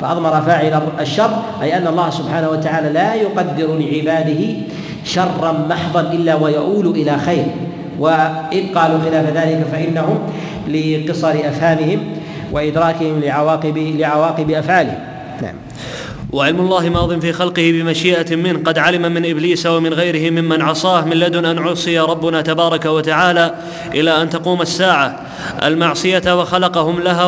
فأضمر 0.00 0.42
فاعل 0.42 0.82
الشر 1.00 1.30
أي 1.62 1.76
أن 1.76 1.86
الله 1.86 2.10
سبحانه 2.10 2.48
وتعالى 2.48 2.88
لا 2.88 3.14
يقدر 3.14 3.78
لعباده 3.78 4.56
شرا 5.04 5.66
محضا 5.70 6.00
إلا 6.00 6.34
ويؤول 6.34 6.86
إلى 6.86 7.18
خير. 7.18 7.46
وإن 7.98 8.66
قالوا 8.74 8.98
خلاف 8.98 9.36
ذلك 9.36 9.66
فإنهم 9.72 10.18
لقصر 10.68 11.30
أفهامهم 11.30 11.98
وإدراكهم 12.52 13.20
لعواقب 13.20 13.78
لعواقب 13.78 14.50
أفعالهم. 14.50 14.98
نعم. 15.42 15.54
وعلم 16.34 16.60
الله 16.60 16.88
ماض 16.88 17.20
في 17.20 17.32
خلقه 17.32 17.72
بمشيئة 17.72 18.36
منه. 18.36 18.58
قد 18.64 18.78
علم 18.78 19.02
من 19.02 19.30
إبليس 19.30 19.66
ومن 19.66 19.94
غيره 19.94 20.30
ممن 20.30 20.62
عصاه 20.62 21.04
من 21.04 21.16
لدن 21.16 21.44
أن 21.44 21.58
عصي 21.58 21.98
ربنا 21.98 22.42
تبارك 22.42 22.84
وتعالى 22.84 23.54
إلى 23.94 24.22
أن 24.22 24.30
تقوم 24.30 24.62
الساعة. 24.62 25.20
المعصية 25.62 26.40
وخلقهم 26.40 27.00
لها 27.00 27.26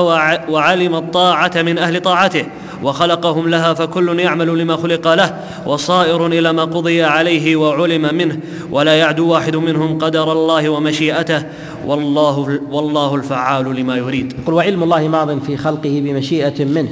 وعلم 0.49 0.95
الطاعة 0.95 1.53
من 1.57 1.79
أهل 1.79 2.01
طاعته. 2.01 2.45
وخلقهم 2.83 3.49
لها 3.49 3.75
فكل 3.75 4.21
يعمل 4.21 4.59
لما 4.59 4.77
خلق 4.77 5.15
له 5.15 5.37
وصائر 5.67 6.27
إلى 6.27 6.53
ما 6.53 6.65
قضي 6.65 7.03
عليه 7.03 7.57
وعلم 7.57 8.15
منه. 8.15 8.39
ولا 8.71 8.95
يعدو 8.95 9.33
واحد 9.33 9.57
منهم 9.57 9.99
قدر 9.99 10.33
الله 10.33 10.69
ومشيئته. 10.69 11.43
والله 11.87 12.61
والله 12.71 13.15
الفعال 13.15 13.77
لما 13.77 13.97
يريد. 13.97 14.35
قل 14.47 14.53
وعلم 14.53 14.83
الله 14.83 15.09
ماض 15.09 15.43
في 15.43 15.57
خلقه 15.57 16.03
بمشيئة 16.05 16.65
منه. 16.65 16.89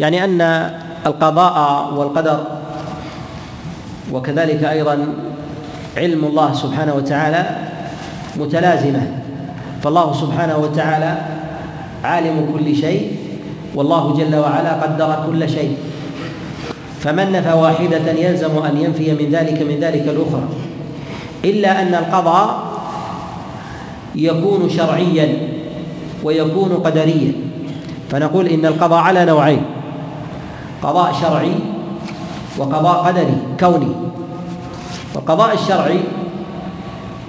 يعني 0.00 0.24
أن 0.24 0.70
القضاء 1.06 1.94
والقدر. 1.94 2.38
وكذلك 4.12 4.64
أيضا 4.64 5.06
علم 5.96 6.24
الله 6.24 6.52
سبحانه 6.52 6.94
وتعالى 6.94 7.42
متلازمة. 8.36 9.02
فالله 9.82 10.12
سبحانه 10.12 10.56
وتعالى 10.58 11.12
عالم 12.04 12.36
كل 12.54 12.76
شيء 12.76 13.16
والله 13.74 14.14
جل 14.16 14.34
وعلا 14.36 14.72
قدر 14.72 15.24
كل 15.26 15.48
شيء. 15.48 15.76
فمن 17.00 17.32
نفى 17.32 17.52
واحدة 17.52 18.10
يلزم 18.12 18.58
أن 18.58 18.76
ينفي 18.76 19.12
من 19.12 19.30
ذلك 19.30 19.62
من 19.62 19.76
ذلك 19.80 20.02
الأخرى. 20.08 20.48
إلا 21.44 21.82
أن 21.82 21.94
القضاء 21.94 22.48
يكون 24.14 24.70
شرعيا 24.70 25.28
ويكون 26.24 26.72
قدريا. 26.84 27.32
فنقول 28.10 28.46
إن 28.46 28.66
القضاء 28.66 28.98
على 28.98 29.24
نوعين. 29.24 29.62
قضاء 30.82 31.12
شرعي 31.12 31.54
وقضاء 32.58 32.96
قدري 33.06 33.36
كوني. 33.60 33.92
والقضاء 35.14 35.54
الشرعي 35.54 36.00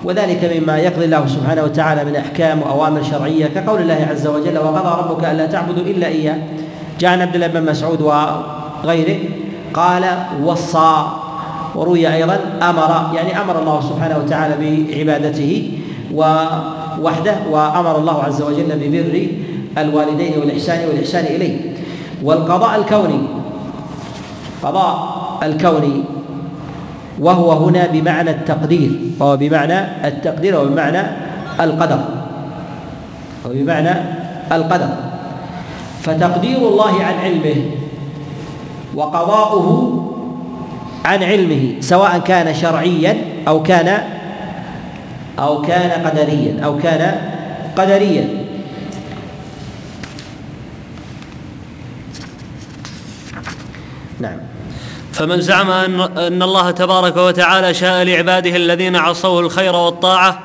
وذلك 0.03 0.57
مما 0.57 0.77
يقضي 0.77 1.05
الله 1.05 1.27
سبحانه 1.27 1.63
وتعالى 1.63 2.05
من 2.05 2.15
أحكام 2.15 2.61
وأوامر 2.61 3.03
شرعية 3.03 3.47
كقول 3.47 3.81
الله 3.81 4.07
عز 4.11 4.27
وجل 4.27 4.57
وقضى 4.57 5.01
ربك 5.01 5.25
ألا 5.25 5.45
تعبدوا 5.45 5.83
إلا 5.83 6.07
إياه. 6.07 6.37
جاء 6.99 7.19
عبد 7.19 7.35
الله 7.35 7.47
بن 7.47 7.65
مسعود 7.65 8.01
وغيره 8.01 9.19
قال 9.73 10.03
وصى. 10.43 11.05
وروي 11.75 12.13
أيضا 12.13 12.39
أمر. 12.61 13.15
يعني 13.15 13.41
أمر 13.41 13.59
الله 13.59 13.81
سبحانه 13.81 14.17
وتعالى 14.17 14.55
بعبادته 14.59 15.71
ووحده 16.13 17.35
وأمر 17.51 17.97
الله 17.97 18.23
عز 18.23 18.41
وجل 18.41 18.71
ببر 18.75 19.27
الوالدين 19.77 20.33
والإحسان 20.39 20.87
والإحسان 20.87 21.25
إليه. 21.25 21.68
والقضاء 22.23 22.79
الكوني. 22.79 23.21
قضاء 24.63 24.97
الكوني. 25.43 26.03
وهو 27.19 27.51
هنا 27.51 27.87
بمعنى 27.87 28.31
التقدير. 28.31 28.91
وهو 29.19 29.37
بمعنى 29.37 30.07
التقدير 30.07 30.59
وبمعنى 30.59 31.01
القدر. 31.59 31.99
وبمعنى 33.45 33.93
القدر. 34.51 34.89
فتقدير 36.01 36.57
الله 36.57 36.93
عن 37.03 37.15
علمه 37.23 37.59
وقضاؤه 38.95 39.69
عن 41.05 41.23
علمه 41.23 41.73
سواء 41.79 42.19
كان 42.19 42.53
شرعيا 42.53 43.17
أو 43.47 43.63
كان 43.63 43.99
أو 45.39 45.61
كان 45.61 45.91
قدريا 46.07 46.63
أو 46.65 46.77
كان 46.77 47.15
قدريا. 47.75 48.48
نعم. 54.19 54.37
فمن 55.13 55.41
زعم 55.41 55.71
أن 56.01 56.43
الله 56.43 56.71
تبارك 56.71 57.17
وتعالى 57.17 57.73
شاء 57.73 58.03
لعباده 58.03 58.55
الذين 58.55 58.95
عصوه 58.95 59.39
الخير 59.39 59.75
والطاعة 59.75 60.39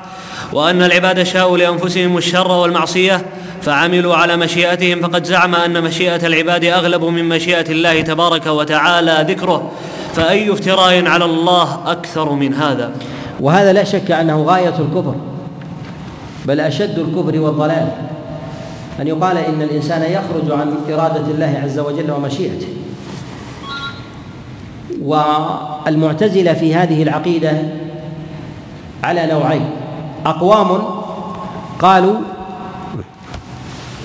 وأن 0.53 0.83
العباد 0.83 1.23
شاءوا 1.23 1.57
لأنفسهم 1.57 2.17
الشر 2.17 2.51
والمعصية 2.51 3.25
فعملوا 3.61 4.15
على 4.15 4.37
مشيئتهم 4.37 5.01
فقد 5.01 5.25
زعم 5.25 5.55
أن 5.55 5.83
مشيئة 5.83 6.27
العباد 6.27 6.65
أغلب 6.65 7.03
من 7.03 7.29
مشيئة 7.29 7.71
الله 7.71 8.01
تبارك 8.01 8.47
وتعالى 8.47 9.25
ذكره. 9.29 9.71
فأي 10.13 10.53
افتراء 10.53 11.07
على 11.07 11.25
الله 11.25 11.79
أكثر 11.85 12.31
من 12.31 12.53
هذا؟ 12.53 12.91
وهذا 13.39 13.73
لا 13.73 13.83
شك 13.83 14.11
أنه 14.11 14.43
غاية 14.43 14.73
الكفر 14.79 15.15
بل 16.45 16.59
أشد 16.59 16.99
الكفر 16.99 17.39
والضلال. 17.39 17.87
أن 19.01 19.07
يقال 19.07 19.37
إن 19.37 19.61
الإنسان 19.61 20.01
يخرج 20.01 20.59
عن 20.59 20.75
إرادة 20.93 21.31
الله 21.31 21.61
عز 21.63 21.79
وجل 21.79 22.11
ومشيئته. 22.11 22.67
والمعتزلة 25.05 26.53
في 26.53 26.75
هذه 26.75 27.03
العقيدة 27.03 27.51
على 29.03 29.25
نوعين. 29.25 29.69
أقوام 30.25 30.81
قالوا 31.79 32.15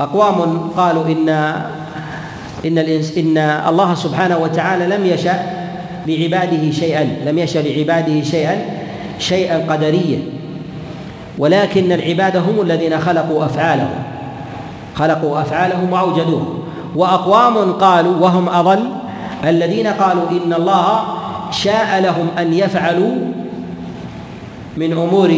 أقوام 0.01 0.71
قالوا 0.77 1.05
إن 1.07 1.29
إن 2.67 2.79
الإنس 2.79 3.19
إن 3.19 3.39
الله 3.39 3.95
سبحانه 3.95 4.39
وتعالى 4.39 4.97
لم 4.97 5.07
يشأ 5.07 5.61
لعباده 6.07 6.71
شيئا 6.71 7.17
لم 7.27 7.39
يشأ 7.39 7.59
لعباده 7.59 8.23
شيئا 8.23 8.57
شيئا 9.19 9.73
قدريا. 9.73 10.19
ولكن 11.39 11.93
العباد 11.93 12.37
هم 12.37 12.61
الذين 12.61 13.01
خلقوا 13.01 13.45
أفعالهم 13.45 14.03
خلقوا 14.95 15.41
أفعالهم 15.41 15.93
وأوجدوهم. 15.93 16.59
وأقوام 16.97 17.73
قالوا 17.73 18.17
وهم 18.21 18.49
أضل 18.49 19.00
الذين 19.45 19.87
قالوا 19.87 20.31
إن 20.31 20.53
الله 20.53 21.03
شاء 21.51 22.01
لهم 22.01 22.29
أن 22.39 22.53
يفعلوا 22.55 23.15
من 24.77 24.93
أمور 24.93 25.29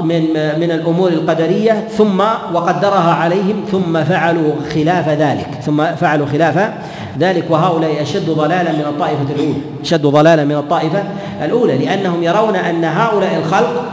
من 0.00 0.22
من 0.60 0.70
الأمور 0.70 1.08
القدرية 1.08 1.72
ثم 1.72 2.20
وقدرها 2.54 3.14
عليهم 3.14 3.64
ثم 3.70 4.04
فعلوا 4.04 4.52
خلاف 4.74 5.08
ذلك 5.08 5.48
ثم 5.62 5.84
فعلوا 5.84 6.26
خلاف 6.26 6.72
ذلك 7.18 7.44
وهؤلاء 7.50 8.02
أشد 8.02 8.30
ضلالا 8.30 8.72
من 8.72 8.84
الطائفة 8.88 9.34
الأولى 9.34 9.54
أشد 9.82 10.02
ضلالا 10.06 10.44
من 10.44 10.54
الطائفة 10.56 11.04
الأولى 11.44 11.78
لأنهم 11.78 12.22
يرون 12.22 12.56
أن 12.56 12.84
هؤلاء 12.84 13.36
الخلق 13.38 13.84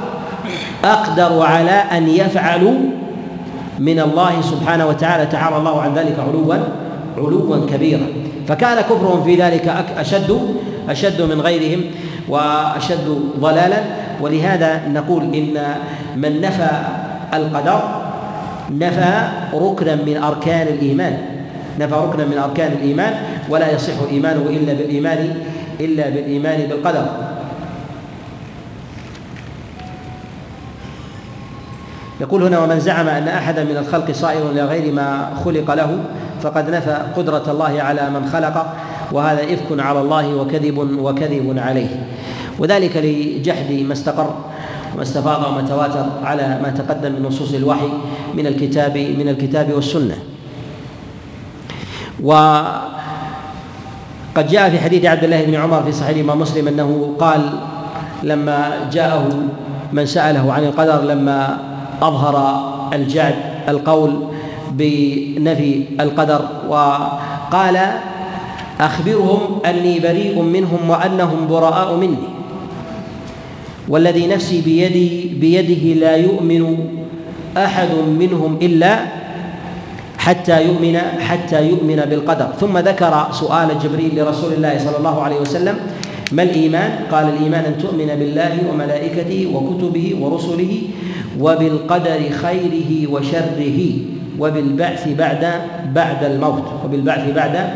أقدروا 0.85 1.45
على 1.45 1.71
أن 1.71 2.07
يفعلوا 2.07 2.77
من 3.79 3.99
الله 3.99 4.41
سبحانه 4.41 4.87
وتعالى 4.87 5.25
تعالى 5.25 5.57
الله 5.57 5.81
عن 5.81 5.93
ذلك 5.93 6.15
علوا 6.19 6.55
علوا 7.19 7.65
كبيرا. 7.71 8.07
فكان 8.47 8.81
كفرهم 8.81 9.23
في 9.23 9.35
ذلك 9.35 9.67
أشد 9.97 10.39
أشد 10.89 11.21
من 11.21 11.41
غيرهم 11.41 11.81
وأشد 12.29 13.07
ضلالا. 13.39 13.81
ولهذا 14.21 14.87
نقول 14.87 15.23
إن 15.35 15.55
من 16.15 16.41
نفى 16.41 16.71
القدر 17.33 17.81
نفى 18.71 19.13
ركنا 19.53 19.95
من 19.95 20.17
أركان 20.17 20.67
الإيمان. 20.67 21.17
نفى 21.79 21.95
ركنا 21.95 22.25
من 22.25 22.37
أركان 22.37 22.71
الإيمان. 22.71 23.13
ولا 23.49 23.71
يصح 23.71 23.93
إيمانه 24.11 24.41
إلا 24.49 24.73
بالإيمان 24.73 25.33
إلا 25.79 26.09
بالإيمان 26.09 26.59
بالقدر. 26.69 27.05
يقول 32.21 32.43
هنا 32.43 32.59
ومن 32.59 32.79
زعم 32.79 33.07
أن 33.07 33.27
احدا 33.27 33.63
من 33.63 33.77
الخلق 33.77 34.11
صائر 34.11 34.51
إلى 34.51 34.65
غير 34.65 34.93
ما 34.93 35.29
خلق 35.45 35.73
له 35.73 35.99
فقد 36.41 36.69
نفى 36.69 36.97
قدرة 37.17 37.43
الله 37.51 37.81
على 37.81 38.09
من 38.09 38.29
خلق 38.33 38.75
وهذا 39.11 39.43
إفك 39.43 39.79
على 39.79 40.01
الله 40.01 40.35
وكذب 40.35 40.77
وكذب 40.77 41.59
عليه. 41.59 42.07
وذلك 42.59 42.97
لجحد 42.97 43.71
ما 43.71 43.93
استقر 43.93 44.35
وما 44.93 45.03
استفاض 45.03 45.51
وما 45.51 45.61
تواتر 45.61 46.05
على 46.23 46.59
ما 46.63 46.69
تقدم 46.69 47.11
من 47.11 47.23
نصوص 47.23 47.53
الوحي 47.53 47.89
من 48.33 48.47
الكتاب 48.47 48.97
من 48.97 49.29
الكتاب 49.29 49.71
والسنة. 49.73 50.15
وقد 52.23 52.87
جاء 54.49 54.69
في 54.69 54.79
حديث 54.79 55.05
عبد 55.05 55.23
الله 55.23 55.45
بن 55.45 55.55
عمر 55.55 55.83
في 55.83 55.91
صحيح 55.91 56.09
الإمام 56.09 56.39
مسلم 56.39 56.67
أنه 56.67 57.15
قال 57.19 57.49
لما 58.23 58.71
جاءه 58.91 59.29
من 59.93 60.05
سأله 60.05 60.53
عن 60.53 60.63
القدر 60.63 61.01
لما 61.01 61.68
أظهر 62.01 62.35
الجعد 62.93 63.35
القول 63.69 64.11
بنفي 64.71 65.83
القدر 65.99 66.41
وقال 66.69 67.77
أخبرهم 68.79 69.41
أني 69.65 69.99
بريء 69.99 70.41
منهم 70.41 70.89
وأنهم 70.89 71.47
براء 71.47 71.95
مني 71.95 72.27
والذي 73.89 74.27
نفسي 74.27 74.61
بيدي 74.61 75.35
بيده 75.41 75.99
لا 75.99 76.15
يؤمن 76.15 76.77
أحد 77.57 77.89
منهم 78.19 78.57
إلا 78.61 78.99
حتى 80.17 80.67
يؤمن 80.67 80.97
حتى 81.19 81.59
يؤمن 81.69 81.95
بالقدر. 81.95 82.47
ثم 82.59 82.77
ذكر 82.77 83.27
سؤال 83.31 83.69
جبريل 83.83 84.19
لرسول 84.19 84.53
الله 84.53 84.77
صلى 84.77 84.97
الله 84.97 85.23
عليه 85.23 85.39
وسلم 85.39 85.75
ما 86.31 86.43
الإيمان؟ 86.43 86.91
قال 87.11 87.29
الإيمان 87.29 87.65
أن 87.65 87.77
تؤمن 87.77 88.07
بالله 88.07 88.57
وملائكته 88.71 89.51
وكتبه 89.53 90.17
ورسله 90.21 90.81
وبالقدر 91.39 92.19
خيره 92.29 93.11
وشره 93.11 93.79
وبالبعث 94.39 95.07
بعد 95.07 95.47
بعد 95.95 96.23
الموت 96.23 96.63
وبالبعث 96.85 97.33
بعد 97.35 97.69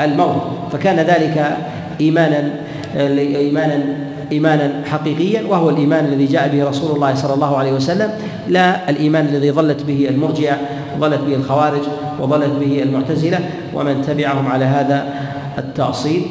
الموت. 0.00 0.42
فكان 0.72 0.96
ذلك 0.96 1.56
إيمانا 2.00 2.50
إيمانا 2.96 4.08
إيمانا 4.32 4.82
حقيقيا 4.84 5.42
وهو 5.48 5.70
الإيمان 5.70 6.04
الذي 6.04 6.26
جاء 6.26 6.48
به 6.48 6.68
رسول 6.68 6.96
الله 6.96 7.14
صلى 7.14 7.34
الله 7.34 7.56
عليه 7.56 7.72
وسلم 7.72 8.10
لا 8.48 8.90
الإيمان 8.90 9.26
الذي 9.26 9.52
ظلت 9.52 9.82
به 9.82 10.08
المرجئة 10.08 10.56
وظلت 10.96 11.20
به 11.20 11.34
الخوارج 11.34 11.82
وظلت 12.20 12.52
به 12.60 12.82
المعتزلة 12.82 13.40
ومن 13.74 14.02
تبعهم 14.02 14.46
على 14.46 14.64
هذا 14.64 15.14
التأصيل 15.58 16.22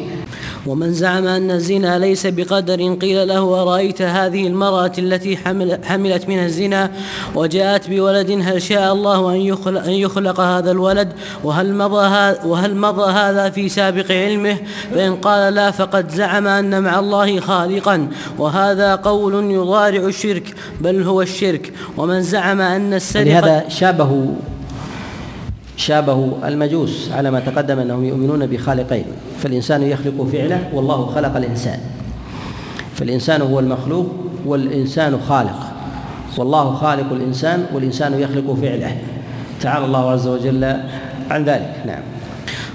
ومن 0.67 0.93
زعم 0.93 1.27
أن 1.27 1.51
الزنا 1.51 1.99
ليس 1.99 2.27
بقدر 2.27 2.93
قيل 2.93 3.27
له 3.27 3.61
أرأيت 3.61 4.01
هذه 4.01 4.47
المرأة 4.47 4.91
التي 4.97 5.37
حمل 5.37 5.79
حملت 5.85 6.29
من 6.29 6.39
الزنا 6.39 6.91
وجاءت 7.35 7.89
بولد 7.89 8.39
هل 8.43 8.61
شاء 8.61 8.93
الله 8.93 9.31
أن 9.31 9.41
يخلق, 9.41 9.83
أن 9.83 9.91
يخلق 9.91 10.39
هذا 10.39 10.71
الولد 10.71 11.13
وهل 11.43 11.73
مضى, 11.73 12.37
وهل 12.47 12.75
مضى 12.75 13.11
هذا 13.11 13.49
في 13.49 13.69
سابق 13.69 14.11
علمه 14.11 14.57
فإن 14.93 15.15
قال 15.15 15.53
لا 15.53 15.71
فقد 15.71 16.09
زعم 16.09 16.47
أن 16.47 16.83
مع 16.83 16.99
الله 16.99 17.39
خالقا 17.39 18.07
وهذا 18.37 18.95
قول 18.95 19.51
يضارع 19.51 20.01
الشرك 20.07 20.53
بل 20.81 21.03
هو 21.03 21.21
الشرك 21.21 21.73
ومن 21.97 22.21
زعم 22.21 22.61
أن 22.61 22.93
السرقة 22.93 23.23
لهذا 23.25 23.69
شابه 23.69 24.35
شابه 25.77 26.31
المجوس 26.45 27.11
على 27.11 27.31
ما 27.31 27.39
تقدم 27.39 27.79
أنهم 27.79 28.03
يؤمنون 28.05 28.45
بخالقين. 28.45 29.05
فالإنسان 29.39 29.83
يخلق 29.83 30.27
فعله 30.31 30.69
والله 30.73 31.05
خلق 31.05 31.37
الإنسان. 31.37 31.79
فالإنسان 32.95 33.41
هو 33.41 33.59
المخلوق 33.59 34.09
والإنسان 34.45 35.19
خالق. 35.29 35.59
والله 36.37 36.75
خالق 36.75 37.11
الإنسان 37.11 37.65
والإنسان 37.73 38.19
يخلق 38.19 38.57
فعله. 38.61 38.97
تعالى 39.61 39.85
الله 39.85 40.11
عز 40.11 40.27
وجل 40.27 40.63
عن 41.29 41.45
ذلك. 41.45 41.73
نعم. 41.85 42.16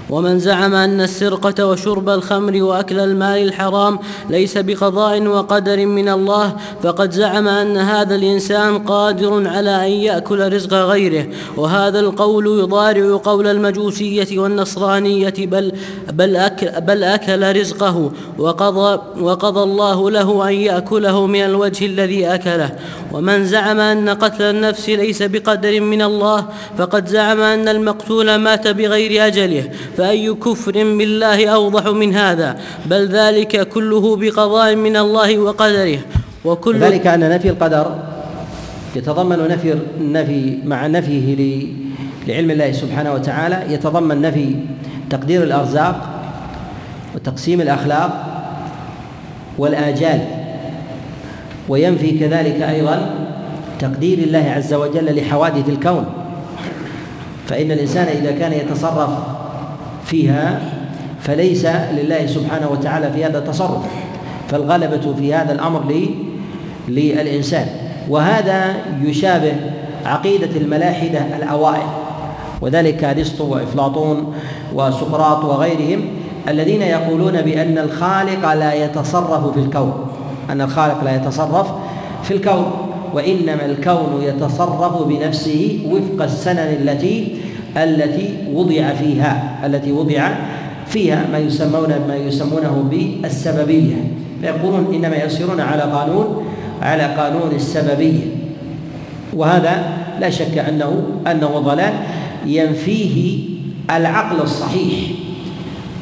ومن 0.09 0.39
زعم 0.39 0.75
أن 0.75 1.01
السرقة 1.01 1.67
وشرب 1.67 2.09
الخمر 2.09 2.63
وأكل 2.63 2.99
المال 2.99 3.43
الحرام 3.43 3.99
ليس 4.29 4.57
بقضاء 4.57 5.27
وقدر 5.27 5.85
من 5.85 6.09
الله 6.09 6.55
فقد 6.83 7.11
زعم 7.11 7.47
أن 7.47 7.77
هذا 7.77 8.15
الإنسان 8.15 8.79
قادر 8.79 9.47
على 9.47 9.87
أن 9.87 9.91
يأكل 9.91 10.53
رزق 10.53 10.73
غيره. 10.73 11.27
وهذا 11.57 11.99
القول 11.99 12.59
يضارع 12.59 13.19
قول 13.23 13.47
المجوسية 13.47 14.39
والنصرانية 14.39 15.33
بل 15.37 15.71
بل 16.13 16.35
أكل, 16.35 16.81
بل 16.81 17.03
أكل 17.03 17.59
رزقه 17.59 18.11
وقضى 18.37 19.01
وقضى 19.21 19.63
الله 19.63 20.11
له 20.11 20.49
أن 20.49 20.53
يأكله 20.53 21.25
من 21.25 21.41
الوجه 21.41 21.85
الذي 21.85 22.27
أكله. 22.27 22.69
ومن 23.11 23.45
زعم 23.45 23.79
أن 23.79 24.09
قتل 24.09 24.43
النفس 24.43 24.89
ليس 24.89 25.23
بقدر 25.23 25.81
من 25.81 26.01
الله 26.01 26.45
فقد 26.77 27.07
زعم 27.07 27.41
أن 27.41 27.67
المقتول 27.67 28.35
مات 28.35 28.67
بغير 28.67 29.27
أجله. 29.27 29.69
فأي 29.97 30.33
كفر 30.33 30.71
بالله 30.71 31.47
أوضح 31.47 31.87
من 31.87 32.13
هذا؟ 32.13 32.57
بل 32.85 33.07
ذلك 33.07 33.67
كله 33.67 34.15
بقضاء 34.15 34.75
من 34.75 34.97
الله 34.97 35.37
وقدره. 35.37 35.99
وكل 36.45 36.79
ذلك 36.79 37.07
أن 37.07 37.29
نفي 37.29 37.49
القدر 37.49 37.95
يتضمن 38.95 39.47
نفي 39.47 39.73
النفي 39.99 40.57
مع 40.65 40.87
نفيه 40.87 41.67
لعلم 42.27 42.51
الله 42.51 42.71
سبحانه 42.71 43.13
وتعالى 43.13 43.73
يتضمن 43.73 44.21
نفي 44.21 44.55
تقدير 45.09 45.43
الأرزاق 45.43 45.95
وتقسيم 47.15 47.61
الأخلاق 47.61 48.11
والآجال. 49.57 50.21
وينفي 51.69 52.11
كذلك 52.19 52.61
أيضا 52.61 53.15
تقدير 53.79 54.17
الله 54.17 54.51
عز 54.51 54.73
وجل 54.73 55.15
لحوادث 55.15 55.69
الكون. 55.69 56.05
فإن 57.47 57.71
الإنسان 57.71 58.07
إذا 58.07 58.31
كان 58.31 58.53
يتصرف 58.53 59.09
فيها 60.05 60.59
فليس 61.21 61.65
لله 61.65 62.25
سبحانه 62.25 62.69
وتعالى 62.71 63.11
في 63.11 63.25
هذا 63.25 63.37
التصرف 63.37 63.83
فالغلبة 64.49 65.13
في 65.19 65.33
هذا 65.33 65.51
الأمر 65.53 66.09
للإنسان. 66.87 67.67
وهذا 68.09 68.75
يشابه 69.03 69.53
عقيدة 70.05 70.57
الملاحدة 70.57 71.19
الأوائل 71.37 71.87
وذلك 72.61 73.03
أرسطو 73.03 73.53
وإفلاطون 73.53 74.33
وسقراط 74.73 75.45
وغيرهم 75.45 76.07
الذين 76.47 76.81
يقولون 76.81 77.41
بأن 77.41 77.77
الخالق 77.77 78.53
لا 78.53 78.73
يتصرف 78.73 79.53
في 79.53 79.59
الكون 79.59 80.07
أن 80.49 80.61
الخالق 80.61 81.03
لا 81.03 81.15
يتصرف 81.15 81.67
في 82.23 82.33
الكون 82.33 82.71
وإنما 83.13 83.65
الكون 83.65 84.21
يتصرف 84.21 85.07
بنفسه 85.07 85.79
وفق 85.91 86.23
السنن 86.23 86.77
التي 86.81 87.35
التي 87.77 88.37
وضع 88.53 88.93
فيها 88.93 89.59
التي 89.65 89.91
وضع 89.91 90.29
فيها 90.87 91.25
ما 91.31 91.37
يسمون 91.37 91.89
ما 92.07 92.15
يسمونه 92.15 92.85
بالسببية. 92.91 93.95
فيقولون 94.41 94.93
إنما 94.93 95.15
يسيرون 95.15 95.61
على 95.61 95.81
قانون 95.81 96.45
على 96.81 97.03
قانون 97.03 97.51
السببية. 97.55 98.25
وهذا 99.33 99.83
لا 100.19 100.29
شك 100.29 100.57
أنه 100.57 101.03
أنه 101.31 101.59
ضلال 101.59 101.93
ينفيه 102.45 103.39
العقل 103.91 104.41
الصحيح. 104.41 105.09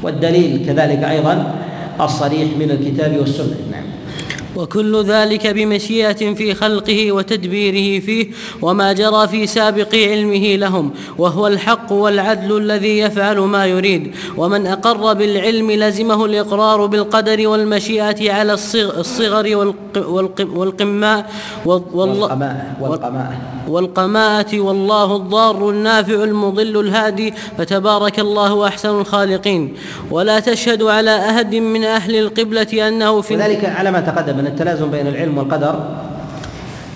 والدليل 0.04 0.66
كذلك 0.66 1.04
أيضا 1.04 1.56
الصريح 2.02 2.48
من 2.60 2.72
الكتاب 2.72 3.18
والسنة. 3.20 3.58
نعم. 3.72 3.91
وكل 4.56 5.04
ذلك 5.04 5.48
بمشيئة 5.48 6.34
في 6.34 6.54
خلقه 6.54 7.12
وتدبيره 7.12 8.00
فيه 8.06 8.28
وما 8.62 8.94
جرى 8.94 9.28
في 9.28 9.48
سابق 9.48 9.96
علمه 9.96 10.56
لهم 10.56 10.92
وهو 11.18 11.48
الحق 11.48 11.92
والعدل 11.92 12.58
الذي 12.58 13.00
يفعل 13.00 13.40
ما 13.40 13.66
يريد. 13.66 14.16
ومن 14.38 14.68
أقر 14.68 15.14
بالعلم 15.14 15.72
لزمه 15.72 16.26
الإقرار 16.26 16.86
بالقدر 16.86 17.48
والمشيئة 17.48 18.34
على 18.34 18.54
الصغر 18.74 19.74
والقماء 20.38 21.30
والقماء. 21.66 23.42
والقماءة 23.68 24.60
والله 24.60 25.16
الضار 25.16 25.70
النافع 25.70 26.24
المضل 26.24 26.80
الهادي 26.80 27.34
فتبارك 27.58 28.20
الله 28.20 28.68
أحسن 28.68 28.90
الخالقين. 28.90 29.74
ولا 30.12 30.40
تشهد 30.40 30.84
على 30.84 31.30
أحد 31.30 31.56
من 31.56 31.84
أهل 31.84 32.16
القبلة 32.16 32.88
أنه 32.88 33.22
في 33.22 33.36
وذلك 33.36 33.66
على 33.66 33.92
ما 33.92 34.02
تقدم. 34.02 34.41
أن 34.42 34.48
التلازم 34.48 34.92
بين 34.92 35.08
العلم 35.08 35.38
والقدر 35.38 35.76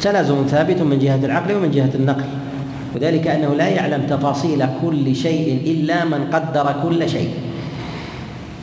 تلازم 0.01 0.35
ثابت 0.47 0.81
من 0.81 0.99
جهة 0.99 1.25
العقل 1.25 1.55
ومن 1.55 1.71
جهة 1.71 1.89
النقل. 1.95 2.25
وذلك 2.95 3.27
أنه 3.27 3.53
لا 3.55 3.67
يعلم 3.67 4.01
تفاصيل 4.09 4.65
كل 4.81 5.15
شيء 5.15 5.61
إلا 5.65 6.05
من 6.05 6.27
قدر 6.33 6.75
كل 6.83 7.09
شيء. 7.09 7.29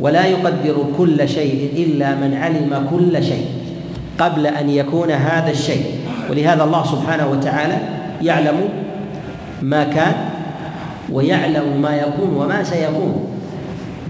ولا 0.00 0.26
يقدر 0.26 0.84
كل 0.98 1.28
شيء 1.28 1.70
إلا 1.76 2.14
من 2.14 2.34
علم 2.34 2.86
كل 2.90 3.24
شيء 3.24 3.46
قبل 4.18 4.46
أن 4.46 4.70
يكون 4.70 5.10
هذا 5.10 5.50
الشيء. 5.50 5.84
ولهذا 6.30 6.64
الله 6.64 6.84
سبحانه 6.84 7.26
وتعالى 7.30 7.78
يعلم 8.22 8.58
ما 9.62 9.84
كان 9.84 10.14
ويعلم 11.12 11.82
ما 11.82 11.96
يكون 11.96 12.34
وما 12.34 12.62
سيكون 12.62 13.26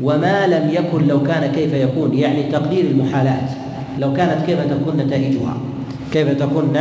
وما 0.02 0.46
لم 0.46 0.70
يكن 0.72 1.08
لو 1.08 1.22
كان 1.22 1.52
كيف 1.52 1.72
يكون 1.74 2.14
يعني 2.14 2.42
تقدير 2.42 2.84
المحالات. 2.84 3.61
لو 3.98 4.12
كانت 4.14 4.46
كيف 4.46 4.58
تكون 4.60 4.96
نتائجها؟ 4.96 5.54
كيف 6.12 6.28
تكون 6.38 6.72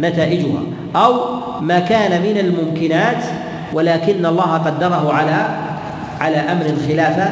نتائجها؟ 0.00 0.62
أو 0.96 1.14
ما 1.60 1.78
كان 1.78 2.22
من 2.22 2.38
الممكنات 2.38 3.24
ولكن 3.72 4.26
الله 4.26 4.52
قدره 4.58 5.12
على 5.12 5.46
على 6.20 6.36
أمر 6.36 6.64
خلاف 6.88 7.30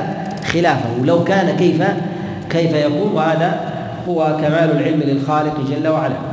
خلافه. 0.53 1.05
لو 1.05 1.25
كان 1.25 1.57
كيف 1.57 1.83
كيف 2.51 2.75
يكون 2.75 3.13
وهذا 3.15 3.61
هو 4.09 4.37
كمال 4.41 4.71
العلم 4.81 5.01
للخالق 5.01 5.61
جل 5.71 5.89
وعلا. 5.89 6.32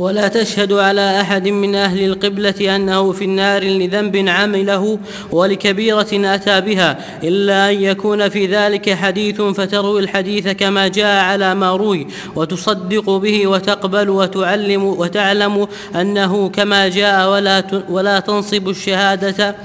ولا 0.00 0.28
تشهد 0.28 0.72
على 0.72 1.20
أحد 1.20 1.48
من 1.48 1.74
أهل 1.74 2.04
القبلة 2.04 2.76
أنه 2.76 3.12
في 3.12 3.24
النار 3.24 3.64
لذنب 3.64 4.28
عمله 4.28 4.98
ولكبيرة 5.32 6.08
أتى 6.12 6.60
بها 6.60 6.98
إلا 7.22 7.70
أن 7.70 7.82
يكون 7.82 8.28
في 8.28 8.46
ذلك 8.46 8.94
حديث 8.94 9.40
فتروي 9.40 10.00
الحديث 10.00 10.48
كما 10.48 10.88
جاء 10.88 11.24
على 11.24 11.54
ما 11.54 11.76
روي 11.76 12.06
وتصدق 12.36 13.10
به 13.10 13.46
وتقبل 13.46 14.10
وتعلم 14.10 14.84
وتعلم 14.84 15.68
أنه 16.00 16.48
كما 16.48 16.88
جاء 16.88 17.30
ولا 17.30 17.62
ولا 17.88 18.20
تنصب 18.20 18.68
الشهادة 18.68 19.56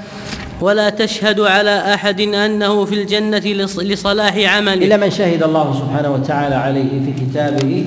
ولا 0.61 0.89
تشهد 0.89 1.39
على 1.39 1.93
أحد 1.93 2.21
أنه 2.21 2.86
في 2.86 2.95
الجنة 2.95 3.65
لصلاح 3.77 4.38
عمله. 4.38 4.73
إلا 4.86 4.97
من 4.97 5.11
شهد 5.11 5.43
الله 5.43 5.73
سبحانه 5.73 6.13
وتعالى 6.13 6.55
عليه 6.55 6.89
في 7.05 7.25
كتابه 7.25 7.86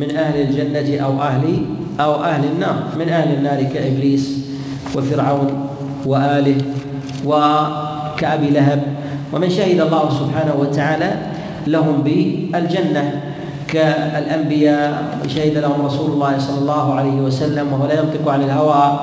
من 0.00 0.16
أهل 0.16 0.40
الجنة 0.40 1.04
أو 1.04 1.22
أهل 1.22 1.44
أو 2.00 2.24
أهل 2.24 2.44
النار. 2.44 2.76
من 2.98 3.08
أهل 3.08 3.34
النار 3.34 3.62
كإبليس 3.62 4.38
وفرعون 4.96 5.68
وآله 6.06 6.56
وكأبي 7.26 8.50
لهب. 8.50 8.82
ومن 9.32 9.50
شهد 9.50 9.80
الله 9.80 10.04
سبحانه 10.10 10.54
وتعالى 10.58 11.10
لهم 11.66 12.02
بالجنة 12.02 13.20
كالأنبياء. 13.68 15.20
شهد 15.28 15.58
لهم 15.58 15.86
رسول 15.86 16.10
الله 16.10 16.38
صلى 16.38 16.58
الله 16.58 16.94
عليه 16.94 17.20
وسلم 17.20 17.72
وهو 17.72 17.86
لا 17.86 18.00
ينطق 18.00 18.24
عن 18.24 18.42
الهوى 18.42 19.00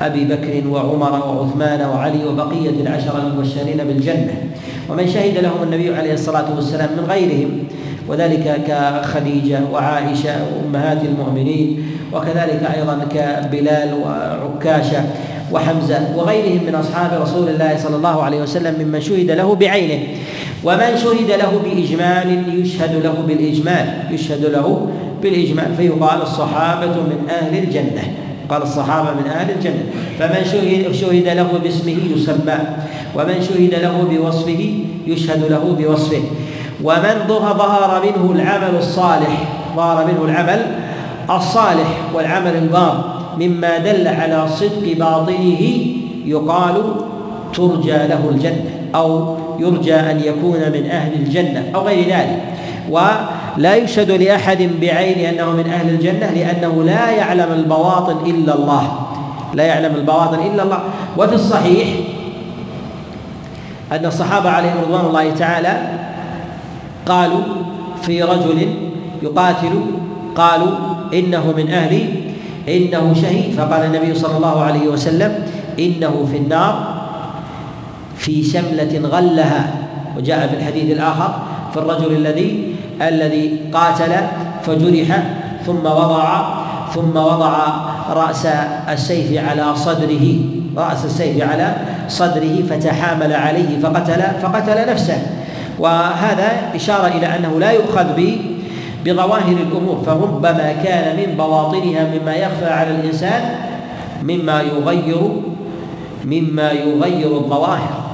أبي 0.00 0.24
بكر 0.24 0.68
وعمر 0.68 1.12
وعثمان 1.26 1.80
وعلي 1.80 2.26
وبقية 2.26 2.76
العشرة 2.84 3.18
المبشرين 3.26 3.80
بالجنة. 3.88 4.36
ومن 4.90 5.06
شهد 5.08 5.38
لهم 5.38 5.62
النبي 5.62 5.96
عليه 5.96 6.12
الصلاة 6.12 6.54
والسلام 6.54 6.90
من 6.98 7.04
غيرهم 7.08 7.50
وذلك 8.08 8.60
كخديجة 8.68 9.60
وعائشة 9.72 10.36
وأمهات 10.54 10.98
المؤمنين 11.04 11.86
وكذلك 12.12 12.70
أيضا 12.76 12.98
كبلال 13.14 13.94
وعكاشة 14.04 15.04
وحمزة 15.52 16.16
وغيرهم 16.16 16.60
من 16.66 16.74
أصحاب 16.74 17.22
رسول 17.22 17.48
الله 17.48 17.78
صلى 17.78 17.96
الله 17.96 18.22
عليه 18.22 18.42
وسلم 18.42 18.74
ممن 18.82 19.00
شهد 19.00 19.30
له 19.30 19.54
بعينه. 19.54 20.02
ومن 20.64 20.96
شهد 20.96 21.30
له 21.30 21.60
بإجمال 21.64 22.60
يشهد 22.60 23.04
له 23.04 23.14
بالإجمال 23.28 23.86
يشهد 24.10 24.44
له 24.44 24.88
بالإجمال. 25.22 25.74
فيقال 25.76 26.22
الصحابة 26.22 26.94
من 26.96 27.28
أهل 27.30 27.58
الجنة 27.58 28.02
قال 28.48 28.62
الصحابة 28.62 29.10
من 29.10 29.26
أهل 29.26 29.50
الجنة. 29.50 29.84
فمن 30.18 30.44
شهد, 30.52 30.92
شهد 30.92 31.28
له 31.28 31.60
باسمه 31.64 31.96
يسمى 32.16 32.58
ومن 33.16 33.42
شهد 33.48 33.74
له 33.82 34.04
بوصفه 34.10 34.74
يشهد 35.06 35.44
له 35.50 35.76
بوصفه. 35.78 36.22
ومن 36.82 37.24
ظهر 37.28 38.02
منه 38.04 38.32
العمل 38.32 38.76
الصالح 38.78 39.48
ظهر 39.76 40.06
منه 40.06 40.24
العمل 40.24 40.66
الصالح 41.30 41.88
والعمل 42.14 42.56
البار 42.56 43.14
مما 43.40 43.78
دل 43.78 44.08
على 44.08 44.48
صدق 44.48 44.94
باطنه 44.98 45.86
يقال 46.24 46.82
ترجى 47.54 48.06
له 48.06 48.30
الجنة 48.30 48.70
أو 48.94 49.36
يرجى 49.58 49.94
أن 49.94 50.20
يكون 50.20 50.60
من 50.74 50.90
أهل 50.90 51.12
الجنة 51.14 51.64
أو 51.74 51.80
غير 51.80 52.08
ذلك. 52.08 52.42
ولا 52.90 53.76
يشهد 53.76 54.10
لأحد 54.10 54.70
بعين 54.80 55.34
أنه 55.34 55.50
من 55.50 55.66
أهل 55.70 55.88
الجنة 55.88 56.30
لأنه 56.30 56.82
لا 56.84 57.10
يعلم 57.10 57.52
البواطن 57.52 58.16
إلا 58.26 58.54
الله. 58.54 58.92
لا 59.54 59.64
يعلم 59.64 59.94
البواطن 59.94 60.38
إلا 60.38 60.62
الله. 60.62 60.78
وفي 61.18 61.34
الصحيح 61.34 61.88
أن 63.92 64.06
الصحابة 64.06 64.50
عليهم 64.50 64.74
رضوان 64.86 65.06
الله 65.06 65.30
تعالى 65.30 65.82
قالوا 67.06 67.42
في 68.02 68.22
رجل 68.22 68.68
يقاتل 69.22 69.80
قالوا 70.36 70.72
إنه 71.14 71.54
من 71.56 71.70
أهل 71.70 72.08
إنه 72.68 73.14
شهيد. 73.14 73.54
فقال 73.54 73.84
النبي 73.84 74.14
صلى 74.14 74.36
الله 74.36 74.60
عليه 74.60 74.88
وسلم 74.88 75.46
إنه 75.78 76.28
في 76.30 76.36
النار 76.36 76.94
في 78.16 78.42
شملة 78.42 79.08
غلها. 79.08 79.74
وجاء 80.16 80.46
في 80.48 80.56
الحديث 80.56 80.96
الآخر 80.96 81.34
في 81.72 81.76
الرجل 81.76 82.16
الذي 82.16 82.74
الذي 83.02 83.58
قاتل 83.72 84.12
فجرح 84.62 85.22
ثم 85.66 85.86
وضع 85.86 86.44
ثم 86.94 87.16
وضع 87.16 87.54
رأس 88.10 88.46
السيف 88.88 89.48
على 89.48 89.76
صدره. 89.76 90.26
رأس 90.76 91.04
السيف 91.04 91.50
على 91.50 91.76
صدره 92.08 92.62
فتحامل 92.70 93.32
عليه 93.32 93.78
فقتل 93.82 94.22
فقتل 94.42 94.90
نفسه. 94.90 95.33
وهذا 95.78 96.70
إشارة 96.74 97.06
إلى 97.06 97.26
أنه 97.26 97.60
لا 97.60 97.70
يؤخذ 97.70 98.06
بظواهر 99.04 99.56
الأمور 99.56 100.02
فربما 100.06 100.72
كان 100.84 101.16
من 101.16 101.34
بواطنها 101.36 102.14
مما 102.14 102.34
يخفى 102.34 102.66
على 102.66 102.90
الإنسان 102.90 103.42
مما 104.22 104.62
يغير 104.62 105.30
مما 106.24 106.70
يغير 106.72 107.36
الظواهر. 107.36 108.04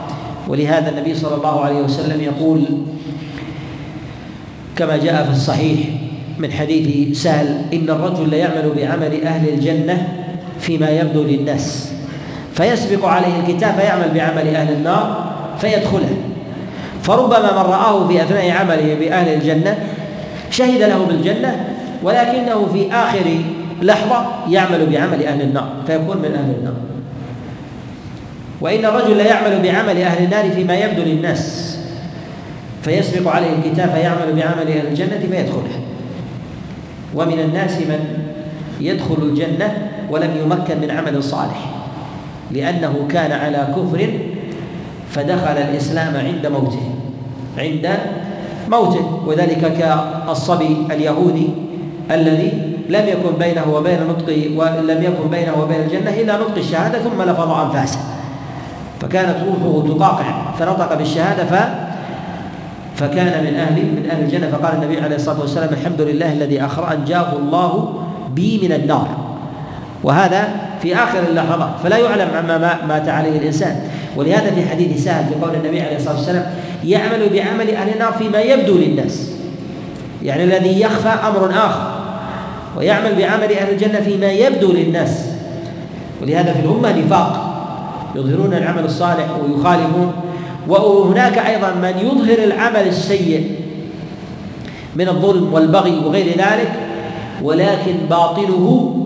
ولهذا 0.49 0.91
النبي 0.91 1.15
صلى 1.15 1.35
الله 1.35 1.61
عليه 1.61 1.81
وسلم 1.81 2.21
يقول 2.21 2.65
كما 4.77 4.97
جاء 4.97 5.25
في 5.25 5.31
الصحيح 5.31 5.79
من 6.39 6.53
حديث 6.53 7.19
سهل 7.23 7.63
إن 7.75 7.91
الرجل 7.91 8.31
ليعمل 8.31 8.73
بعمل 8.77 9.25
أهل 9.25 9.49
الجنة 9.49 10.09
فيما 10.61 10.91
يبدو 10.91 11.23
للناس 11.23 11.93
فيسبق 12.55 13.07
عليه 13.07 13.41
الكتاب 13.41 13.75
فيعمل 13.75 14.11
بعمل 14.15 14.57
أهل 14.57 14.73
النار 14.73 15.33
فيدخله. 15.59 16.17
فربما 17.03 17.53
من 17.53 17.71
رآه 17.71 18.09
في 18.09 18.23
أثناء 18.23 18.51
عمله 18.51 18.95
بأهل 18.95 19.35
الجنة 19.35 19.79
شهد 20.51 20.83
له 20.83 21.05
بالجنة 21.05 21.69
ولكنه 22.03 22.67
في 22.73 22.93
آخر 22.93 23.41
لحظة 23.83 24.27
يعمل 24.49 24.87
بعمل 24.87 25.27
أهل 25.27 25.43
النار 25.43 25.69
فيكون 25.87 26.17
من 26.17 26.35
أهل 26.35 26.55
النار. 26.59 26.75
وإن 28.61 28.85
الرجل 28.85 29.17
لا 29.19 29.27
يعمل 29.27 29.63
بعمل 29.63 30.03
أهل 30.03 30.25
النار 30.25 30.51
فيما 30.51 30.75
يبدو 30.75 31.03
للناس 31.03 31.77
فيسبق 32.83 33.31
عليه 33.31 33.49
الكتاب 33.53 33.91
فيعمل 33.91 34.33
بعمل 34.33 34.69
أهل 34.69 34.87
الجنة 34.87 35.19
فيدخلها 35.21 35.81
ومن 37.15 37.41
الناس 37.41 37.77
من 37.77 38.19
يدخل 38.81 39.23
الجنة 39.23 39.89
ولم 40.11 40.31
يمكن 40.45 40.81
من 40.81 40.91
عمل 40.91 41.23
صالح 41.23 41.71
لأنه 42.51 43.07
كان 43.11 43.33
على 43.33 43.69
كفر 43.77 44.11
فدخل 45.11 45.59
الإسلام 45.59 46.17
عند 46.17 46.47
موته 46.47 46.91
عند 47.59 47.89
موته 48.71 49.21
وذلك 49.27 49.73
كالصبي 49.79 50.77
اليهودي 50.91 51.49
الذي 52.11 52.53
لم 52.89 53.09
يكن 53.09 53.39
بينه 53.39 53.75
وبين 53.75 53.99
نطق 54.09 54.29
ولم 54.57 55.03
يكن 55.03 55.31
بينه 55.31 55.63
وبين 55.63 55.81
الجنة 55.81 56.11
إلا 56.11 56.37
نطق 56.37 56.57
الشهادة 56.57 56.99
ثم 56.99 57.23
لفظ 57.23 57.51
أنفاسه. 57.51 57.99
فكانت 59.01 59.37
روحه 59.47 59.89
تقاقع 59.89 60.25
فنطق 60.59 60.95
بالشهادة 60.95 61.45
ف 61.45 61.55
فكان 62.97 63.45
من 63.45 63.55
أهل 63.55 63.75
من 63.75 64.09
أهل 64.11 64.23
الجنة. 64.23 64.51
فقال 64.51 64.75
النبي 64.75 65.01
عليه 65.01 65.17
الصلاة 65.17 65.41
والسلام 65.41 65.69
الحمد 65.73 66.01
لله 66.01 66.33
الذي 66.33 66.63
أنجاه 66.93 67.33
الله 67.37 67.95
بي 68.35 68.61
من 68.63 68.73
النار. 68.73 69.09
وهذا 70.05 70.49
في 70.83 70.95
آخر 70.95 71.19
اللحظات 71.31 71.71
فلا 71.83 71.99
يعلم 71.99 72.29
عما 72.37 72.79
مات 72.89 73.09
عليه 73.09 73.39
الإنسان. 73.39 73.81
ولهذا 74.17 74.51
في 74.51 74.69
حديث 74.69 75.05
سهل 75.05 75.25
في 75.29 75.35
قول 75.35 75.55
النبي 75.55 75.81
عليه 75.81 75.97
الصلاة 75.97 76.17
والسلام 76.17 76.55
يعمل 76.85 77.29
بعمل 77.33 77.71
أهل 77.71 77.93
النار 77.93 78.13
فيما 78.13 78.41
يبدو 78.41 78.79
للناس. 78.79 79.31
يعني 80.23 80.45
الذي 80.45 80.81
يخفى 80.81 81.09
أمر 81.09 81.51
آخر. 81.51 82.01
ويعمل 82.77 83.15
بعمل 83.15 83.53
أهل 83.53 83.73
الجنة 83.73 84.01
فيما 84.01 84.33
يبدو 84.33 84.73
للناس. 84.73 85.27
ولهذا 86.23 86.53
في 86.53 86.61
الأمة 86.61 86.99
نفاق. 86.99 87.47
يظهرون 88.17 88.55
العمل 88.55 88.85
الصالح 88.85 89.27
ويخالفون. 89.43 90.13
وهناك 90.69 91.39
أيضا 91.39 91.71
من 91.71 91.95
يظهر 91.99 92.45
العمل 92.45 92.89
السيء 92.89 93.51
من 94.97 95.09
الظلم 95.09 95.53
والبغي 95.53 95.99
وغير 96.05 96.27
ذلك 96.27 96.73
ولكن 97.43 97.95
باطنه 98.11 98.97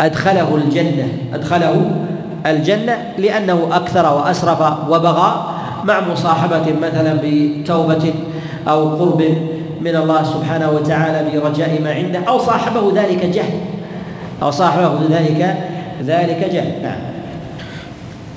أدخله 0.00 0.54
الجنة 0.54 1.08
أدخله 1.34 1.90
الجنة 2.46 3.12
لأنه 3.18 3.68
أكثر 3.72 4.14
وأسرف 4.14 4.60
وبغى 4.88 5.46
مع 5.84 6.00
مصاحبة 6.12 6.74
مثلا 6.82 7.18
بتوبة 7.24 8.14
أو 8.68 8.96
قرب 8.96 9.22
من 9.80 9.96
الله 9.96 10.22
سبحانه 10.22 10.70
وتعالى 10.70 11.40
برجاء 11.40 11.80
ما 11.84 11.92
عنده 11.92 12.20
أو 12.28 12.38
صاحبه 12.38 12.92
ذلك 12.94 13.24
جهل 13.26 13.58
أو 14.42 14.50
صاحبه 14.50 14.98
ذلك 15.10 15.56
ذلك 16.02 16.50
جهل. 16.52 16.82
نعم. 16.82 17.11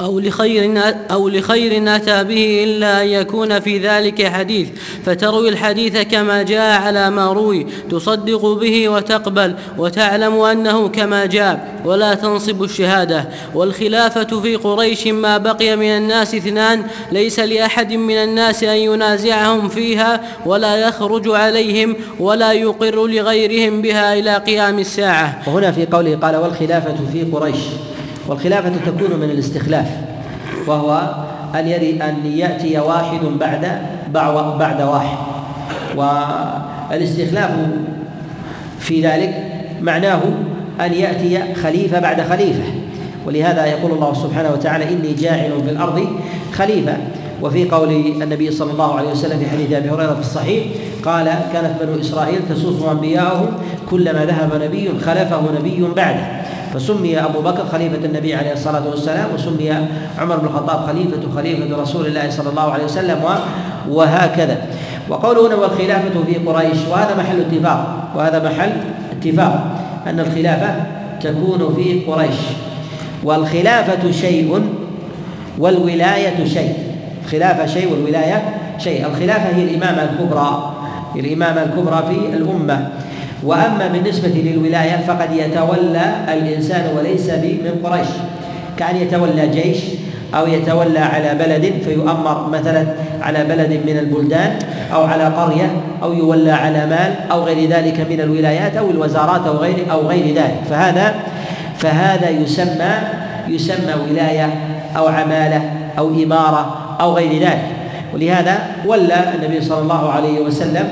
أو 0.02 0.20
لخير 0.20 0.94
أو 1.12 1.30
لخير 1.30 1.96
أتى 1.96 2.24
به 2.24 2.64
إلا 2.64 3.02
أن 3.04 3.08
يكون 3.08 3.60
في 3.60 3.80
ذلك 3.80 4.28
حديث. 4.28 4.68
فتروي 5.06 5.50
الحديث 5.50 5.98
كما 5.98 6.44
جاء 6.44 6.82
على 6.82 7.10
ما 7.10 7.34
روي. 7.34 7.68
تصدق 7.92 8.46
به 8.46 8.90
وتقبل 8.90 9.56
وتعلم 9.78 10.42
أنه 10.42 10.88
كما 10.88 11.26
جاء. 11.26 11.82
ولا 11.86 12.14
تنصب 12.14 12.64
الشهادة. 12.64 13.30
والخلافة 13.56 14.42
في 14.42 14.56
قريش 14.56 15.08
ما 15.08 15.38
بقي 15.38 15.76
من 15.76 15.98
الناس 15.98 16.36
اثنان. 16.36 16.84
ليس 17.12 17.40
لأحد 17.40 17.94
من 17.94 18.16
الناس 18.16 18.64
أن 18.64 18.78
ينازعهم 18.78 19.70
فيها 19.70 20.22
ولا 20.46 20.76
يخرج 20.76 21.30
عليهم 21.30 21.96
ولا 22.20 22.52
يقر 22.52 23.08
لغيرهم 23.08 23.82
بها 23.82 24.14
إلى 24.20 24.38
قيام 24.38 24.80
الساعة. 24.80 25.42
وهنا 25.48 25.72
في 25.72 25.86
قوله 25.86 26.16
قال 26.16 26.36
والخلافة 26.36 26.96
في 27.14 27.24
قريش. 27.24 27.56
والخلافة 28.28 28.72
تكون 28.86 29.20
من 29.20 29.30
الاستخلاف 29.30 29.88
وهو 30.68 31.16
أن 31.56 31.68
أن 32.02 32.26
يأتي 32.26 32.80
واحد 32.80 33.20
بعد 33.40 33.68
بعد 34.60 34.82
واحد. 34.82 35.18
والاستخلاف 35.96 37.52
في 38.80 39.08
ذلك 39.08 39.44
معناه 39.82 40.22
أن 40.82 40.94
يأتي 40.94 41.54
خليفة 41.54 42.00
بعد 42.00 42.22
خليفة. 42.22 42.64
ولهذا 43.26 43.66
يقول 43.66 43.92
الله 43.92 44.14
سبحانه 44.14 44.52
وتعالى 44.52 44.90
إني 44.90 45.14
جاعل 45.14 45.52
في 45.66 45.72
الأرض 45.72 46.08
خليفة. 46.54 46.98
وفي 47.42 47.70
قول 47.70 47.90
النبي 48.22 48.52
صلى 48.52 48.72
الله 48.72 48.98
عليه 48.98 49.10
وسلم 49.10 49.40
في 49.40 49.50
حديث 49.50 49.72
أبي 49.72 49.90
هريرة 49.90 50.14
في 50.14 50.20
الصحيح 50.20 50.64
قال 51.06 51.26
كانت 51.54 51.84
بنو 51.84 52.02
إسرائيل 52.02 52.40
تسوس 52.50 52.84
انبياءهم 52.92 53.48
كلما 53.90 54.26
ذهب 54.26 54.62
نبي 54.64 54.90
خلفه 55.06 55.42
نبي 55.60 55.88
بعده. 55.96 56.28
فسمي 56.74 57.20
أبو 57.20 57.42
بكر 57.42 57.66
خليفة 57.72 58.06
النبي 58.06 58.36
عليه 58.36 58.54
الصلاة 58.54 58.90
والسلام 58.90 59.28
وسمي 59.34 59.72
عمر 60.20 60.38
بن 60.38 60.48
الخطاب 60.48 60.88
خليفة 60.88 61.20
خليفة 61.36 61.82
رسول 61.82 62.06
الله 62.06 62.30
صلى 62.30 62.50
الله 62.50 62.72
عليه 62.72 62.84
وسلم 62.84 63.22
وهكذا. 63.90 64.58
وقوله 65.10 65.48
هنا 65.48 65.56
والخلافة 65.56 66.24
في 66.28 66.36
قريش 66.36 66.78
وهذا 66.92 67.16
محل 67.18 67.40
اتفاق 67.42 68.12
وهذا 68.16 68.44
محل 68.44 68.72
اتفاق 69.12 69.66
أن 70.08 70.20
الخلافة 70.20 70.76
تكون 71.22 71.74
في 71.76 72.00
قريش. 72.08 72.40
والخلافة 73.24 74.12
شيء 74.12 74.64
والولاية 75.60 76.46
شيء. 76.46 76.74
الخلافة 77.26 77.66
شيء 77.66 77.92
والولاية 77.92 78.44
شيء. 78.78 79.06
الخلافة 79.08 79.56
هي 79.56 79.64
الإمامة 79.64 80.04
الكبرى 80.04 80.74
الإمامة 81.16 81.64
الكبرى 81.64 82.04
في 82.10 82.38
الأمة. 82.38 82.90
وأما 83.44 83.88
بالنسبة 83.94 84.28
للولاية 84.28 84.98
فقد 85.08 85.30
يتولى 85.34 86.06
الإنسان 86.34 86.98
وليس 86.98 87.30
من 87.30 87.82
قريش. 87.84 88.08
كأن 88.78 88.96
يتولى 88.96 89.48
جيش 89.48 89.78
أو 90.36 90.48
يتولى 90.48 91.00
على 91.00 91.36
بلد 91.40 91.74
فيؤمر 91.86 92.50
مثلا 92.50 92.86
على 93.22 93.44
بلد 93.44 93.72
من 93.88 93.98
البلدان 93.98 94.60
أو 94.94 95.04
على 95.04 95.24
قرية 95.24 95.72
أو 96.04 96.14
يولى 96.14 96.52
على 96.52 96.86
مال 96.86 97.32
أو 97.32 97.44
غير 97.44 97.70
ذلك 97.70 98.08
من 98.10 98.22
الولايات 98.22 98.78
أو 98.78 98.90
الوزارات 98.90 99.48
أو 99.48 99.56
غير 99.56 99.86
أو 99.92 100.08
غير 100.08 100.36
ذلك. 100.36 100.56
فهذا 100.70 101.14
فهذا 101.78 102.30
يسمى 102.30 102.94
يسمى 103.48 103.94
ولاية 104.10 104.50
أو 104.98 105.08
عمالة 105.08 105.62
أو 105.98 106.10
إمارة 106.10 106.98
أو 107.02 107.14
غير 107.14 107.42
ذلك. 107.42 107.68
ولهذا 108.14 108.60
ولى 108.86 109.24
النبي 109.36 109.62
صلى 109.62 109.80
الله 109.80 110.12
عليه 110.12 110.40
وسلم 110.40 110.88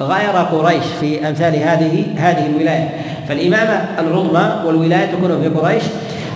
غير 0.00 0.30
قريش 0.30 0.84
في 1.00 1.28
أمثال 1.28 1.56
هذه 1.56 2.04
هذه 2.16 2.46
الولاية. 2.46 2.88
فالإمامة 3.28 3.84
العظمى 3.98 4.66
والولاية 4.66 5.06
تكون 5.06 5.42
في 5.42 5.48
قريش 5.48 5.82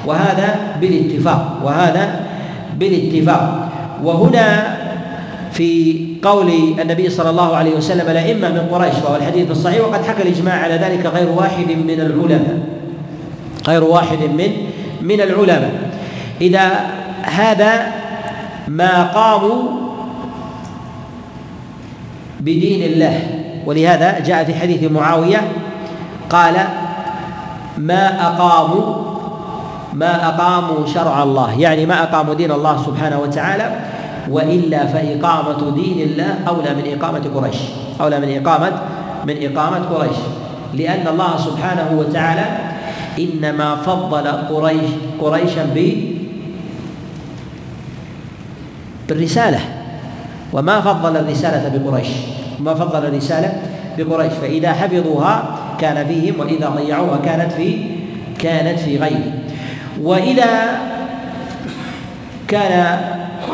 وهذا 0.07 0.59
بالاتفاق 0.81 1.61
وهذا 1.65 2.21
بالاتفاق. 2.79 3.69
وهنا 4.03 4.77
في 5.53 5.97
قول 6.23 6.53
النبي 6.81 7.11
صلى 7.11 7.31
الله 7.31 7.57
عليه 7.57 7.75
وسلم 7.77 8.11
الأئمة 8.11 8.49
من 8.49 8.69
قريش 8.71 8.95
وهو 9.05 9.17
الحديث 9.17 9.51
الصحيح 9.51 9.81
وقد 9.81 10.05
حكى 10.05 10.23
الإجماع 10.23 10.55
على 10.55 10.75
ذلك 10.75 11.07
غير 11.07 11.29
واحد 11.29 11.67
من 11.69 12.01
العلماء. 12.01 12.59
غير 13.67 13.85
واحد 13.85 14.19
من 14.19 14.51
من 15.03 15.21
العلماء. 15.21 15.73
إذا 16.41 16.71
هذا 17.23 17.93
ما 18.69 19.03
قاموا 19.03 19.63
بدين 22.41 22.93
الله. 22.93 23.44
ولهذا 23.67 24.21
جاء 24.21 24.45
في 24.45 24.55
حديث 24.55 24.91
معاوية 24.91 25.41
قال 26.31 26.55
ما 27.79 28.27
أقاموا 28.27 29.15
ما 29.95 30.29
أقاموا 30.29 30.87
شرع 30.87 31.23
الله. 31.23 31.61
يعني 31.61 31.87
ما 31.87 32.03
أقاموا 32.03 32.35
دين 32.35 32.53
الله 32.53 32.83
سبحانه 32.87 33.21
وتعالى 33.21 33.81
وإلا 34.31 34.87
فإقامة 34.87 35.71
دين 35.75 36.01
الله 36.09 36.39
أولى 36.49 36.75
من 36.75 36.99
إقامة 36.99 37.23
قريش. 37.35 37.57
أولى 38.01 38.21
من 38.21 38.47
إقامة 38.47 38.73
من 39.27 39.37
إقامة 39.43 39.79
قريش. 39.79 40.17
لأن 40.75 41.09
الله 41.09 41.37
سبحانه 41.37 41.99
وتعالى 41.99 42.47
إنما 43.19 43.77
فضل 43.77 44.27
قريش 44.29 44.91
قريشا 45.21 45.67
بالرسالة. 49.09 49.61
وما 50.53 50.81
فضل 50.81 51.17
الرسالة 51.17 51.79
بقريش. 51.79 52.09
ما 52.61 52.75
فضل 52.75 53.07
الرسالة 53.07 53.53
بقريش. 53.99 54.33
فإذا 54.33 54.73
حفظوها 54.73 55.43
كان 55.81 56.07
فيهم 56.07 56.41
وإذا 56.41 56.69
ضيعوها 56.69 57.19
كانت 57.25 57.53
في 57.53 57.77
كانت 58.39 58.79
في 58.79 58.99
غيره 58.99 59.33
وإذا 60.03 60.79
كان 62.49 62.99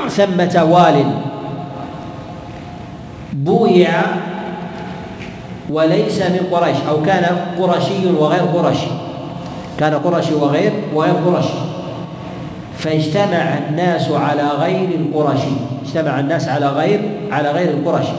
ثمة 0.09 0.65
وال 0.71 1.05
بويع 3.33 3.91
وليس 5.71 6.23
من 6.23 6.47
قريش 6.51 6.77
أو 6.89 7.03
كان 7.03 7.37
قرشي 7.59 8.07
وغير 8.07 8.43
قرشي. 8.43 8.91
كان 9.79 9.95
قرشي 9.95 10.35
وغير 10.35 10.73
وغير 10.95 11.15
قرشي. 11.15 11.59
فاجتمع 12.79 13.59
الناس 13.69 14.11
على 14.11 14.43
غير 14.43 14.89
القرشي. 14.89 15.55
اجتمع 15.87 16.21
الناس 16.21 16.49
على 16.49 16.69
غير 16.69 17.01
على 17.33 17.51
غير 17.51 17.71
القرشي. 17.71 18.13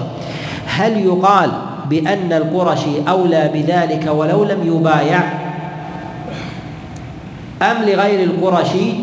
هل 0.76 1.06
يقال 1.06 1.52
بأن 1.90 2.34
القرشي 2.34 3.10
أولى 3.10 3.52
بذلك 3.54 4.08
ولو 4.12 4.44
لم 4.44 4.60
يبايع؟ 4.64 5.20
أم 7.62 7.78
لغير 7.86 8.24
القرشي 8.24 8.94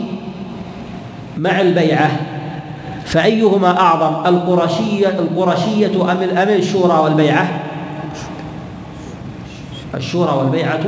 مع 1.36 1.60
البيعة؟ 1.60 2.10
فأيهما 3.04 3.80
أعظم 3.80 4.26
القرشية 4.26 5.08
القرشية 5.08 6.12
أم 6.12 6.38
أم 6.38 6.48
الشورى 6.48 6.98
والبيعة؟ 6.98 7.48
الشورى 9.94 10.32
والبيعة؟ 10.32 10.80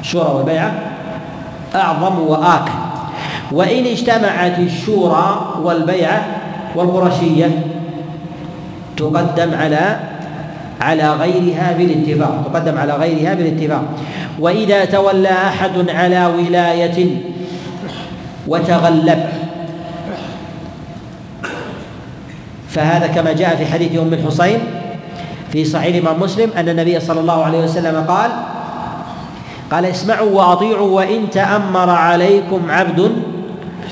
الشورى 0.00 0.30
والبيعة 0.34 0.72
أعظم 1.74 2.18
وآكل. 2.18 2.70
وإن 3.52 3.86
اجتمعت 3.86 4.58
الشورى 4.58 5.54
والبيعة 5.62 6.26
والقرشية 6.76 7.75
تقدم 8.96 9.54
على 9.54 10.00
على 10.80 11.12
غيرها 11.12 11.72
بالاتفاق 11.78 12.50
تقدم 12.52 12.78
على 12.78 12.92
غيرها 12.92 13.34
بالاتفاق. 13.34 13.84
وإذا 14.38 14.84
تولى 14.84 15.28
أحد 15.28 15.90
على 15.90 16.26
ولاية 16.26 17.08
وتغلب 18.46 19.26
فهذا 22.68 23.06
كما 23.06 23.32
جاء 23.32 23.56
في 23.56 23.66
حديث 23.66 23.98
أم 23.98 24.12
الحصين 24.12 24.58
في 25.52 25.64
صحيح 25.64 25.94
الإمام 25.94 26.20
مسلم 26.20 26.50
أن 26.56 26.68
النبي 26.68 27.00
صلى 27.00 27.20
الله 27.20 27.44
عليه 27.44 27.58
وسلم 27.58 28.04
قال 28.08 28.30
قال 29.70 29.84
اسمعوا 29.84 30.30
وأطيعوا 30.30 30.96
وإن 30.96 31.30
تأمر 31.30 31.90
عليكم 31.90 32.70
عبد 32.70 33.12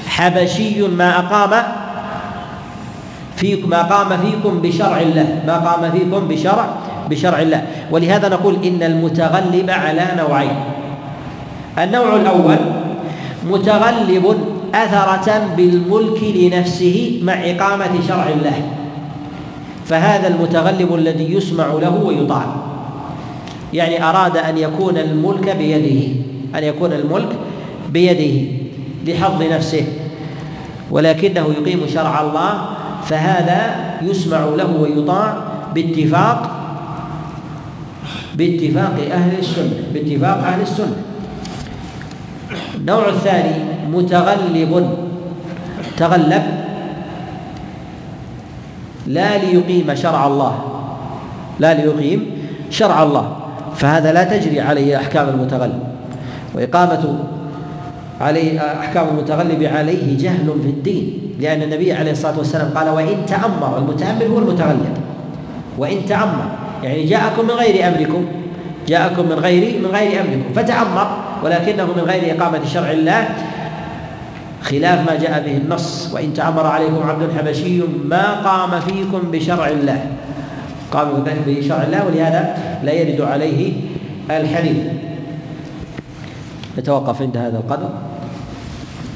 حبشي 0.08 0.82
ما 0.82 1.18
أقام 1.18 1.62
فيكم 3.36 3.70
ما 3.70 3.82
قام 3.82 4.18
فيكم 4.18 4.62
بشرع 4.62 5.00
الله. 5.00 5.42
ما 5.46 5.56
قام 5.58 5.90
فيكم 5.90 6.28
بشرع 6.28 6.66
بشرع 7.10 7.42
الله. 7.42 7.62
ولهذا 7.90 8.28
نقول 8.28 8.56
إن 8.64 8.82
المتغلب 8.82 9.70
على 9.70 10.04
نوعين. 10.18 10.56
النوع 11.78 12.16
الأول 12.16 12.60
متغلب 13.50 14.36
أثرة 14.74 15.28
بالملك 15.56 16.20
لنفسه 16.22 17.20
مع 17.22 17.32
إقامة 17.32 17.92
شرع 18.08 18.26
الله. 18.28 18.58
فهذا 19.84 20.28
المتغلب 20.28 20.94
الذي 20.94 21.34
يسمع 21.34 21.66
له 21.66 21.94
ويطاع. 22.04 22.46
يعني 23.72 24.04
أراد 24.04 24.36
أن 24.36 24.58
يكون 24.58 24.98
الملك 24.98 25.56
بيده 25.56 26.00
أن 26.58 26.64
يكون 26.64 26.92
الملك 26.92 27.28
بيده 27.90 28.34
لحظ 29.06 29.42
نفسه. 29.42 29.84
ولكنه 30.90 31.46
يقيم 31.60 31.80
شرع 31.94 32.20
الله 32.20 32.50
فهذا 33.06 33.60
يسمع 34.02 34.44
له 34.44 34.70
ويطاع 34.80 35.34
باتفاق 35.74 36.50
باتفاق 38.34 38.96
أهل 39.12 39.38
السنة 39.38 39.76
باتفاق 39.94 40.38
أهل 40.38 40.60
السنة. 40.62 40.96
النوع 42.74 43.08
الثاني 43.08 43.54
متغلب 43.92 44.96
تغلب 45.96 46.42
لا 49.06 49.38
ليقيم 49.38 49.94
شرع 49.94 50.26
الله 50.26 50.54
لا 51.60 51.74
ليقيم 51.74 52.30
شرع 52.70 53.02
الله 53.02 53.36
فهذا 53.76 54.12
لا 54.12 54.24
تجري 54.24 54.60
عليه 54.60 54.96
أحكام 54.96 55.28
المتغلب. 55.28 55.82
وإقامة 56.54 57.18
عليه 58.20 58.60
أحكام 58.80 59.08
المتغلب 59.08 59.62
عليه 59.64 60.18
جهل 60.18 60.46
في 60.62 60.68
الدين. 60.68 61.20
لأن 61.40 61.62
النبي 61.62 61.92
عليه 61.92 62.10
الصلاة 62.10 62.38
والسلام 62.38 62.70
قال 62.74 62.88
وإن 62.88 63.26
تأمر. 63.26 63.78
المتأمر 63.78 64.24
هو 64.24 64.38
المتغلب. 64.38 64.96
وإن 65.78 66.06
تأمر. 66.08 66.44
يعني 66.82 67.04
جاءكم 67.04 67.44
من 67.44 67.50
غير 67.50 67.88
أمركم. 67.88 68.24
جاءكم 68.88 69.24
من 69.26 69.32
غير 69.32 69.80
من 69.80 69.86
غير 69.86 70.20
أمركم. 70.20 70.52
فتأمر 70.54 71.16
ولكنه 71.44 71.84
من 71.84 72.02
غير 72.02 72.36
إقامة 72.36 72.64
شرع 72.64 72.90
الله 72.90 73.28
خلاف 74.62 75.06
ما 75.10 75.14
جاء 75.16 75.42
به 75.46 75.56
النص. 75.56 76.10
وإن 76.14 76.34
تأمر 76.34 76.66
عليكم 76.66 77.08
عبد 77.08 77.28
حبشي 77.38 77.80
ما 78.04 78.32
قام 78.32 78.80
فيكم 78.80 79.20
بشرع 79.32 79.68
الله. 79.68 80.06
قام 80.92 81.24
بشرع 81.46 81.82
الله 81.82 82.06
ولهذا 82.06 82.56
لا 82.84 82.92
يرد 82.92 83.20
عليه 83.20 83.72
الحديث. 84.30 84.76
نتوقف 86.78 87.22
عند 87.22 87.36
هذا 87.36 87.58
القدر. 87.58 87.90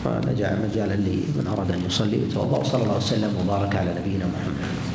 ونجعل 0.07 0.59
مجالا 0.71 0.95
لمن 0.95 1.47
أراد 1.53 1.71
أن 1.73 1.83
يصلي 1.87 2.17
ويتوضأ. 2.17 2.59
وصلى 2.59 2.83
الله 2.83 2.97
وسلم 2.97 3.33
وبارك 3.45 3.77
على 3.77 3.95
نبينا 4.01 4.25
محمد. 4.25 4.89